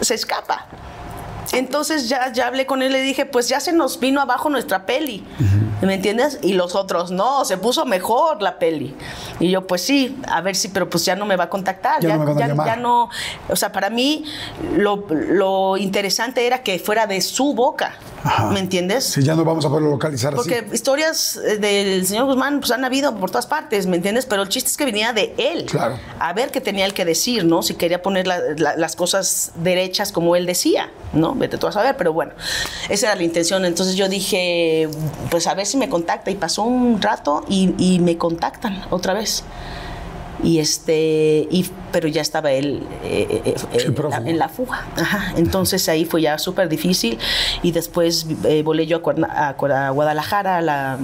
[0.00, 0.66] se escapa.
[1.52, 4.50] Entonces ya, ya hablé con él y le dije, pues ya se nos vino abajo
[4.50, 5.24] nuestra peli.
[5.82, 6.38] ¿Me entiendes?
[6.42, 8.94] Y los otros, no, se puso mejor la peli.
[9.38, 12.02] Y yo, pues sí, a ver si, pero pues ya no me va a contactar.
[12.02, 12.18] Ya,
[12.66, 13.08] ya, no,
[13.48, 14.24] o sea, para mí
[14.76, 17.94] lo, lo, interesante era que fuera de su boca.
[18.52, 19.04] ¿Me entiendes?
[19.04, 22.84] Sí, ya no vamos a poderlo localizar Porque historias eh, del señor Guzmán pues han
[22.84, 24.26] habido por todas partes, ¿me entiendes?
[24.26, 25.64] Pero el chiste es que venía de él.
[25.64, 25.98] Claro.
[26.18, 27.62] A ver qué tenía él que decir, ¿no?
[27.62, 31.34] Si quería poner las cosas derechas como él decía, ¿no?
[31.40, 32.32] Vete tú a saber, pero bueno,
[32.90, 33.64] esa era la intención.
[33.64, 34.88] Entonces yo dije,
[35.30, 36.30] pues a ver si me contacta.
[36.30, 39.42] Y pasó un rato y, me contactan otra vez
[40.42, 43.92] y este y pero ya estaba él eh, eh, eh,
[44.26, 44.86] en, la, fuga.
[45.36, 47.18] Entonces ahí fue ya súper difícil
[47.62, 48.26] y después
[48.64, 49.54] volé yo a,
[49.92, 50.98] Guadalajara la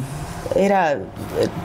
[0.55, 1.01] era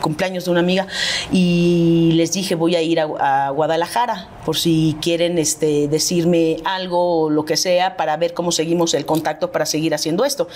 [0.02, 0.88] cumpleaños de una amiga
[1.32, 7.30] y les dije voy a ir a, Guadalajara por si quieren este, decirme algo o
[7.30, 10.48] lo que sea para ver cómo seguimos el contacto para seguir haciendo esto.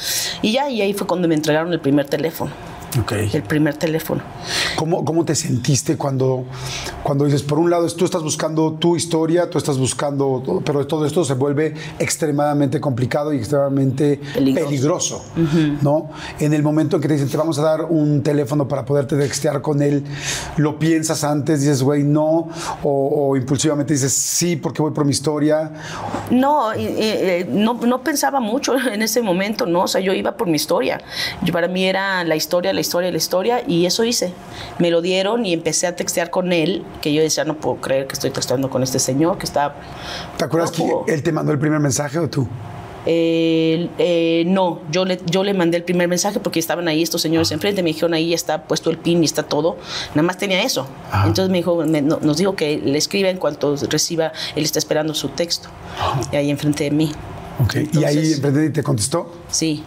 [0.42, 2.52] Y ya y ahí fue cuando me entregaron el primer teléfono
[3.34, 4.22] El primer teléfono.
[4.76, 6.46] ¿Cómo, ¿Cómo, te sentiste cuando,
[7.04, 11.06] cuando dices, por un lado, tú estás buscando tu historia, tú estás buscando, pero todo
[11.06, 15.26] esto se vuelve extremadamente complicado y extremadamente peligroso,
[15.82, 16.10] ¿no?
[16.40, 19.18] En el momento en que te dicen, te vamos a dar un teléfono para poderte
[19.18, 20.06] textear con él,
[20.58, 22.50] lo piensas antes, dices, güey, no,
[22.84, 25.72] o, impulsivamente dices, sí, porque voy por mi historia.
[26.32, 29.84] No, eh, no, no pensaba mucho en ese momento, ¿no?
[29.84, 31.02] O sea, yo iba por mi historia.
[31.44, 34.32] Yo, para mí era la historia, la historia, la historia, y eso hice.
[34.80, 38.08] Me lo dieron y empecé a textear con él, que yo decía, no puedo creer
[38.08, 39.76] que estoy texteando con este señor que está...
[40.38, 42.48] ¿Te acuerdas que él te mandó el primer mensaje o tú?
[43.08, 47.52] Eh, no, yo le, yo le mandé el primer mensaje porque estaban ahí estos señores
[47.52, 49.78] enfrente, me dijeron ahí está puesto el pin y está todo,
[50.16, 50.88] nada más tenía eso.
[51.14, 55.30] Entonces me dijo, nos dijo que le escriba en cuanto reciba, él está esperando su
[55.30, 55.70] texto,
[56.32, 57.12] y ahí enfrente de mí.
[57.94, 59.32] ¿Y ahí enfrente de ti te contestó?
[59.50, 59.84] Sí.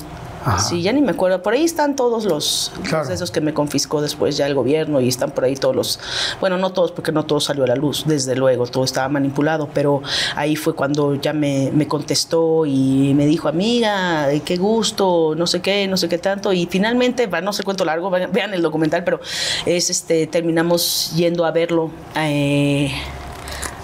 [0.58, 1.42] Sí, ya ni me acuerdo.
[1.42, 2.72] Por ahí están todos los,
[3.10, 6.00] esos que me confiscó después ya el gobierno y están por ahí todos los,
[6.40, 9.68] bueno, no todos porque no todo salió a la luz, desde luego, todo estaba manipulado,
[9.72, 10.02] pero
[10.36, 15.86] ahí fue cuando ya me, contestó y me dijo, amiga, qué gusto, no sé qué,
[15.88, 16.52] no sé qué tanto.
[16.52, 19.20] Y finalmente, no sé cuánto largo, vean el documental, pero
[19.66, 21.90] es este, terminamos yendo a verlo.
[22.16, 22.90] Eh,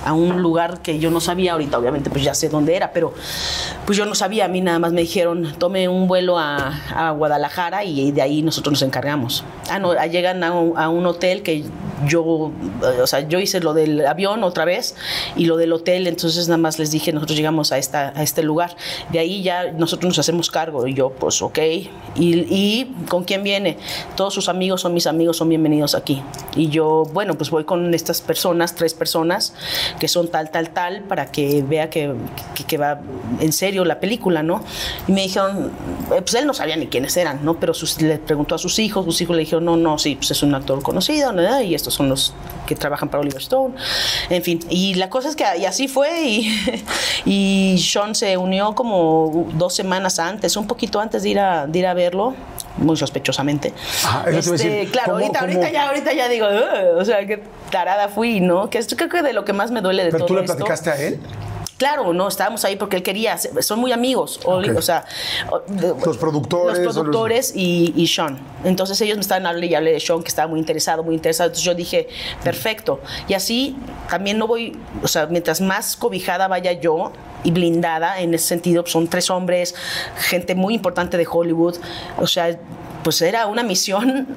[0.05, 3.15] a un lugar que yo no sabía, ahorita obviamente pues ya sé dónde era, pero
[3.87, 7.11] pues yo no sabía, a mí nada más me dijeron, tome un vuelo a, a
[7.13, 9.45] Guadalajara y de ahí nosotros nos encargamos.
[9.71, 11.65] Ah, no, llegan a un, a un hotel que
[12.07, 14.95] yo, o sea, yo hice lo del avión otra vez
[15.37, 18.43] y lo del hotel, entonces nada más les dije, nosotros llegamos a, esta, a este
[18.43, 18.77] lugar.
[19.11, 21.59] De ahí ya nosotros nos hacemos cargo y yo, pues ok.
[21.59, 23.79] Y, y con quién viene?
[24.17, 26.23] Todos sus amigos son mis amigos, son bienvenidos aquí.
[26.57, 29.55] Y yo, bueno, pues voy con estas personas, tres personas,
[29.99, 32.15] que son tal, tal, tal, para que vea que,
[32.67, 33.01] que, va
[33.41, 34.63] en serio la película, ¿no?
[35.07, 35.73] Y me dijeron,
[36.13, 37.59] eh, pues él no sabía ni quiénes eran, ¿no?
[37.61, 40.43] Pero le preguntó a sus hijos, sus hijos le dijeron, no, no, sí, pues es
[40.43, 41.61] un actor conocido, ¿no?
[41.61, 42.35] Y estos son los
[42.67, 43.75] que trabajan para Oliver Stone,
[44.31, 44.61] en fin.
[44.69, 46.85] Y la cosa es que y así fue y,
[47.25, 51.79] y Sean se unió como dos semanas antes, un poquito antes de ir a, de
[51.79, 52.35] ir a verlo
[52.77, 53.73] muy sospechosamente.
[54.27, 56.47] este, claro, ahorita, ahorita ya, ahorita ya digo,
[56.97, 58.71] o sea, qué tarada fui, ¿no?
[58.71, 60.43] Que esto creo que de lo que más me duele de ¿Pero todo tú le
[60.43, 61.21] platicaste a él?
[61.77, 65.05] Claro, no, estábamos ahí porque él quería, son muy amigos, o, sea,
[66.05, 66.79] los productores.
[66.79, 68.39] Los productores y, y, Sean.
[68.63, 71.49] Entonces ellos me estaban hablando y hablé de Sean, que estaba muy interesado, muy interesado.
[71.49, 72.09] Entonces yo dije,
[72.45, 73.01] perfecto.
[73.27, 73.77] Y así
[74.09, 77.13] también no voy, o sea, mientras más cobijada vaya yo,
[77.43, 78.85] y blindada en ese sentido.
[78.87, 79.75] Son tres hombres,
[80.17, 81.77] gente muy importante de Hollywood.
[82.19, 82.57] O sea,
[83.03, 84.29] pues era una misión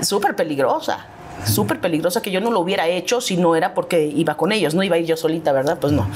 [0.00, 1.06] súper peligrosa
[1.46, 4.74] súper peligrosa que yo no lo hubiera hecho si no era porque iba con ellos,
[4.74, 5.78] no iba a ir yo solita, ¿verdad?
[5.80, 6.08] Pues no.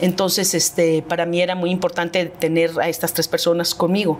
[0.00, 4.18] Entonces, este, para mí era muy importante tener a estas tres personas conmigo.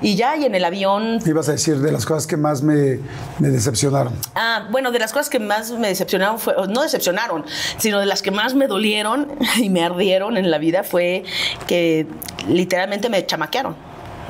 [0.00, 1.18] Y ya, y en el avión...
[1.26, 3.00] Ibas a decir de las cosas que más me,
[3.38, 4.14] me decepcionaron.
[4.34, 7.44] Ah, bueno, de las cosas que más me decepcionaron fue, no decepcionaron,
[7.76, 11.24] sino de las que más me dolieron y me ardieron en la vida fue
[11.66, 12.06] que
[12.48, 13.76] literalmente me chamaquearon,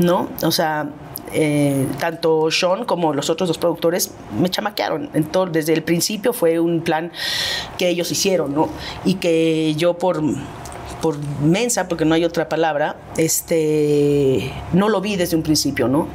[0.01, 0.29] ¿no?
[0.43, 0.89] O sea,
[1.33, 5.11] eh, tanto Sean como los otros dos productores me chamaquearon.
[5.15, 7.13] Entonces, desde el principio fue un plan
[7.79, 8.69] que ellos hicieron, ¿no?
[9.05, 10.23] Y que yo por
[11.01, 16.09] por mensa, porque no hay otra palabra, este, no lo vi desde un principio, ¿no?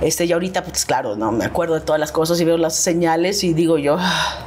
[0.00, 2.76] Este, y ahorita, pues claro, no me acuerdo de todas las cosas y veo las
[2.76, 4.46] señales y digo yo, ah,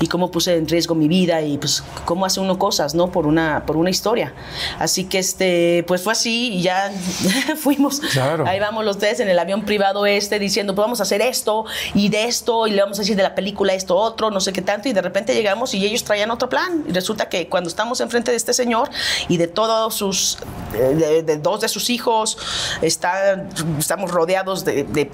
[0.00, 3.12] y cómo puse en riesgo mi vida y pues cómo hace uno cosas, ¿no?
[3.12, 4.32] Por una, por una historia.
[4.78, 6.90] Así que este, pues fue así y ya
[7.56, 8.00] fuimos.
[8.46, 11.66] Ahí vamos los tres en el avión privado este diciendo, pues vamos a hacer esto
[11.94, 14.52] y de esto y le vamos a decir de la película esto otro, no sé
[14.52, 17.68] qué tanto y de repente llegamos y ellos traían otro plan y resulta que cuando
[17.68, 18.88] estamos enfrente de este señor
[19.28, 20.38] y de todos sus,
[20.72, 22.38] de, dos de sus hijos,
[22.80, 23.46] está,
[23.78, 25.10] estamos rodeados de they, they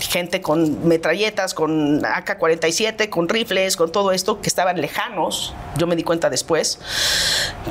[0.00, 5.54] gente con metralletas, con AK-47, con rifles, con todo esto, que estaban lejanos.
[5.76, 6.78] Yo me di cuenta después.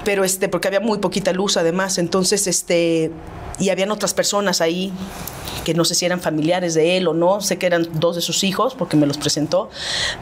[0.04, 1.98] Pero este, porque había muy poquita luz además.
[1.98, 3.12] Entonces, este,
[3.60, 4.94] y habían otras personas ahí
[5.68, 8.22] que no sé si eran familiares de él o no, sé que eran dos de
[8.22, 9.70] sus hijos porque me los presentó,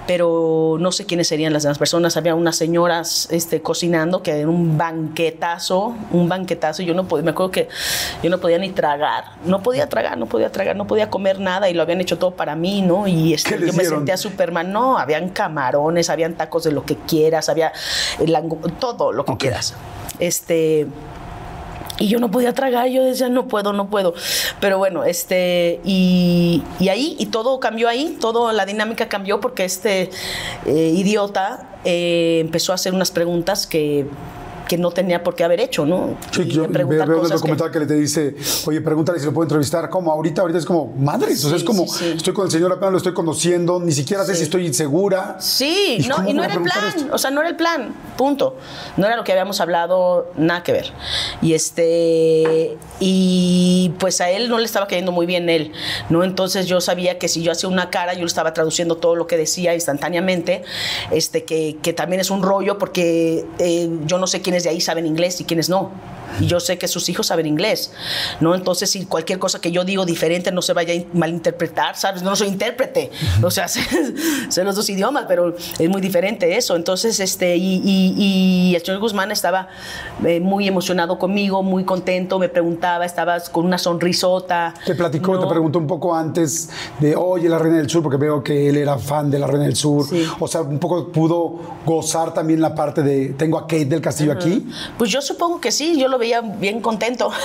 [0.07, 2.17] pero no sé quiénes serían las demás personas.
[2.17, 7.29] Había unas señoras este, cocinando que en un banquetazo, un banquetazo, yo no podía, me
[7.29, 7.69] acuerdo que
[8.23, 11.69] yo no podía ni tragar, no podía tragar, no podía tragar, no podía comer nada
[11.69, 13.07] y lo habían hecho todo para mí, ¿no?
[13.07, 17.49] Y este, yo me sentía Superman, no, habían camarones, habían tacos de lo que quieras,
[17.49, 17.71] había
[18.79, 19.73] todo lo que quieras.
[20.19, 20.87] Este
[21.97, 24.13] y yo no podía tragar, yo decía, no puedo, no puedo.
[24.59, 29.63] Pero bueno, este, y, y ahí, y todo cambió ahí, toda la dinámica cambió porque
[29.63, 30.09] este
[30.65, 34.05] eh, idiota eh, empezó a hacer unas preguntas que
[34.67, 36.17] que no tenía por qué haber hecho, ¿no?
[36.31, 37.79] Sí, yo me veo, el cosas que- documental que...
[37.79, 38.35] le te dice,
[38.65, 39.89] oye, pregúntale si lo puedo entrevistar.
[39.89, 40.11] ¿Cómo?
[40.11, 42.13] Ahorita, ahorita es como, madres, o sea, es Sí, como, sí, sí.
[42.17, 45.37] estoy con el señor apenas lo estoy conociendo, ni siquiera sé si estoy insegura.
[45.39, 47.13] Sí, ¿Y no, y no era el plan, esto?
[47.13, 48.55] o sea, no era el plan, punto.
[48.97, 50.91] No era lo que habíamos hablado, nada que ver.
[51.41, 55.71] Y este, y pues a él no le estaba cayendo muy bien él,
[56.09, 56.23] ¿no?
[56.23, 59.27] Entonces yo sabía que si yo hacía una cara, yo le estaba traduciendo todo lo
[59.27, 60.63] que decía instantáneamente,
[61.11, 64.79] este, que, que también es un rollo porque eh, yo no sé quiénes de ahí
[64.79, 65.91] saben inglés y quiénes no.
[66.39, 67.91] Y yo sé que sus hijos saben inglés,
[68.41, 68.55] ¿no?
[68.55, 72.23] Entonces, si cualquier cosa que yo digo diferente no se vaya a in- malinterpretar, ¿sabes?
[72.23, 73.11] No soy intérprete,
[73.41, 73.81] o sea, sé,
[74.49, 76.75] sé los dos idiomas, pero es muy diferente eso.
[76.75, 78.13] Entonces, este, y, y-
[78.71, 79.69] y el señor Guzmán estaba
[80.25, 84.73] eh, muy emocionado conmigo, muy contento, me preguntaba, estaba con una sonrisota.
[84.85, 85.41] Te platicó, ¿no?
[85.41, 86.69] te preguntó un poco antes
[86.99, 89.65] de, oye, la Reina del Sur, porque veo que él era fan de la Reina
[89.65, 90.05] del Sur.
[90.07, 90.25] Sí.
[90.39, 94.31] O sea, un poco pudo gozar también la parte de, tengo a Kate del Castillo
[94.31, 94.67] aquí.
[94.97, 97.31] Pues yo supongo que sí, yo lo veía bien contento.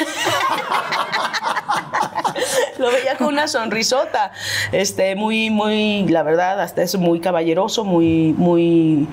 [2.78, 4.32] lo veía con una sonrisota,
[4.72, 9.06] este, muy, muy, la verdad, hasta es muy caballeroso, muy, muy,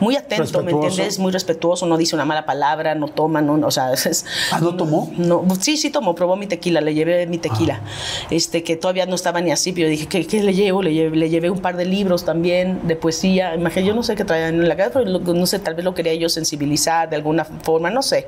[0.00, 1.18] muy atento, ¿me entiendes?
[1.18, 4.74] Muy respetuoso, no dice una mala palabra, no toma, no, o sea, es, ¿Ah, no
[4.76, 5.12] tomó?
[5.16, 7.80] no, sí, sí tomó, probó mi tequila, le llevé mi tequila.
[7.84, 8.26] Ah.
[8.30, 10.82] Este, que todavía no estaba ni así, pero yo dije, ¿qué, qué le llevo?
[10.82, 13.54] Le llevé, le llevé un par de libros también de poesía.
[13.54, 15.84] Imagínate, yo no sé qué traían en la casa, pero lo- no sé, tal vez
[15.84, 18.26] lo quería yo sensibilizar de alguna forma, no sé.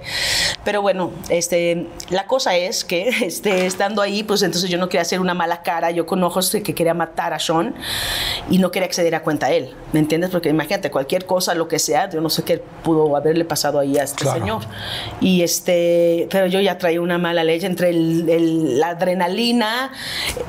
[0.65, 5.03] Pero bueno, este, la cosa es que este, estando ahí, pues entonces yo no quería
[5.03, 7.75] hacer una mala cara, yo con ojos de que quería matar a Sean
[8.51, 10.31] y no quería acceder a cuenta a él, ¿me entiendes?
[10.31, 13.97] Porque imagínate, cualquier cosa, lo que sea, yo no sé qué pudo haberle pasado ahí
[13.99, 14.39] a este Claro.
[14.41, 14.63] señor.
[15.21, 19.93] Y este, pero yo ya traía una mala leche entre el- el- la adrenalina,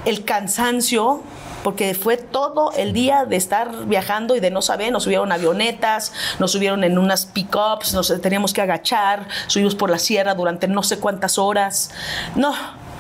[0.06, 1.22] el cansancio,
[1.65, 6.13] porque fue todo el día de estar viajando y de no saber, nos subieron avionetas,
[6.37, 10.83] nos subieron en unas pick-ups, nos teníamos que agachar, subimos por la sierra durante no
[10.83, 11.89] sé cuántas horas.
[12.35, 12.53] No,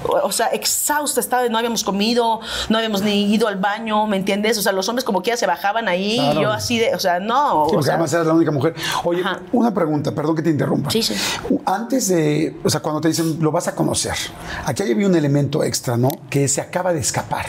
[0.07, 4.57] o sea, exhausta estaba, no habíamos comido, no habíamos ni ido al baño, ¿me entiendes?
[4.57, 6.39] O sea, los hombres como quiera se bajaban ahí, Claro.
[6.39, 7.67] y yo así de, o sea, no.
[7.69, 8.73] Sí, o sea, además eras la única mujer.
[9.03, 9.39] Oye, Ajá.
[9.51, 10.89] una pregunta, perdón que te interrumpa.
[10.91, 11.13] Sí, sí.
[11.65, 14.15] Antes de, o sea, cuando te dicen, lo vas a conocer,
[14.65, 16.09] aquí había un elemento extra, ¿no?
[16.29, 17.45] Que se acaba de escapar.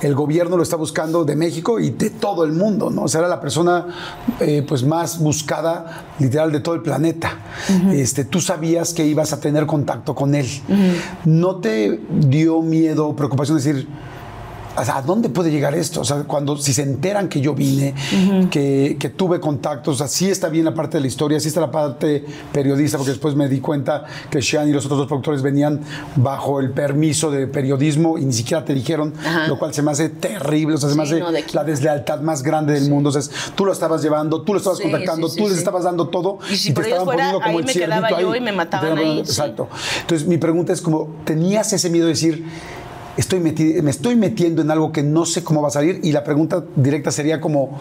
[0.00, 3.02] El gobierno lo está buscando de México y de todo el mundo, ¿no?
[3.04, 3.86] O sea, era la persona,
[4.40, 7.38] eh, pues, más buscada, literal, de todo el planeta.
[7.92, 10.46] este, tú sabías que ibas a tener contacto con él.
[11.24, 11.75] ¿No te
[12.28, 13.86] dio miedo, preocupación decir,
[14.76, 16.00] ¿a dónde puede llegar esto?
[16.00, 17.94] O sea, cuando si se enteran que yo vine,
[18.50, 21.48] que, que tuve contactos, o sea, sí está bien la parte de la historia, sí
[21.48, 25.08] está la parte periodista, porque después me di cuenta que Sean y los otros dos
[25.08, 25.80] productores venían
[26.16, 29.46] bajo el permiso de periodismo y ni siquiera te dijeron, Ajá.
[29.48, 31.54] lo cual se me hace terrible, o sea, se me hace no, de aquí.
[31.56, 33.08] la deslealtad más grande del mundo.
[33.08, 33.22] O sea,
[33.54, 36.56] tú lo estabas llevando, tú lo estabas Sí, contactando, tú les estabas dando todo Y
[36.56, 38.38] si por ellos fuera, ahí el me quedaba yo ahí.
[38.38, 39.18] y me mataban Te ahí.
[39.20, 39.68] Exacto.
[40.02, 42.44] Entonces, mi pregunta es como, ¿tenías ese miedo de decir,
[43.16, 46.00] estoy me estoy metiendo en algo que no sé cómo va a salir?
[46.02, 47.80] Y la pregunta directa sería como,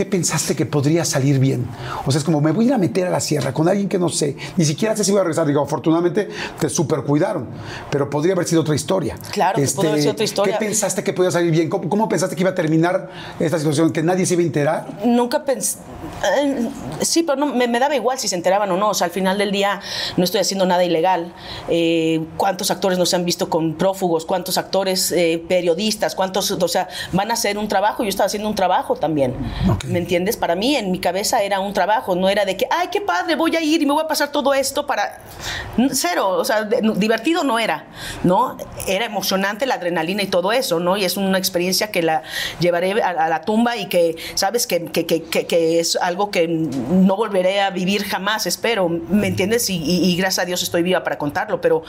[0.00, 1.66] ¿qué pensaste que podría salir bien?
[2.06, 3.86] O sea, es como, me voy a ir a meter a la sierra con alguien
[3.86, 5.46] que no sé, ni siquiera sé si voy a regresar.
[5.46, 7.46] Digo, afortunadamente te super cuidaron,
[7.90, 9.16] pero podría haber sido otra historia.
[9.16, 10.58] Este, Claro que pudo haber sido otra historia.
[10.58, 11.68] ¿Qué pensaste que podía salir bien?
[11.68, 13.92] ¿Cómo, cómo pensaste que iba a terminar esta situación?
[13.92, 14.88] ¿Que nadie se iba a enterar?
[15.04, 15.76] Nunca pensé.
[17.02, 18.88] sí, pero no, me, me daba igual si se enteraban o no.
[18.88, 19.82] O sea, al final del día
[20.16, 21.34] no estoy haciendo nada ilegal.
[21.68, 24.24] Eh, ¿Cuántos actores no se han visto con prófugos?
[24.24, 26.14] ¿Cuántos actores eh, periodistas?
[26.14, 28.02] ¿Cuántos, o sea, van a hacer un trabajo?
[28.02, 29.34] Yo estaba haciendo un trabajo también.
[29.68, 29.89] Ok.
[29.90, 30.36] ¿Me entiendes?
[30.36, 32.14] Para mí, en mi cabeza era un trabajo.
[32.14, 34.30] No era de que, ay, qué padre, voy a ir y me voy a pasar
[34.32, 35.18] todo esto para.
[35.92, 36.28] Cero.
[36.30, 37.86] O sea, divertido no era,
[38.24, 38.56] ¿no?
[38.86, 40.96] Era emocionante la adrenalina y todo eso, ¿no?
[40.96, 42.22] Y es una experiencia que la
[42.60, 44.66] llevaré a, a la tumba y que, ¿sabes?
[44.66, 49.68] Que- que- que- que es algo que no volveré a vivir jamás, espero, ¿me entiendes?
[49.70, 51.82] Y, y- y gracias a Dios estoy viva para contarlo, pero,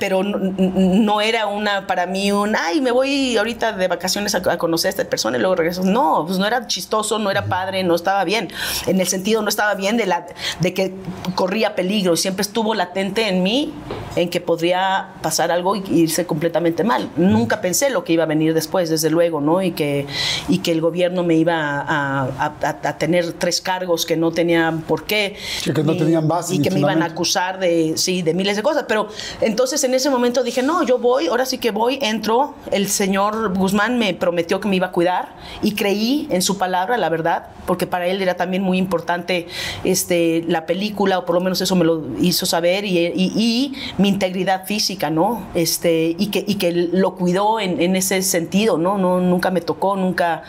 [0.00, 4.38] pero no, no era una, para mí, un, ay, me voy ahorita de vacaciones a,
[4.50, 5.82] a conocer a esta persona y luego regreso.
[5.84, 8.48] No, pues no era chistoso, no era padre, no estaba bien.
[8.86, 10.26] En el sentido, no estaba bien de, la,
[10.60, 10.94] de que
[11.34, 13.72] corría peligro, siempre estuvo latente en mí
[14.16, 17.10] en que podría pasar algo y irse completamente mal.
[17.16, 19.60] Nunca pensé lo que iba a venir después, desde luego, ¿no?
[19.60, 20.06] Y que,
[20.48, 24.30] y que el gobierno me iba a, a- a- a tener tres cargos que no
[24.30, 25.36] tenían por qué.
[25.60, 28.56] Sí, que no tenían base, Y que me iban a acusar de, sí, de miles
[28.56, 28.84] de cosas.
[28.88, 29.08] Pero
[29.42, 32.54] entonces en ese momento dije, no, yo voy, ahora sí que voy, entro.
[32.70, 36.96] El señor Guzmán me prometió que me iba a cuidar y creí en su palabra,
[36.96, 37.25] la verdad.
[37.26, 39.48] Verdad, porque para él era también muy importante
[39.84, 44.08] este, la película, o por lo menos eso me lo hizo saber, y, y, mi
[44.08, 45.46] integridad física, ¿no?
[45.54, 48.98] Este, y, que, y que lo cuidó en, en, ese sentido, ¿no?
[48.98, 50.42] no Nunca me tocó, nunca,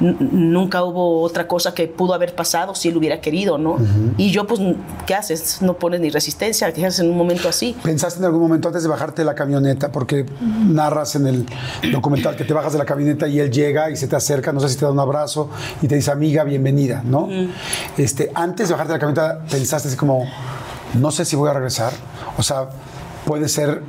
[0.00, 3.78] nunca hubo otra cosa que pudo haber pasado si él hubiera querido, ¿no?
[4.16, 4.60] Y yo, pues,
[5.06, 5.62] ¿qué haces?
[5.62, 7.74] No pones ni resistencia, ¿qué haces en un momento así?
[7.82, 9.90] ¿Pensaste en algún momento antes de bajarte de la camioneta?
[9.90, 11.46] Porque narras en el
[11.92, 14.60] documental que te bajas de la camioneta y él llega y se te acerca, no
[14.60, 15.50] sé si te da un abrazo
[15.80, 17.28] y te dice, amiga, bienvenida, ¿no?
[17.96, 20.24] este, antes de bajarte de la camioneta, pensaste así como,
[20.94, 21.92] no sé si voy a regresar.
[22.36, 22.68] O sea,
[23.24, 23.82] puede ser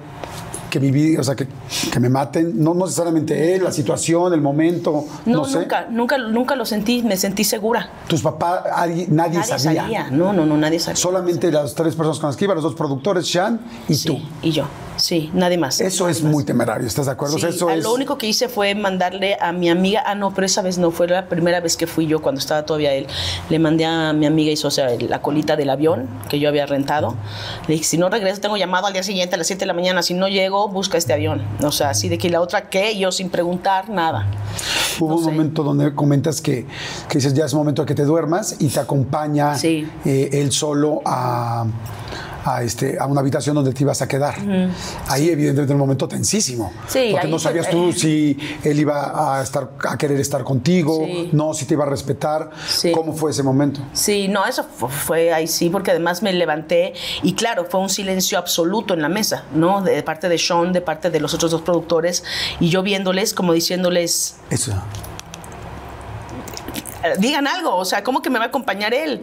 [0.70, 1.48] que viví, o sea, que,
[1.92, 5.60] que, me maten, no, necesariamente él, la situación, el momento, no, sé.
[5.60, 7.90] nunca, nunca, nunca lo sentí, me sentí segura.
[8.08, 10.10] ¿Tus papás, nadie, nadie, sabía?
[10.12, 10.98] No, no, no, nadie sabía.
[10.98, 14.20] Solamente las tres personas con las que iba, los dos productores, Sean y tú.
[14.42, 14.66] y yo.
[15.00, 15.80] Sí, nadie más.
[15.80, 17.38] Eso es muy temerario, ¿estás de acuerdo?
[17.38, 20.78] Eso Lo único que hice fue mandarle a mi amiga, ah, no, pero esa vez
[20.78, 23.08] no, fue la primera vez que fui yo cuando estaba todavía él.
[23.50, 27.16] Le mandé a mi amiga y socia la colita del avión que yo había rentado.
[27.68, 29.74] Le dije, si no regreso, tengo llamado al día siguiente a las 7 de la
[29.74, 30.04] mañana.
[30.04, 31.42] Si no llego, busca este avión.
[31.64, 32.98] O sea, así de que la otra, ¿qué?
[32.98, 34.28] Yo sin preguntar nada.
[35.00, 36.66] Hubo un momento donde comentas que,
[37.08, 41.02] que, dices, ya es momento de que te duermas y te acompaña eh, él solo
[41.06, 41.66] a
[42.46, 44.36] a, este, a una habitación donde te ibas a quedar.
[45.08, 46.72] Ahí, evidentemente, un momento tensísimo.
[46.84, 51.66] porque no sabías tú si él iba a, estar, a querer estar contigo, no, si
[51.66, 52.50] te iba a respetar.
[52.94, 53.82] ¿Cómo fue ese momento?
[53.94, 56.94] Sí, no, eso fue ahí sí, porque además me levanté
[57.24, 59.82] y claro, fue un silencio absoluto en la mesa, ¿no?
[59.82, 62.24] De parte de Sean, de parte de los otros dos productores,
[62.60, 64.36] y yo viéndoles, como diciéndoles...
[64.50, 64.74] Eso
[67.18, 69.22] digan algo, o sea, ¿cómo que me va a acompañar él?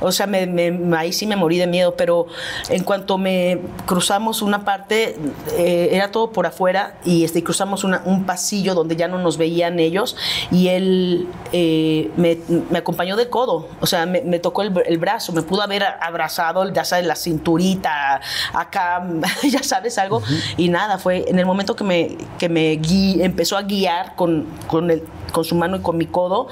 [0.00, 2.26] O sea, me, ahí sí me morí de miedo, pero
[2.68, 5.16] en cuanto me cruzamos una parte,
[5.56, 9.78] eh, era todo por afuera y este, cruzamos un pasillo donde ya no nos veían
[9.78, 10.16] ellos
[10.50, 12.38] y él eh, me,
[12.76, 17.06] acompañó de codo, o sea, me, tocó el, brazo, me pudo haber abrazado, ya sabes,
[17.06, 18.20] la cinturita,
[18.52, 19.06] acá,
[19.42, 20.22] ya sabes, algo,
[20.56, 22.80] y nada, fue en el momento que me, que me
[23.24, 25.02] empezó a guiar con, con el
[25.34, 26.46] con su mano y con mi codo,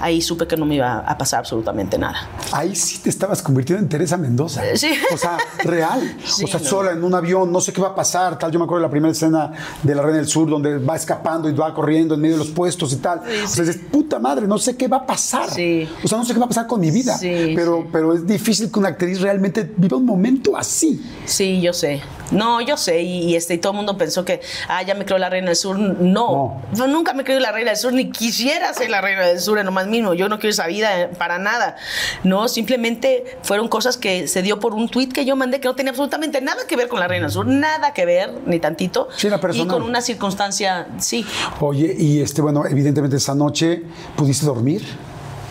[0.00, 2.28] ahí supe que no me iba a pasar absolutamente nada.
[2.52, 4.62] Ahí sí te estabas convirtiendo en Teresa Mendoza.
[4.74, 4.90] Sí.
[5.14, 6.16] O sea, real.
[6.44, 8.50] o sea, sola en un avión, no sé qué va a pasar, tal.
[8.50, 11.48] Yo me acuerdo de la primera escena de La Reina del Sur, donde va escapando
[11.48, 13.20] y va corriendo en medio de los puestos y tal.
[13.20, 15.48] o sea, dices, puta madre, no sé qué va a pasar.
[15.48, 17.16] O sea, no sé qué va a pasar con mi vida.
[17.20, 21.00] pero, pero es difícil que una actriz realmente viva un momento así.
[21.24, 22.02] Sí, yo sé.
[22.30, 23.02] No, yo sé.
[23.02, 25.56] Y, este, y todo el mundo pensó que, ah, ya me creo La Reina del
[25.56, 25.78] Sur.
[25.78, 26.60] No.
[26.76, 26.86] no.
[26.86, 29.66] Nunca me creo La Reina del Sur, ni quisiera ser la reina del sur en
[29.66, 30.14] lo más mínimo.
[30.14, 31.76] Yo no quiero esa vida eh, para nada.
[32.24, 35.74] No, simplemente fueron cosas que se dio por un tweet que yo mandé que no
[35.74, 39.08] tenía absolutamente nada que ver con la reina del sur, nada que ver, ni tantito.
[39.16, 41.24] Sí, la Y con una circunstancia, sí.
[41.60, 43.82] Oye, y este, bueno, evidentemente esa noche,
[44.16, 44.82] ¿pudiste dormir?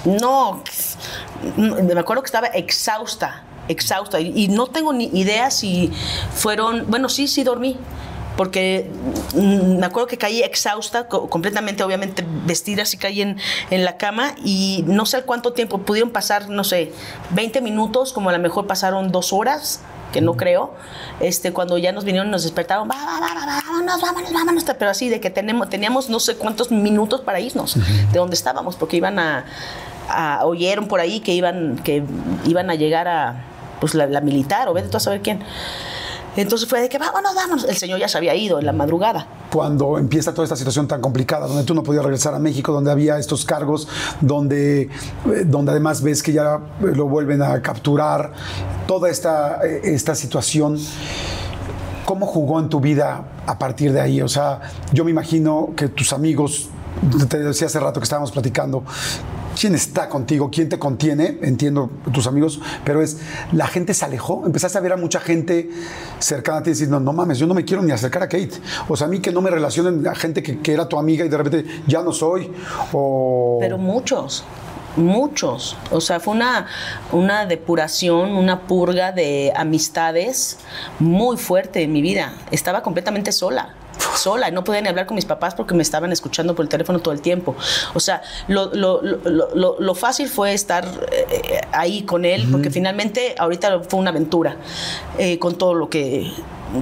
[0.06, 0.62] No,
[1.58, 4.20] me acuerdo que estaba exhausta exhausta.
[4.20, 5.92] Y, no tengo ni idea si
[6.34, 7.78] fueron, bueno, sí, sí dormí,
[8.38, 8.90] porque
[9.34, 13.38] mm, me acuerdo que caí exhausta, completamente, obviamente, vestida, así caí en,
[13.70, 16.92] en, la cama y no sé cuánto tiempo, pudieron pasar, no sé,
[17.32, 19.82] 20 minutos, como a lo mejor pasaron dos horas,
[20.12, 20.74] que no creo,
[21.20, 25.70] este, cuando ya nos vinieron, nos despertaron, vámonos, vámonos, vámonos, pero así de que tenemos,
[25.70, 29.46] teníamos no sé cuántos minutos para irnos de donde estábamos, porque iban a,
[30.10, 32.04] a, oyeron por ahí que iban, que
[32.46, 33.44] iban a llegar a,
[33.80, 35.40] pues la, militar, o vete tú a saber quién.
[36.36, 37.64] Entonces fue de que vámonos, vámonos.
[37.64, 39.26] El señor ya se había ido en la madrugada.
[39.52, 42.92] Cuando empieza toda esta situación tan complicada, donde tú no podías regresar a México, donde
[42.92, 43.88] había estos cargos,
[44.20, 44.90] donde, eh,
[45.46, 48.34] donde además ves que ya lo vuelven a capturar,
[48.86, 50.78] toda esta, eh, esta situación.
[52.04, 54.22] ¿Cómo jugó en tu vida a partir de ahí?
[54.22, 54.60] O sea,
[54.92, 56.70] yo me imagino que tus amigos,
[57.30, 58.84] te decía hace rato que estábamos platicando,
[59.60, 63.18] quién está contigo, quién te contiene, entiendo tus amigos, pero es,
[63.52, 65.70] la gente se alejó, empezaste a ver a mucha gente
[66.20, 68.52] cercana a ti diciendo, no, no mames, yo no me quiero ni acercar a Kate.
[68.88, 71.26] O sea, a mí que no me relacionen a gente que, que era tu amiga
[71.26, 72.52] y de repente ya no soy.
[73.60, 74.44] Pero muchos
[74.98, 75.76] muchos.
[75.92, 76.68] O sea, fue una,
[77.12, 80.58] una depuración, una purga de amistades
[81.00, 82.34] muy fuerte en mi vida.
[82.50, 83.76] Estaba completamente sola
[84.16, 87.00] sola, no podía ni hablar con mis papás porque me estaban escuchando por el teléfono
[87.00, 87.56] todo el tiempo.
[87.94, 93.36] O sea, lo, lo, lo, lo fácil fue estar eh, ahí con él, porque finalmente
[93.38, 94.58] ahorita fue una aventura
[95.18, 96.32] eh, con todo lo que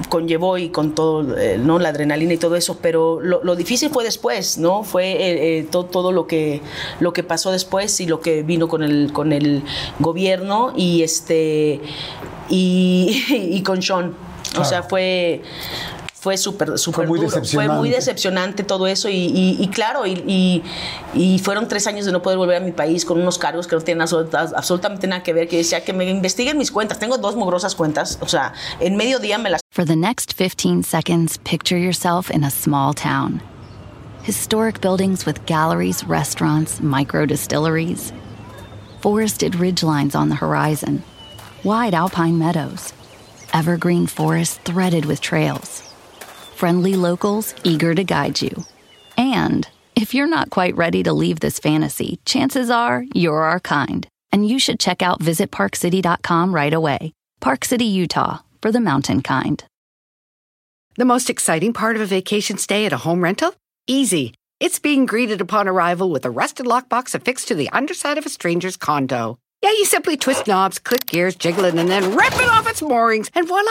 [0.08, 1.78] conllevó y con todo, eh, ¿no?
[1.78, 4.82] La adrenalina y todo eso, pero lo, difícil fue después, ¿no?
[4.82, 6.60] Fue todo, todo, lo, que,
[7.00, 9.62] lo que pasó después y lo que vino con el, con el
[10.00, 11.80] gobierno y, este,
[12.48, 14.14] y, y con Sean.
[14.58, 15.42] O sea, fue,
[16.24, 17.28] fue súper, súper muy duro.
[17.30, 17.78] Fue decepcionante.
[17.80, 20.62] muy decepcionante todo eso y, y- y claro, y, y-
[21.12, 23.76] y fueron tres años de no poder volver a mi país con unos cargos que
[23.76, 26.98] no tienen absoluta- absolutamente nada que ver, que decía que me investiguen mis cuentas.
[26.98, 30.82] Tengo dos mugrosas cuentas, o sea, en medio día me las For the next 15
[30.82, 33.42] seconds, picture yourself in a small town.
[34.22, 38.14] Historic buildings with galleries, restaurants, micro distilleries.
[39.02, 41.02] Forested ridgelines on the horizon.
[41.64, 42.94] Wide alpine meadows.
[43.52, 45.82] Evergreen forests threaded with trails.
[46.64, 48.64] Friendly locals eager to guide you.
[49.18, 54.06] And if you're not quite ready to leave this fantasy, chances are you're our kind.
[54.32, 57.12] And you should check out visitparkcity.com right away.
[57.42, 59.62] Park City, Utah, for the mountain kind.
[60.96, 63.54] The most exciting part of a vacation stay at a home rental?
[63.86, 64.32] Easy.
[64.58, 68.30] It's being greeted upon arrival with a rusted lockbox affixed to the underside of a
[68.30, 69.36] stranger's condo.
[69.60, 72.80] Yeah, you simply twist knobs, click gears, jiggle it, and then rip it off its
[72.80, 73.70] moorings, and voila!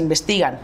[0.00, 0.58] Investigan.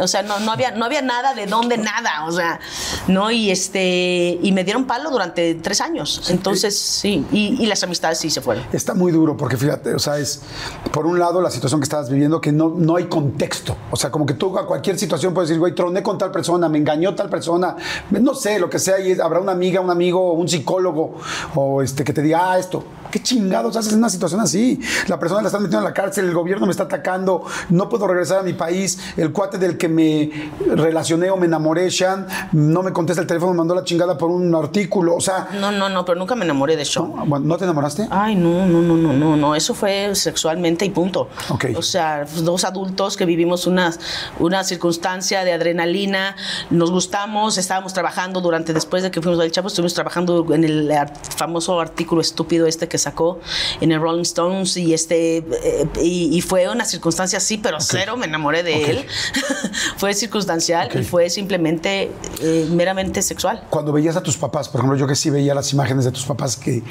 [0.00, 2.26] O sea, no, no, había, no había nada de dónde nada.
[2.26, 2.58] O sea,
[3.06, 3.30] ¿no?
[3.30, 4.40] Y este.
[4.42, 6.28] Y me dieron palo durante tres años.
[6.30, 7.24] Entonces, sí.
[7.30, 8.64] Y, y las amistades sí se fueron.
[8.72, 10.42] Está muy duro porque fíjate, o sea, es
[10.90, 13.76] por un lado la situación que estabas viviendo que no, no hay contexto.
[13.92, 16.68] O sea, como que tú a cualquier situación puedes decir, güey, troné con tal persona,
[16.68, 17.76] me engañó tal persona,
[18.10, 21.18] no sé, lo que sea, y habrá una amiga, un amigo, un psicólogo,
[21.54, 22.84] o este que te diga, ah, esto.
[23.12, 24.80] ¿Qué chingados haces en una situación así?
[25.06, 28.06] La persona la están metiendo en la cárcel, el gobierno me está atacando, no puedo
[28.06, 30.30] regresar a mi país, el cuate del que me
[30.74, 34.30] relacioné o me enamoré, Shan, no me contesta el teléfono, me mandó la chingada por
[34.30, 35.14] un artículo.
[35.14, 37.12] O sea, No, no, no, pero nunca me enamoré de Sean.
[37.28, 38.08] ¿no, ¿no te enamoraste?
[38.10, 41.28] Ay, no, no, no, no, no, no, eso fue sexualmente y punto.
[41.50, 41.66] Ok.
[41.76, 43.92] O sea, dos adultos que vivimos una,
[44.38, 46.34] una circunstancia de adrenalina,
[46.70, 50.90] nos gustamos, estábamos trabajando durante, después de que fuimos al Chapo, estuvimos trabajando en el
[51.36, 53.40] famoso artículo estúpido este que sacó
[53.80, 58.16] en el Rolling Stones y este, eh, y, y fue una circunstancia así, pero cero
[58.16, 59.06] me enamoré de él.
[59.96, 62.10] fue circunstancial y fue simplemente
[62.40, 63.64] eh, meramente sexual.
[63.70, 66.24] cuando veías a tus papás, por ejemplo, yo que sí veía las imágenes de tus
[66.24, 66.82] papás que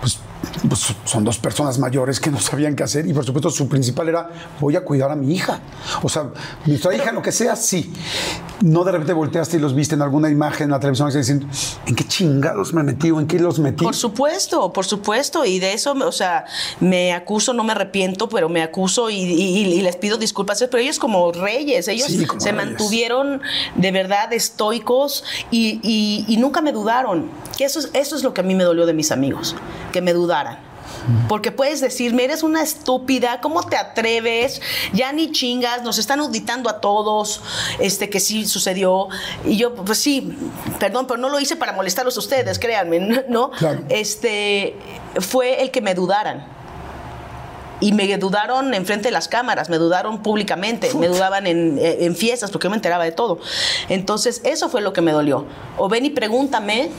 [0.00, 0.18] pues,
[0.68, 4.08] pues, son dos personas mayores que no sabían qué hacer y por supuesto su principal
[4.08, 4.30] era
[4.60, 5.60] voy a cuidar a mi hija.
[6.02, 6.30] O sea,
[6.66, 7.92] nuestra hija, lo que sea, sí.
[8.62, 11.46] No de repente volteaste y los viste en alguna imagen en la televisión y diciendo,
[11.86, 13.82] ¿en qué chingados me metí o en qué los metí?
[13.84, 16.44] Por supuesto, por supuesto, y de eso, o sea,
[16.78, 20.82] me acuso, no me arrepiento, pero me acuso y, y- y les pido disculpas, pero
[20.82, 22.66] ellos como reyes, ellos Sí, como se reyes.
[22.66, 23.40] mantuvieron
[23.76, 28.34] de verdad estoicos y, y- y nunca me dudaron, que eso es, eso es lo
[28.34, 29.56] que a mí me dolió de mis amigos,
[29.92, 30.58] que me dudaran.
[31.28, 34.60] Porque puedes decirme, eres una estúpida, ¿cómo te atreves?
[34.92, 37.42] Ya ni chingas, nos están auditando a todos,
[37.78, 39.08] este que sí sucedió.
[39.44, 40.36] Y yo, pues sí,
[40.78, 43.50] perdón, pero no lo hice para molestarlos a ustedes, créanme, ¿no?
[43.52, 43.82] Claro.
[43.88, 44.76] Este
[45.20, 46.46] fue el que me dudaran.
[47.82, 52.14] Y me dudaron enfrente de las cámaras, me dudaron públicamente, me dudaban en, eh, en
[52.14, 53.38] fiestas, porque yo me enteraba de todo.
[53.88, 55.46] Entonces, eso fue lo que me dolió.
[55.78, 56.90] O ven y pregúntame,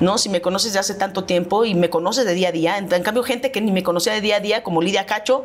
[0.00, 0.18] ¿no?
[0.18, 2.78] Si me conoces de hace tanto tiempo y me conoces de día a día.
[2.78, 5.44] En, en cambio, gente que ni me conocía de día a día, como Lidia Cacho,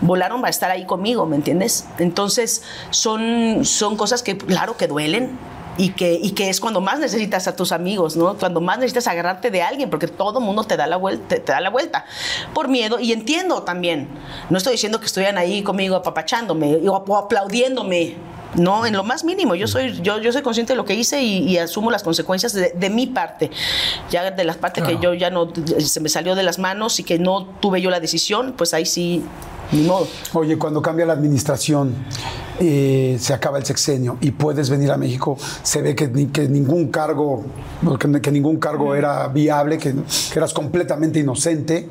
[0.00, 1.86] volaron para estar ahí conmigo, ¿me entiendes?
[1.98, 5.38] Entonces, son, son cosas que, claro, que duelen.
[5.78, 8.36] Y que, y que es cuando más necesitas a tus amigos, ¿no?
[8.36, 11.62] Cuando más necesitas agarrarte de alguien, porque todo mundo te da la vuelta, te, da
[11.62, 12.04] la vuelta
[12.52, 13.00] por miedo.
[13.00, 14.06] Y entiendo también.
[14.50, 18.16] No estoy diciendo que estuvieran ahí conmigo apapachándome o aplaudiéndome.
[18.54, 19.54] No, en lo más mínimo.
[19.54, 22.52] Yo soy, yo, yo soy consciente de lo que hice y, y asumo las consecuencias
[22.52, 23.50] de, de mi parte.
[24.10, 25.48] Ya de las partes que yo ya no
[25.78, 28.84] se me salió de las manos y que no tuve yo la decisión, pues ahí
[28.86, 29.24] sí,
[29.72, 30.06] ni modo.
[30.34, 31.94] Oye, cuando cambia la administración,
[32.60, 36.48] eh, se acaba el sexenio y puedes venir a México, se ve que, ni- que
[36.48, 37.44] ningún cargo,
[37.98, 41.88] que, que ningún cargo era viable, que, que eras completamente inocente,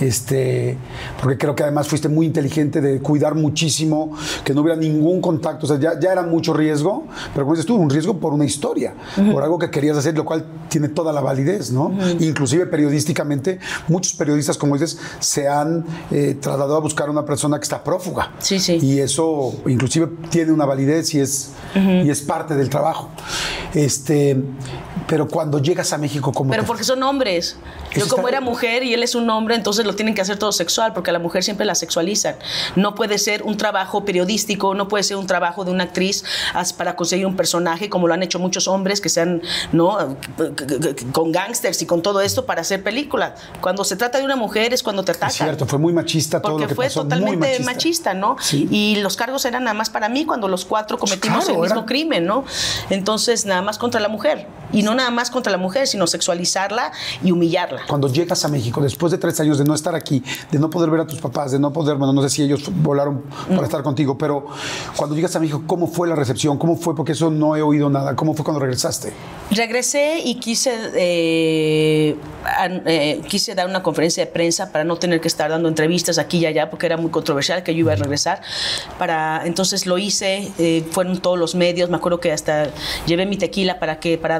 [0.00, 0.76] este,
[1.20, 4.12] porque creo que además fuiste muy inteligente de cuidar muchísimo,
[4.44, 7.66] que no hubiera ningún contacto, o sea, ya, ya era mucho riesgo, pero como dices
[7.66, 8.94] tú, un riesgo por una historia,
[9.32, 11.92] por algo que querías hacer, lo cual tiene toda la validez, ¿no?
[12.20, 13.58] Inclusive periodísticamente,
[13.88, 17.82] muchos periodistas, como dices, se han eh, trasladado a buscar a una persona que está
[17.82, 18.32] prófuga.
[18.38, 18.78] Sí, sí.
[18.82, 19.93] Y eso inclusive
[20.30, 23.10] tiene una validez y es, y es parte del trabajo.
[23.74, 24.36] Este,
[25.06, 27.56] Pero cuando llegas a México, ¿cómo Pero te- porque son hombres.
[27.94, 30.50] Yo como era mujer y él es un hombre, entonces lo tienen que hacer todo
[30.50, 32.36] sexual, porque a la mujer siempre la sexualizan.
[32.74, 36.24] No puede ser un trabajo periodístico, no puede ser un trabajo de una actriz
[36.78, 40.16] para conseguir un personaje, como lo han hecho muchos hombres que sean, ¿no?
[41.12, 43.32] Con gángsters y con todo esto para hacer películas.
[43.60, 45.28] Cuando se trata de una mujer es cuando te atacan.
[45.30, 47.00] Es cierto, fue muy machista todo Porque lo que fue pasó.
[47.04, 47.72] muy totalmente machista.
[47.72, 48.14] machista.
[48.14, 48.36] ¿no?
[48.40, 48.68] Sí.
[48.70, 51.80] Y los cargos eran nada más para mí cuando los cuatro cometimos Claro, el mismo
[51.80, 52.44] era- crimen, ¿no?
[52.90, 54.46] Entonces, nada más contra la mujer.
[54.72, 56.92] Y no nada más contra la mujer, sino sexualizarla
[57.22, 57.82] y humillarla.
[57.88, 60.90] Cuando llegas a México, después de tres años de no estar aquí, de no poder
[60.90, 63.64] ver a tus papás, de no poder, bueno, no sé si ellos volaron para Mm.
[63.64, 64.46] estar contigo, pero
[64.96, 66.58] cuando llegas a México, ¿cómo fue la recepción?
[66.58, 66.94] ¿Cómo fue?
[66.94, 68.14] Porque eso no he oído nada.
[68.16, 69.12] ¿Cómo fue cuando regresaste?
[69.50, 72.16] Regresé y quise, eh,
[72.58, 76.18] an- eh, quise dar una conferencia de prensa para no tener que estar dando entrevistas
[76.18, 78.40] aquí y allá, porque era muy controversial que yo iba a regresar.
[78.98, 82.68] Para, entonces lo hice, eh, fueron todos los medios, me acuerdo que hasta
[83.06, 84.38] llevé mi tequila para, que, para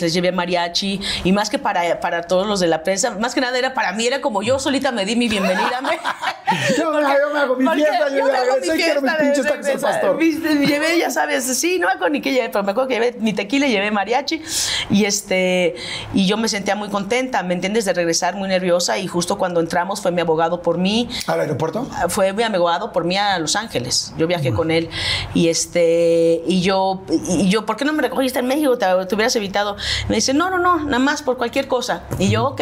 [0.00, 3.40] les llevé mariachi, y más que para, para todos los de la prensa, más que
[3.40, 5.80] nada era para mí, era como yo solita me di mi bienvenida.
[5.80, 5.98] me-
[6.78, 9.62] Yo me- yo me hago mi fiesta, yo me hago mi mis fiesta de- de-
[9.72, 10.18] de- pastor.
[10.18, 13.16] Llevé, ya sabes, sí, no me acuerdo ni qué llevé, pero me acuerdo que llevé
[13.20, 14.40] mi tequila y llevé mariachi.
[14.88, 15.74] Y, este,
[16.14, 17.84] y yo me sentía muy contenta, ¿me entiendes?
[17.84, 18.96] De regresar muy nerviosa.
[18.98, 21.08] Y justo cuando entramos fue mi abogado por mí.
[21.26, 21.86] ¿Al aeropuerto?
[22.08, 24.14] Fue mi abogado por mí a Los Ángeles.
[24.16, 24.88] Yo viajé con él.
[25.34, 28.78] Y, este, y, yo, y yo, ¿por qué no me recogiste en México?
[28.78, 29.76] Te, te hubieras evitado.
[30.08, 32.02] Me dice, no, no, no, nada más por cualquier cosa.
[32.18, 32.60] Y yo, ok.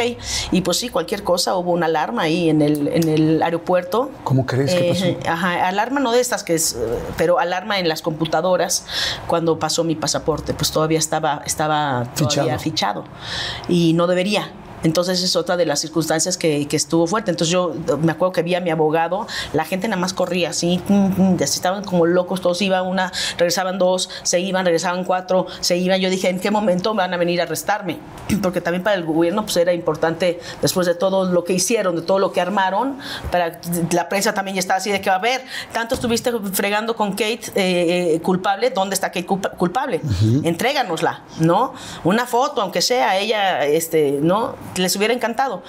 [0.52, 1.56] Y pues sí, cualquier cosa.
[1.56, 4.10] Hubo una alarma ahí en el, en el aeropuerto.
[4.24, 4.74] ¿Cómo crees?
[4.74, 5.04] ¿Qué pasó?
[5.04, 6.76] Eh, Ajá, alarma no de estas que es,
[7.16, 8.86] pero alarma en las computadoras
[9.26, 13.04] cuando pasó mi pasaporte, pues todavía estaba, estaba todavía fichado
[13.68, 14.50] y no debería.
[14.82, 17.30] Entonces es otra de las circunstancias que, que estuvo fuerte.
[17.30, 20.80] Entonces yo me acuerdo que vi a mi abogado, la gente nada más corría así,
[21.40, 26.00] estaban como locos, todos iban una, regresaban dos, se iban, regresaban cuatro, se iban.
[26.00, 27.98] Yo dije, ¿en qué momento van a venir a arrestarme?
[28.42, 32.02] Porque también para el gobierno pues era importante, después de todo lo que hicieron, de
[32.02, 32.98] todo lo que armaron,
[33.30, 33.60] para
[33.92, 35.42] la prensa también ya estaba así de que, a ver,
[35.72, 40.00] tanto estuviste fregando con Kate eh, eh, culpable, ¿dónde está Kate culpa- culpable?
[40.44, 41.72] Entréganosla, ¿no?
[42.04, 44.54] Una foto, aunque sea, ella, este, ¿no?
[44.76, 45.62] Les hubiera encantado.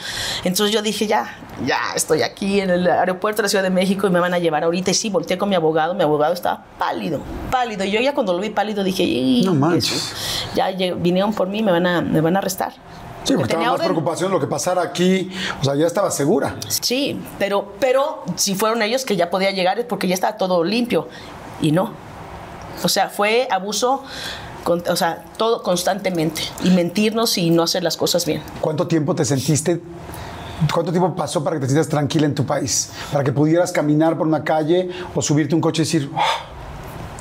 [0.44, 4.08] Entonces yo dije, ya, ya estoy aquí en el aeropuerto de la Ciudad de México
[4.08, 4.92] y me van a llevar ahorita.
[4.92, 7.22] Y sí, volteé con mi abogado, mi abogado estaba pálido,
[7.52, 7.84] pálido.
[7.86, 10.14] Y yo ya cuando lo vi pálido dije, "Y, No manches.
[10.56, 12.74] Ya vinieron por mí, me van a, me van a arrestar.
[13.24, 13.88] Sí, porque estaba más orden.
[13.88, 15.30] preocupación lo que pasara aquí.
[15.60, 16.56] O sea, ya estaba segura.
[16.70, 20.64] Sí, pero, pero si fueron ellos que ya podía llegar es porque ya estaba todo
[20.64, 21.10] limpio.
[21.62, 21.92] Y no.
[22.84, 24.04] O sea, fue abuso,
[24.68, 26.42] o sea, todo constantemente.
[26.64, 28.42] Y mentirnos y no hacer las cosas bien.
[28.62, 29.82] ¿Cuánto tiempo te sentiste?
[30.74, 32.92] ¿Cuánto tiempo pasó para que te sientas tranquila en tu país?
[33.12, 36.22] Para que pudieras caminar por una calle o subirte un coche y decir, "Ah,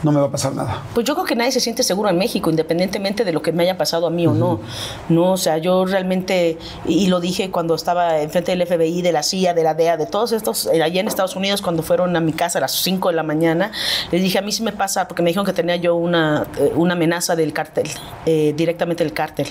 [0.02, 0.82] no me va a pasar nada.
[0.94, 3.62] Pues yo creo que nadie se siente seguro en México, independientemente de lo que me
[3.62, 4.60] haya pasado a mí o no.
[5.08, 9.22] No, o sea, yo realmente, y lo dije cuando estaba enfrente del FBI, de la
[9.22, 12.20] CIA, de la DEA, de todos estos, eh, allá en Estados Unidos, cuando fueron a
[12.20, 13.72] mi casa a las 5 de la mañana,
[14.12, 16.72] les dije, a mí sí me pasa, porque me dijeron que tenía yo una, eh,
[16.74, 17.88] una amenaza del cártel,
[18.26, 19.48] eh, directamente del cártel.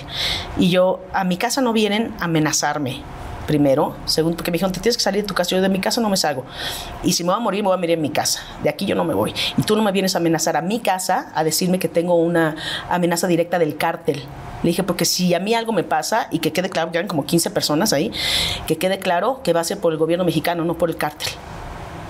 [0.58, 3.02] Y yo, a mi casa no vienen a amenazarme.
[3.46, 5.50] Primero, segundo, porque me dijeron, te tienes que salir de tu casa.
[5.50, 6.44] Yo de mi casa no me salgo.
[7.04, 8.40] Y si me voy a morir, me voy a morir en mi casa.
[8.62, 9.32] De aquí yo no me voy.
[9.56, 12.56] Y tú no me vienes a amenazar a mi casa, a decirme que tengo una
[12.90, 14.24] amenaza directa del cártel.
[14.62, 17.08] Le dije, porque si a mí algo me pasa, y que quede claro, que eran
[17.08, 18.10] como 15 personas ahí,
[18.66, 21.28] que quede claro que va a ser por el gobierno mexicano, no por el cártel.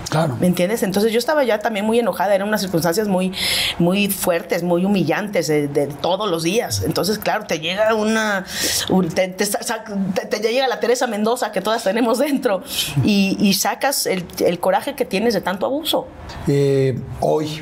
[0.09, 0.37] Claro.
[0.39, 0.83] ¿Me entiendes?
[0.83, 3.33] Entonces yo estaba ya también muy enojada, eran unas circunstancias muy,
[3.79, 6.83] muy fuertes, muy humillantes de, de todos los días.
[6.85, 8.45] Entonces, claro, te llega una,
[8.89, 12.63] un- te, te llega la Teresa Mendoza que todas tenemos dentro
[13.03, 16.07] y, y sacas el, el coraje que tienes de tanto abuso.
[16.47, 17.61] Eh, hoy,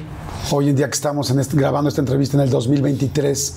[0.51, 3.55] hoy en día que estamos en este- grabando esta entrevista en el 2023,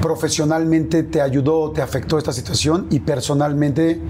[0.00, 4.00] profesionalmente te ayudó, te afectó esta situación y personalmente,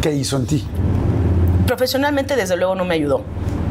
[0.00, 0.64] ¿qué hizo en ti?
[1.66, 3.24] Profesionalmente, desde luego, no me ayudó.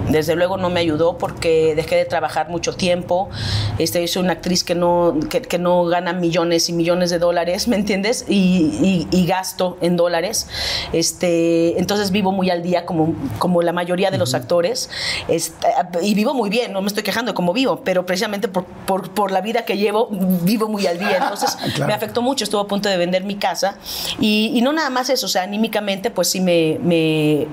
[0.09, 3.29] Desde luego no me ayudó porque dejé de trabajar mucho tiempo.
[3.77, 7.67] Este, soy una actriz que no, que, que no gana millones y millones de dólares,
[7.67, 8.25] ¿me entiendes?
[8.27, 10.47] Y, y- y gasto en dólares.
[10.91, 14.89] Este, entonces vivo muy al día como, como la mayoría de los actores.
[15.27, 15.67] Este,
[16.01, 19.11] y vivo muy bien, no me estoy quejando de cómo vivo, pero precisamente por, por,
[19.11, 21.17] por la vida que llevo, vivo muy al día.
[21.21, 21.87] Entonces Claro.
[21.87, 23.77] me afectó mucho, estuve a punto de vender mi casa.
[24.19, 27.47] Y, y no nada más eso, o sea, anímicamente, pues sí me, me,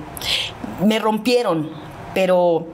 [0.85, 1.71] me rompieron,
[2.15, 2.67] pero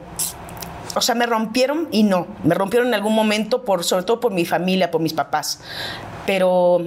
[0.96, 2.26] o sea, me rompieron y no.
[2.44, 5.60] Me rompieron en algún momento, por, sobre todo por mi familia, por mis papás.
[6.26, 6.80] pero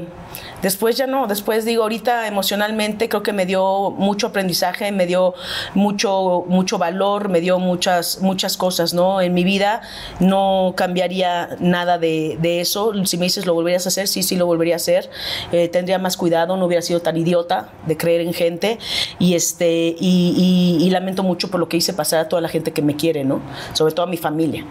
[0.61, 5.33] después ya no, después digo, ahorita emocionalmente creo que me dio mucho aprendizaje, me dio
[5.73, 9.21] mucho, mucho valor, me dio muchas, muchas cosas, ¿no?
[9.21, 9.81] En mi vida
[10.19, 12.93] no cambiaría nada de, eso.
[13.05, 14.07] Si me dices, ¿lo volverías a hacer?
[14.07, 15.09] Sí, sí, lo volvería a hacer.
[15.51, 18.79] Eh, tendría más cuidado, no hubiera sido tan idiota de creer en gente
[19.19, 22.71] y, este, y, y lamento mucho por lo que hice pasar a toda la gente
[22.71, 23.41] que me quiere, ¿no?
[23.73, 24.65] Sobre todo a mi familia.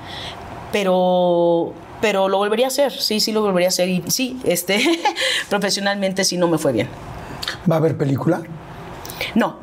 [0.73, 4.81] Pero pero lo volvería a hacer, sí, sí lo volvería a hacer y sí, este,
[5.49, 6.89] profesionalmente sí no me fue bien.
[7.71, 8.43] ¿Va a haber película?
[9.35, 9.57] No,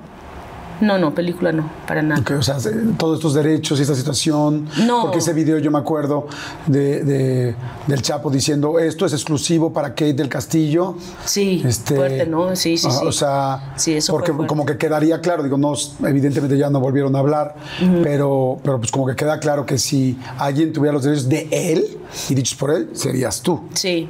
[0.82, 2.24] no, no, película no, para nada.
[2.38, 2.58] o sea,
[2.98, 4.68] todos estos derechos y esta situación.
[4.86, 5.04] No.
[5.04, 6.28] Porque ese video yo me acuerdo
[6.68, 7.56] de,
[7.88, 10.96] del Chapo diciendo esto es exclusivo para Kate del Castillo.
[11.26, 12.56] Sí, este, fuerte, ¿no?
[12.56, 13.06] Sí, sí, sí.
[13.06, 15.74] O sea, sí, eso porque como que quedaría claro, digo, no,
[16.06, 17.56] evidentemente ya no volvieron a hablar,
[18.04, 22.00] pero, pero pues como que queda claro que si alguien tuviera los derechos de él
[22.30, 23.62] y dichos por él, serías tú.
[23.74, 24.10] Sí.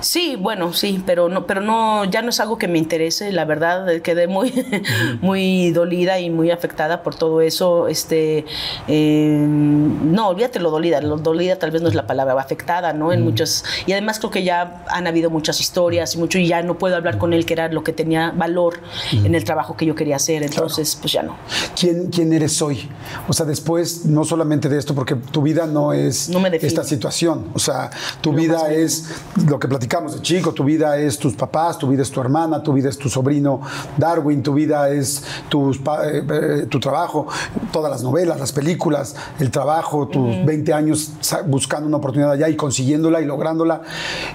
[0.00, 3.32] Sí, bueno, sí, pero no, pero no, ya no es algo que me interese.
[3.32, 4.52] La verdad, eh, quedé muy,
[5.22, 7.88] muy dolida y muy afectada por todo eso.
[7.88, 8.44] Este,
[8.88, 11.00] eh, no, olvídate lo dolida.
[11.00, 13.12] Lo dolida tal vez no es la palabra, afectada, ¿no?
[13.12, 16.62] En muchas y además creo que ya han habido muchas historias y mucho y ya
[16.62, 18.80] no puedo hablar con él que era lo que tenía valor
[19.12, 20.42] en el trabajo que yo quería hacer.
[20.42, 21.36] Entonces, pues ya no.
[21.78, 22.88] ¿Quién, ¿Quién eres hoy?
[23.28, 27.46] O sea, después no solamente de esto, porque tu vida no es esta situación.
[27.54, 27.90] O sea,
[28.20, 29.14] tu vida es
[29.48, 32.62] lo que platicamos de chico, tu vida es tus papás, tu vida es tu hermana,
[32.62, 33.60] tu vida es tu sobrino
[33.96, 37.28] Darwin, tu vida es tus, eh, eh, tu trabajo,
[37.72, 41.12] todas las novelas, las películas, el trabajo, tus 20 años
[41.46, 43.82] buscando una oportunidad allá y consiguiéndola y lográndola,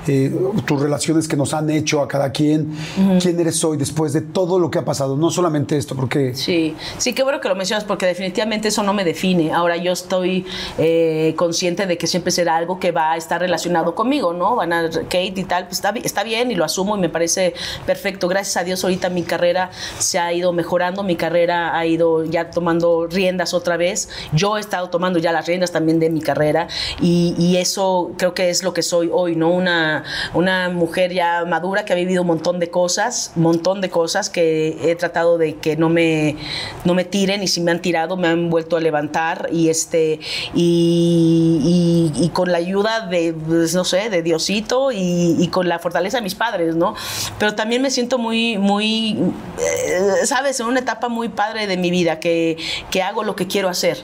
[0.07, 0.33] eh,
[0.65, 2.73] tus relaciones que nos han hecho a cada quien.
[3.21, 5.17] ¿Quién eres hoy después de todo lo que ha pasado?
[5.17, 6.33] No solamente esto, porque...
[6.33, 9.51] Sí, sí, qué bueno que lo mencionas, porque definitivamente eso no me define.
[9.51, 10.45] Ahora yo estoy
[11.35, 14.55] consciente de que siempre será algo que va a estar relacionado conmigo, ¿no?
[14.55, 17.53] Van a Kate y tal, pues está, bien y lo asumo y me parece
[17.85, 18.27] perfecto.
[18.27, 22.49] Gracias a Dios ahorita mi carrera se ha ido mejorando, mi carrera ha ido ya
[22.51, 24.09] tomando riendas otra vez.
[24.33, 26.67] Yo he estado tomando ya las riendas también de mi carrera
[27.01, 29.49] y, eso creo que es lo que soy hoy, ¿no?
[29.49, 30.03] Una,
[30.33, 34.29] una mujer ya madura que ha vivido un montón de cosas, un montón de cosas
[34.29, 36.37] que he tratado de que no me,
[36.85, 40.19] no me tiren y si me han tirado me han vuelto a levantar y este
[40.53, 45.79] y, y, con la ayuda de, pues, no sé, de Diosito y, y con la
[45.79, 46.95] fortaleza de mis padres, ¿no?
[47.37, 49.17] Pero también me siento muy, muy,
[49.59, 52.57] eh, sabes, en una etapa muy padre de mi vida, que,
[52.89, 54.03] que hago lo que quiero hacer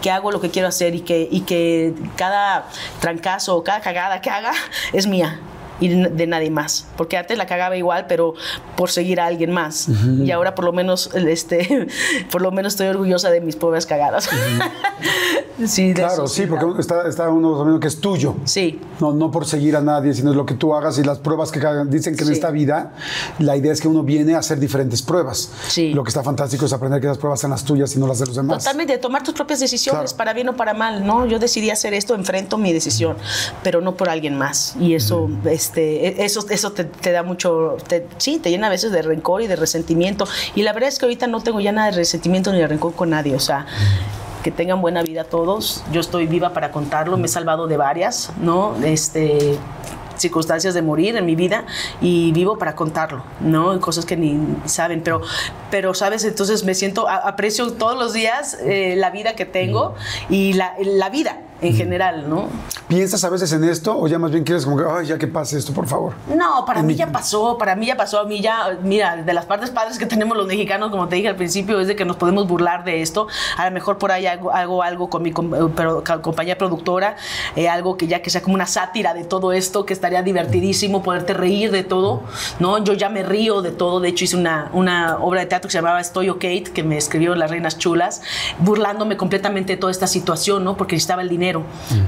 [0.00, 2.68] que hago lo que quiero hacer y que, y que cada
[3.00, 4.52] trancazo cada cagada que haga
[4.92, 5.40] es mía
[5.80, 6.86] y de nadie más.
[6.96, 8.34] Porque antes la cagaba igual, pero
[8.76, 9.88] por seguir a alguien más.
[9.88, 11.88] Y ahora por lo menos, este,
[12.30, 14.28] por lo menos estoy orgullosa de mis propias cagadas.
[15.66, 18.34] sí, claro, sí, porque está, está, uno sabiendo que es tuyo.
[18.44, 18.80] Sí.
[19.00, 21.50] No, no por seguir a nadie, sino es lo que tú hagas y las pruebas
[21.50, 22.92] que dicen que en esta vida,
[23.38, 25.50] la idea es que uno viene a hacer diferentes pruebas.
[25.68, 25.92] Sí.
[25.92, 28.18] Lo que está fantástico es aprender que las pruebas sean las tuyas y no las
[28.18, 28.64] de los demás.
[28.64, 31.26] Totalmente, tomar tus propias decisiones, para bien o para mal, ¿no?
[31.26, 33.16] Yo decidí hacer esto, enfrento mi decisión,
[33.62, 34.74] pero no por alguien más.
[34.80, 35.28] Y eso,
[35.68, 37.76] este, e, eso, eso te, da mucho,
[38.16, 40.26] sí, te llena a veces de rencor y de resentimiento.
[40.54, 42.94] Y la verdad es que ahorita no tengo ya nada de resentimiento ni de rencor
[42.94, 43.66] con nadie, o sea
[44.42, 45.82] que tengan buena vida todos.
[45.92, 48.76] Yo estoy viva para contarlo, me he salvado de varias, ¿no?
[48.84, 49.58] Este
[50.16, 51.64] circunstancias de morir en mi vida
[52.00, 53.80] y vivo para contarlo, ¿no?
[53.80, 55.20] Cosas que ni saben, pero,
[55.70, 59.94] pero sabes, entonces me siento, aprecio todos los días eh, la vida que tengo
[60.28, 62.48] y la, la vida, en general, ¿no?
[62.88, 65.26] ¿Piensas a veces en esto o ya más bien quieres como que, ay, ya que
[65.26, 66.14] pase esto, por favor?
[66.34, 69.44] No, para mí ya pasó, para mí ya pasó, a mí ya, mira, de las
[69.44, 72.16] partes padres que tenemos los mexicanos, como te dije al principio, es de que nos
[72.16, 73.26] podemos burlar de esto.
[73.56, 75.32] A lo mejor por ahí hago, algo con mi
[75.76, 77.16] pero, compañía productora,
[77.56, 81.02] eh, algo que ya que sea como una sátira de todo esto, que estaría divertidísimo
[81.02, 82.22] poderte reír de todo,
[82.58, 82.78] ¿no?
[82.78, 85.72] Yo ya me río de todo, de hecho hice una, una obra de teatro que
[85.72, 88.22] se llamaba Estoy Kate, que me escribió Las Reinas Chulas,
[88.58, 90.76] burlándome completamente de toda esta situación, ¿no?
[90.76, 91.47] Porque necesitaba el dinero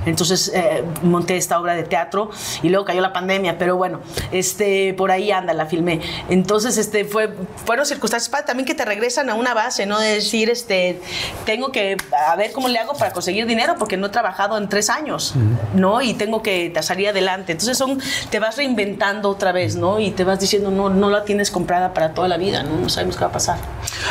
[0.07, 2.31] entonces eh, monté esta obra de teatro
[2.63, 4.01] y luego cayó la pandemia, pero bueno,
[4.33, 6.01] este, por ahí anda, la filmé.
[6.29, 7.35] Entonces, este, fue,
[7.65, 9.99] fueron circunstancias para también que te regresan a una base, ¿no?
[9.99, 11.01] De decir, este,
[11.45, 11.97] tengo que,
[12.29, 15.35] a ver cómo le hago para conseguir dinero, porque no he trabajado en tres años,
[15.75, 16.03] ¿no?
[16.03, 17.53] Y tengo que salir adelante.
[17.53, 18.01] Entonces, son,
[18.31, 20.01] te vas reinventando otra vez, ¿no?
[20.01, 22.79] Y te vas diciendo, no, no la tienes comprada para toda la vida, ¿no?
[22.79, 23.59] No sabemos qué va a pasar.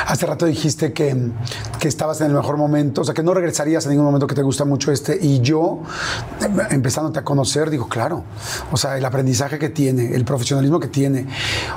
[0.08, 1.16] Hace rato dijiste que,
[1.80, 4.36] que estabas en el mejor momento, o sea, que no regresarías en ningún momento que
[4.36, 5.82] te gusta mucho este Y yo,
[6.70, 8.24] empezándote a conocer, digo, claro,
[8.72, 11.26] o sea, el aprendizaje que tiene, el profesionalismo que tiene,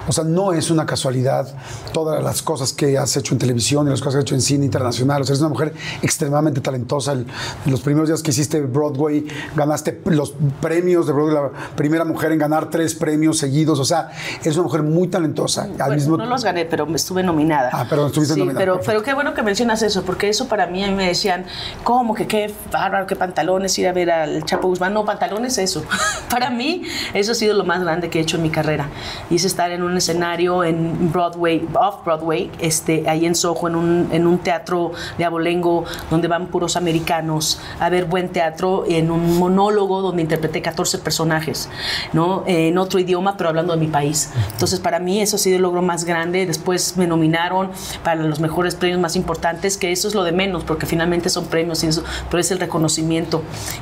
[0.06, 1.48] o sea, no es una casualidad
[1.93, 4.40] todas las cosas que has hecho en televisión y las cosas que has hecho en
[4.40, 5.23] cine internacional.
[5.23, 7.12] O sea, eres una mujer extremadamente talentosa.
[7.12, 7.27] en
[7.66, 12.39] los primeros días que hiciste Broadway, ganaste los premios de Broadway, la primera mujer en
[12.39, 13.78] ganar tres premios seguidos.
[13.78, 14.10] O sea,
[14.43, 15.69] es una mujer muy talentosa.
[15.78, 16.16] Al mismo...
[16.16, 17.70] No los gané, pero me estuve nominada.
[17.73, 18.59] Ah, pero estuviste nominada.
[18.59, 21.44] Pero, pero qué bueno que mencionas eso, porque eso para mí, a mí me decían,
[21.85, 22.14] ¿cómo?
[22.14, 24.92] Que qué bárbaro, qué pantalones, ir a ver al Chapo Guzmán.
[24.92, 25.84] No, pantalones, eso.
[26.30, 26.82] para mí,
[27.14, 28.88] eso ha sido lo más grande que he hecho en mi carrera.
[29.30, 33.74] Y es estar en un escenario en Broadway, off Broadway, este, ahí en Soho, en
[33.74, 39.10] un, en un teatro de abolengo donde van puros americanos, a ver buen teatro, en
[39.10, 41.70] un monólogo donde interpreté 14 personajes,
[42.12, 42.44] ¿no?
[42.46, 44.30] en otro idioma, pero hablando de mi país.
[44.52, 46.44] Entonces, para mí eso ha sido el logro más grande.
[46.44, 47.70] Después me nominaron
[48.04, 51.46] para los mejores premios más importantes, que eso es lo de menos, porque finalmente son
[51.46, 53.21] premios y eso, pero es el reconocimiento.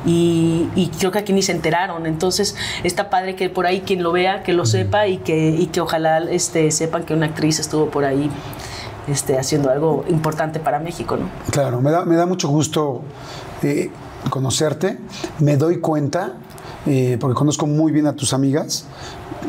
[0.05, 2.07] Y, creo que aquí ni se enteraron.
[2.07, 5.67] Entonces, está padre que por ahí quien lo vea, que lo sepa y que, y
[5.67, 8.31] que ojalá este, sepan que una actriz estuvo por ahí
[9.09, 11.29] este, haciendo algo importante para México, ¿no?
[11.51, 13.03] Claro, me da, me da mucho gusto
[13.63, 13.91] eh,
[14.29, 14.99] conocerte.
[15.39, 16.35] Me doy cuenta,
[16.87, 18.87] eh, porque conozco muy bien a tus amigas,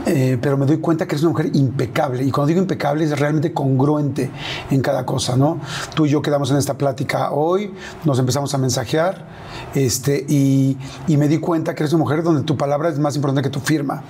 [0.06, 2.24] eh, pero me doy cuenta que eres una mujer impecable.
[2.24, 4.30] Y cuando digo impecable es realmente congruente
[4.70, 5.60] en cada cosa, ¿no?
[5.94, 7.74] Tú y yo quedamos en esta plática hoy,
[8.06, 9.26] nos empezamos a mensajear,
[9.76, 10.78] este, y,
[11.08, 13.50] y me di cuenta que eres una mujer donde tu palabra es más importante que
[13.50, 14.04] tu firma.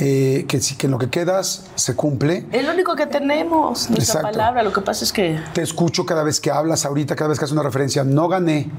[0.00, 2.46] Eh, que, que en lo que quedas se cumple.
[2.52, 4.62] Es lo único que tenemos, nuestra palabra.
[4.62, 5.38] Lo que pasa es que.
[5.52, 8.04] Te escucho cada vez que hablas, ahorita, cada vez que haces una referencia.
[8.04, 8.70] No gané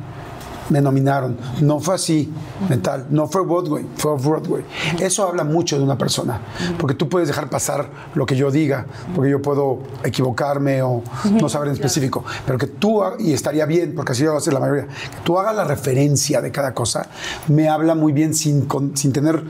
[0.69, 1.37] me nominaron.
[1.61, 2.31] No fue así,
[2.69, 3.07] mental.
[3.09, 4.63] No fue Broadway, fue Broadway.
[4.99, 6.39] Eso habla mucho de una persona,
[6.79, 8.85] porque tú puedes dejar pasar lo que yo diga,
[9.15, 13.93] porque yo puedo equivocarme o no saber en específico, pero que tú, y estaría bien,
[13.95, 16.73] porque así lo va a hacer la mayoría, que tú hagas la referencia de cada
[16.73, 17.07] cosa,
[17.47, 19.43] me habla muy bien sin, sin tener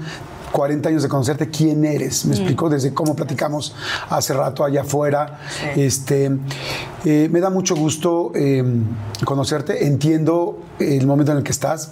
[0.56, 2.26] 40 años de conocerte, quién eres.
[2.26, 3.76] Me explico desde cómo platicamos
[4.10, 5.41] hace rato allá afuera.
[5.76, 6.32] Este,
[7.03, 8.86] eh, me da mucho gusto em,
[9.26, 9.86] conocerte.
[9.86, 11.91] Entiendo el momento en el que estás.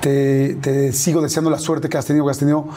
[0.00, 2.68] Te, sigo deseando la suerte que has tenido, que has tenido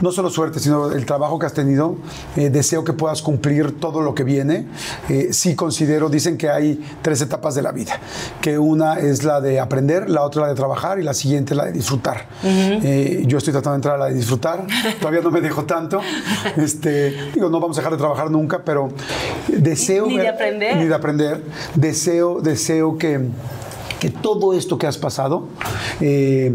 [0.00, 1.96] no solo suerte, sino el trabajo que has tenido.
[2.36, 4.68] Eh, deseo que puedas cumplir todo lo que viene.
[5.08, 7.98] Eh, sí considero, dicen que hay tres etapas de la vida,
[8.40, 11.64] que una es la de aprender, la otra la de trabajar y la siguiente la
[11.64, 12.28] de disfrutar.
[13.26, 14.67] yo estoy tratando de entrar a la de disfrutar.
[15.00, 16.00] Todavía no me dejo tanto.
[16.56, 18.90] Este, digo, no vamos a dejar de trabajar nunca, pero
[19.48, 20.06] deseo...
[20.06, 20.76] Ni, de aprender.
[20.76, 21.42] Ni de aprender.
[21.74, 23.20] Deseo, deseo que,
[24.00, 25.48] que todo esto que has pasado...
[26.00, 26.54] Eh,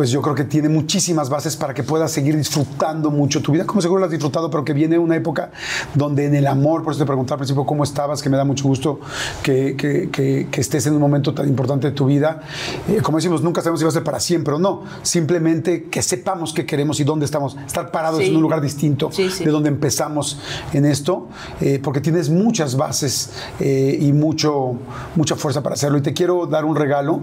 [0.00, 3.66] pues yo creo que tiene muchísimas bases para que puedas seguir disfrutando mucho tu vida,
[3.66, 5.50] como seguro lo has disfrutado, pero que viene una época
[5.92, 8.44] donde en el amor, por eso te preguntaba al principio cómo estabas, que me da
[8.44, 8.98] mucho gusto
[9.42, 12.40] que, que, estés en un momento tan importante de tu vida.
[12.88, 16.00] Eh, como decimos, nunca sabemos si va a ser para siempre o no, simplemente que
[16.00, 20.38] sepamos qué queremos y dónde estamos, estar parados en un lugar distinto de donde empezamos
[20.72, 21.28] en esto,
[21.60, 24.78] eh, porque tienes muchas bases eh, y mucho,
[25.14, 25.98] mucha fuerza para hacerlo.
[25.98, 27.20] Y te quiero dar un regalo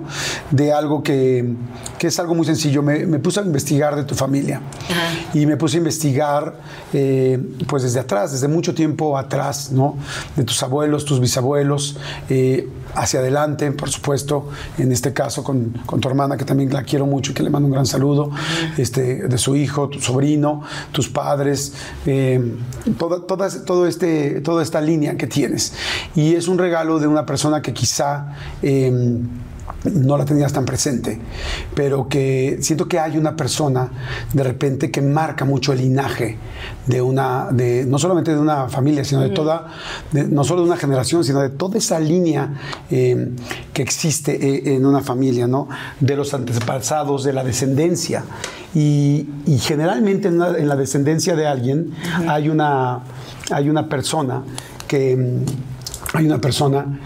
[0.52, 1.56] de algo que,
[1.98, 4.62] que es algo muy sencillo yo Me, puse a investigar de tu familia
[5.34, 6.56] y me puse a investigar,
[6.94, 9.98] eh, pues desde atrás, desde mucho tiempo atrás, ¿no?
[10.36, 11.98] De tus abuelos, tus bisabuelos,
[12.30, 17.06] eh, hacia adelante, por supuesto, en este caso con, tu hermana, que también la quiero
[17.06, 18.32] mucho y que le mando un gran saludo,
[18.78, 21.74] este, de su hijo, tu sobrino, tus padres,
[22.06, 22.42] eh,
[22.98, 25.74] toda, toda, todo este, toda esta línea que tienes.
[26.16, 28.34] Y es un regalo de una persona que quizá
[29.84, 31.20] no la tenías tan presente,
[31.76, 33.90] pero que siento que hay una persona
[34.34, 36.38] de repente que marca mucho el linaje
[36.86, 39.68] de una, de, no solamente de una familia, sino de toda,
[40.12, 42.54] no solo de una generación, sino de toda esa línea
[42.90, 43.32] eh,
[43.74, 45.68] que existe eh, en una familia, ¿no?
[46.00, 48.24] De los antepasados, de la descendencia.
[48.74, 49.28] Y,
[49.60, 51.94] generalmente en, la descendencia de alguien
[52.28, 53.00] hay, una,
[53.50, 54.44] hay una persona
[54.88, 55.42] que,
[56.14, 57.00] hay una persona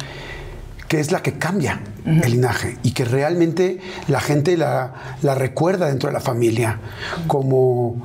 [0.88, 4.94] que es la que cambia el linaje y que realmente la gente la,
[5.36, 6.80] recuerda dentro de la familia,
[7.28, 7.96] como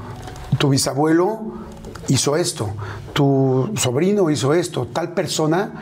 [0.59, 1.55] tu bisabuelo
[2.09, 2.75] hizo esto,
[3.13, 5.73] tu sobrino hizo esto, tal persona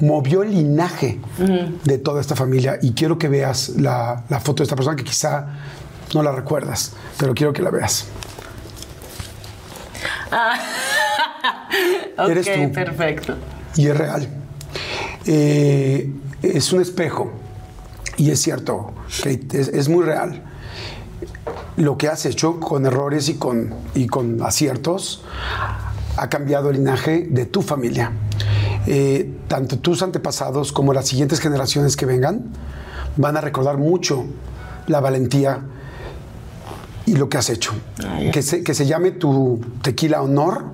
[0.00, 1.20] movió el linaje
[1.84, 5.46] de toda esta familia y quiero que veas la, foto de esta persona que quizá
[6.14, 8.06] no la recuerdas, pero quiero que la veas.
[10.30, 10.58] Ah.
[12.18, 13.34] ok, perfecto.
[13.76, 14.28] Y es real.
[15.26, 17.43] Eh, es un espejo
[18.16, 18.92] y es cierto,
[19.24, 20.44] es, muy real.
[21.76, 25.22] Lo que has hecho con errores y con, y con aciertos
[26.16, 28.12] ha cambiado el linaje de tu familia.
[28.86, 32.44] Eh, tanto tus antepasados como las siguientes generaciones que vengan
[33.16, 34.24] van a recordar mucho
[34.86, 35.62] la valentía
[37.06, 37.72] y lo que has hecho.
[38.32, 40.64] que, se, que se llame tu tequila honor.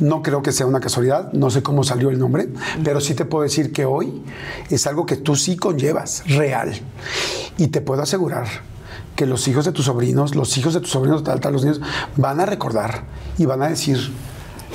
[0.00, 2.48] No creo que sea una casualidad, no sé cómo salió el nombre,
[2.84, 4.22] pero sí te puedo decir que hoy
[4.68, 6.72] es algo que tú sí conllevas, real.
[7.56, 8.46] Y te puedo asegurar
[9.14, 11.80] que los hijos de tus sobrinos, los hijos de tus sobrinos, tal, tal, los niños,
[12.16, 13.04] van a recordar
[13.38, 13.98] y van a decir,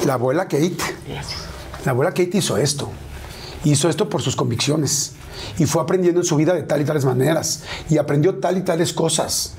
[0.05, 0.77] la abuela Kate,
[1.85, 2.89] la abuela Kate hizo esto,
[3.63, 5.13] hizo esto por sus convicciones
[5.59, 8.61] y fue aprendiendo en su vida de tal y tales maneras y aprendió tal y
[8.61, 9.53] tales cosas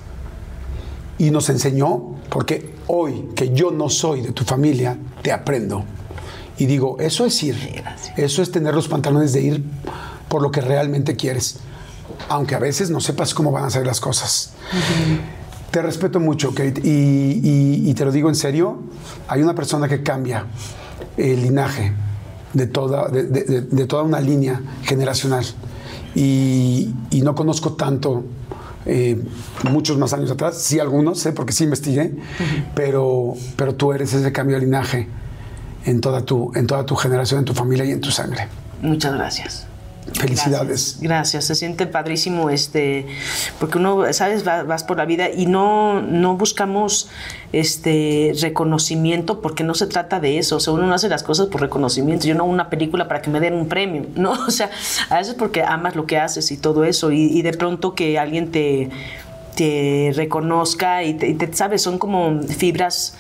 [1.23, 5.85] y nos enseñó, porque hoy que yo no soy de tu familia, te aprendo.
[6.59, 7.57] Y digo, eso es ir,
[8.17, 9.65] eso es tener los pantalones de ir
[10.29, 11.61] por lo que realmente quieres,
[12.29, 14.55] aunque a veces no sepas cómo van a ser las cosas.
[15.71, 18.81] Te respeto mucho, Kate, y, te lo digo en serio,
[19.29, 20.47] hay una persona que cambia
[21.17, 21.93] el linaje
[22.53, 25.45] de toda, de, toda una línea generacional.
[26.17, 28.25] Y, y no conozco tanto
[28.87, 29.23] eh,
[29.71, 32.15] muchos más años atrás, sí algunos, sé porque sí investigué,
[32.75, 35.09] pero, pero tú eres ese cambio de linaje
[35.85, 38.49] en toda, tu, en toda tu generación, en tu familia y en tu sangre.
[38.81, 39.67] Muchas gracias.
[40.15, 40.99] Felicidades.
[41.01, 41.45] Gracias.
[41.45, 43.07] se siente padrísimo este
[43.61, 47.09] porque uno, sabes, vas, por la vida y no, no buscamos
[47.53, 51.47] este reconocimiento porque no se trata de eso, o sea, uno no hace las cosas
[51.47, 54.51] por reconocimiento, yo no hago una película para que me den un premio, no, o
[54.51, 54.71] sea,
[55.09, 57.13] a veces porque amas lo que haces y todo eso.
[57.13, 58.89] Y, de pronto que alguien te,
[59.57, 63.17] te reconozca y te, sabes, son como fibras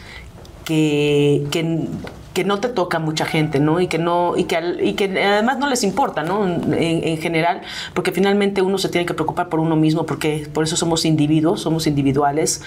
[0.64, 1.88] que, que
[2.32, 3.80] que no te toca mucha gente, ¿no?
[3.80, 6.46] Y que no y que, y que además no les importa, ¿no?
[6.46, 7.62] En, general,
[7.94, 11.60] porque finalmente uno se tiene que preocupar por uno mismo, porque por eso somos individuos,
[11.60, 12.62] somos individuales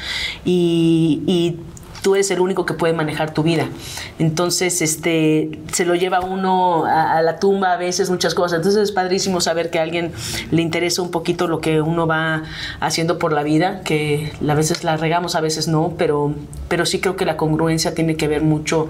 [0.45, 1.57] y, y
[2.06, 3.68] tú eres el único que puede manejar tu vida.
[4.19, 8.57] Entonces, este, se lo lleva uno a, la tumba a veces, muchas cosas.
[8.57, 10.11] Entonces es padrísimo saber que a alguien
[10.52, 12.44] le interesa un poquito lo que uno va
[12.80, 16.36] haciendo por la vida, que a veces la regamos, a veces no, pero,
[16.68, 18.88] pero sí creo que la congruencia tiene que ver mucho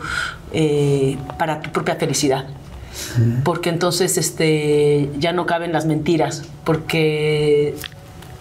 [0.52, 2.48] eh, para tu propia felicidad
[3.44, 7.76] porque entonces este ya no caben las mentiras porque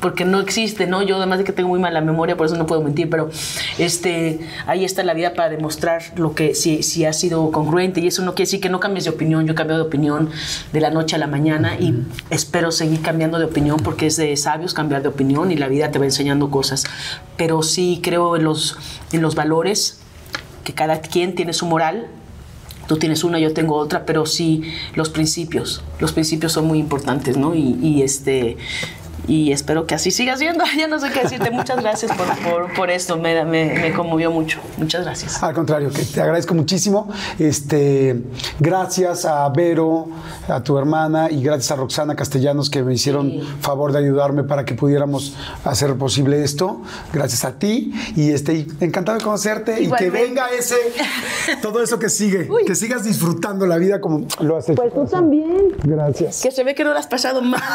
[0.04, 1.00] porque no existe, ¿no?
[1.02, 3.30] Yo además de que tengo muy mala memoria, por eso no puedo mentir, pero
[3.78, 8.02] este, ahí está la vida para demostrar lo que si, si ha sido congruente.
[8.02, 10.28] Y eso no quiere decir que no cambies de opinión, yo he cambiado de opinión
[10.74, 14.36] de la noche a la mañana y espero seguir cambiando de opinión porque es de
[14.36, 16.84] sabios cambiar de opinión y la vida te va enseñando cosas,
[17.38, 18.76] pero sí creo en los,
[19.10, 20.00] en los valores,
[20.64, 22.08] que cada quien tiene su moral,
[22.88, 24.64] tú tienes una, yo tengo otra, pero sí
[24.96, 27.54] los principios, los principios son muy importantes, ¿no?
[27.54, 28.58] Y, y este
[29.26, 30.64] y espero que así siga siendo.
[30.76, 31.50] Ya no sé qué decirte.
[31.52, 33.16] Muchas gracias por, por, esto.
[33.16, 34.58] Me, me, conmovió mucho.
[34.76, 35.40] Muchas gracias.
[35.42, 37.08] Al contrario, que te agradezco muchísimo.
[37.38, 38.20] Este,
[38.58, 40.08] gracias a Vero,
[40.48, 44.64] a tu hermana y gracias a Roxana Castellanos que me hicieron favor de ayudarme para
[44.64, 46.82] que pudiéramos hacer posible esto.
[47.12, 50.76] Gracias a ti y este, encantado de conocerte y que venga ese,
[51.62, 52.48] todo eso que sigue.
[52.64, 54.74] Que sigas disfrutando la vida como lo haces.
[54.74, 55.76] Pues tú también.
[55.82, 56.40] Gracias.
[56.40, 57.60] Que se ve que no lo has pasado mal.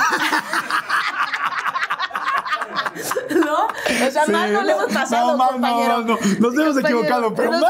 [3.46, 3.68] ¿No?
[4.08, 6.02] O sea, mal no le hemos pasado, no, compañero.
[6.04, 7.64] No, no, Nos hemos equivocado, pero mal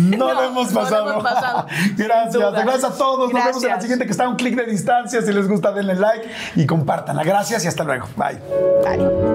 [0.00, 1.16] no, lo hemos pasado.
[1.16, 1.22] No
[1.96, 3.32] gracias, gracias a todos.
[3.32, 5.22] Nos vemos en la siguiente que está a un clic de distancia.
[5.22, 7.24] Si les gusta, denle like y compártanla.
[7.24, 8.06] Gracias y hasta luego.
[8.16, 8.40] Bye.
[8.84, 9.34] Bye.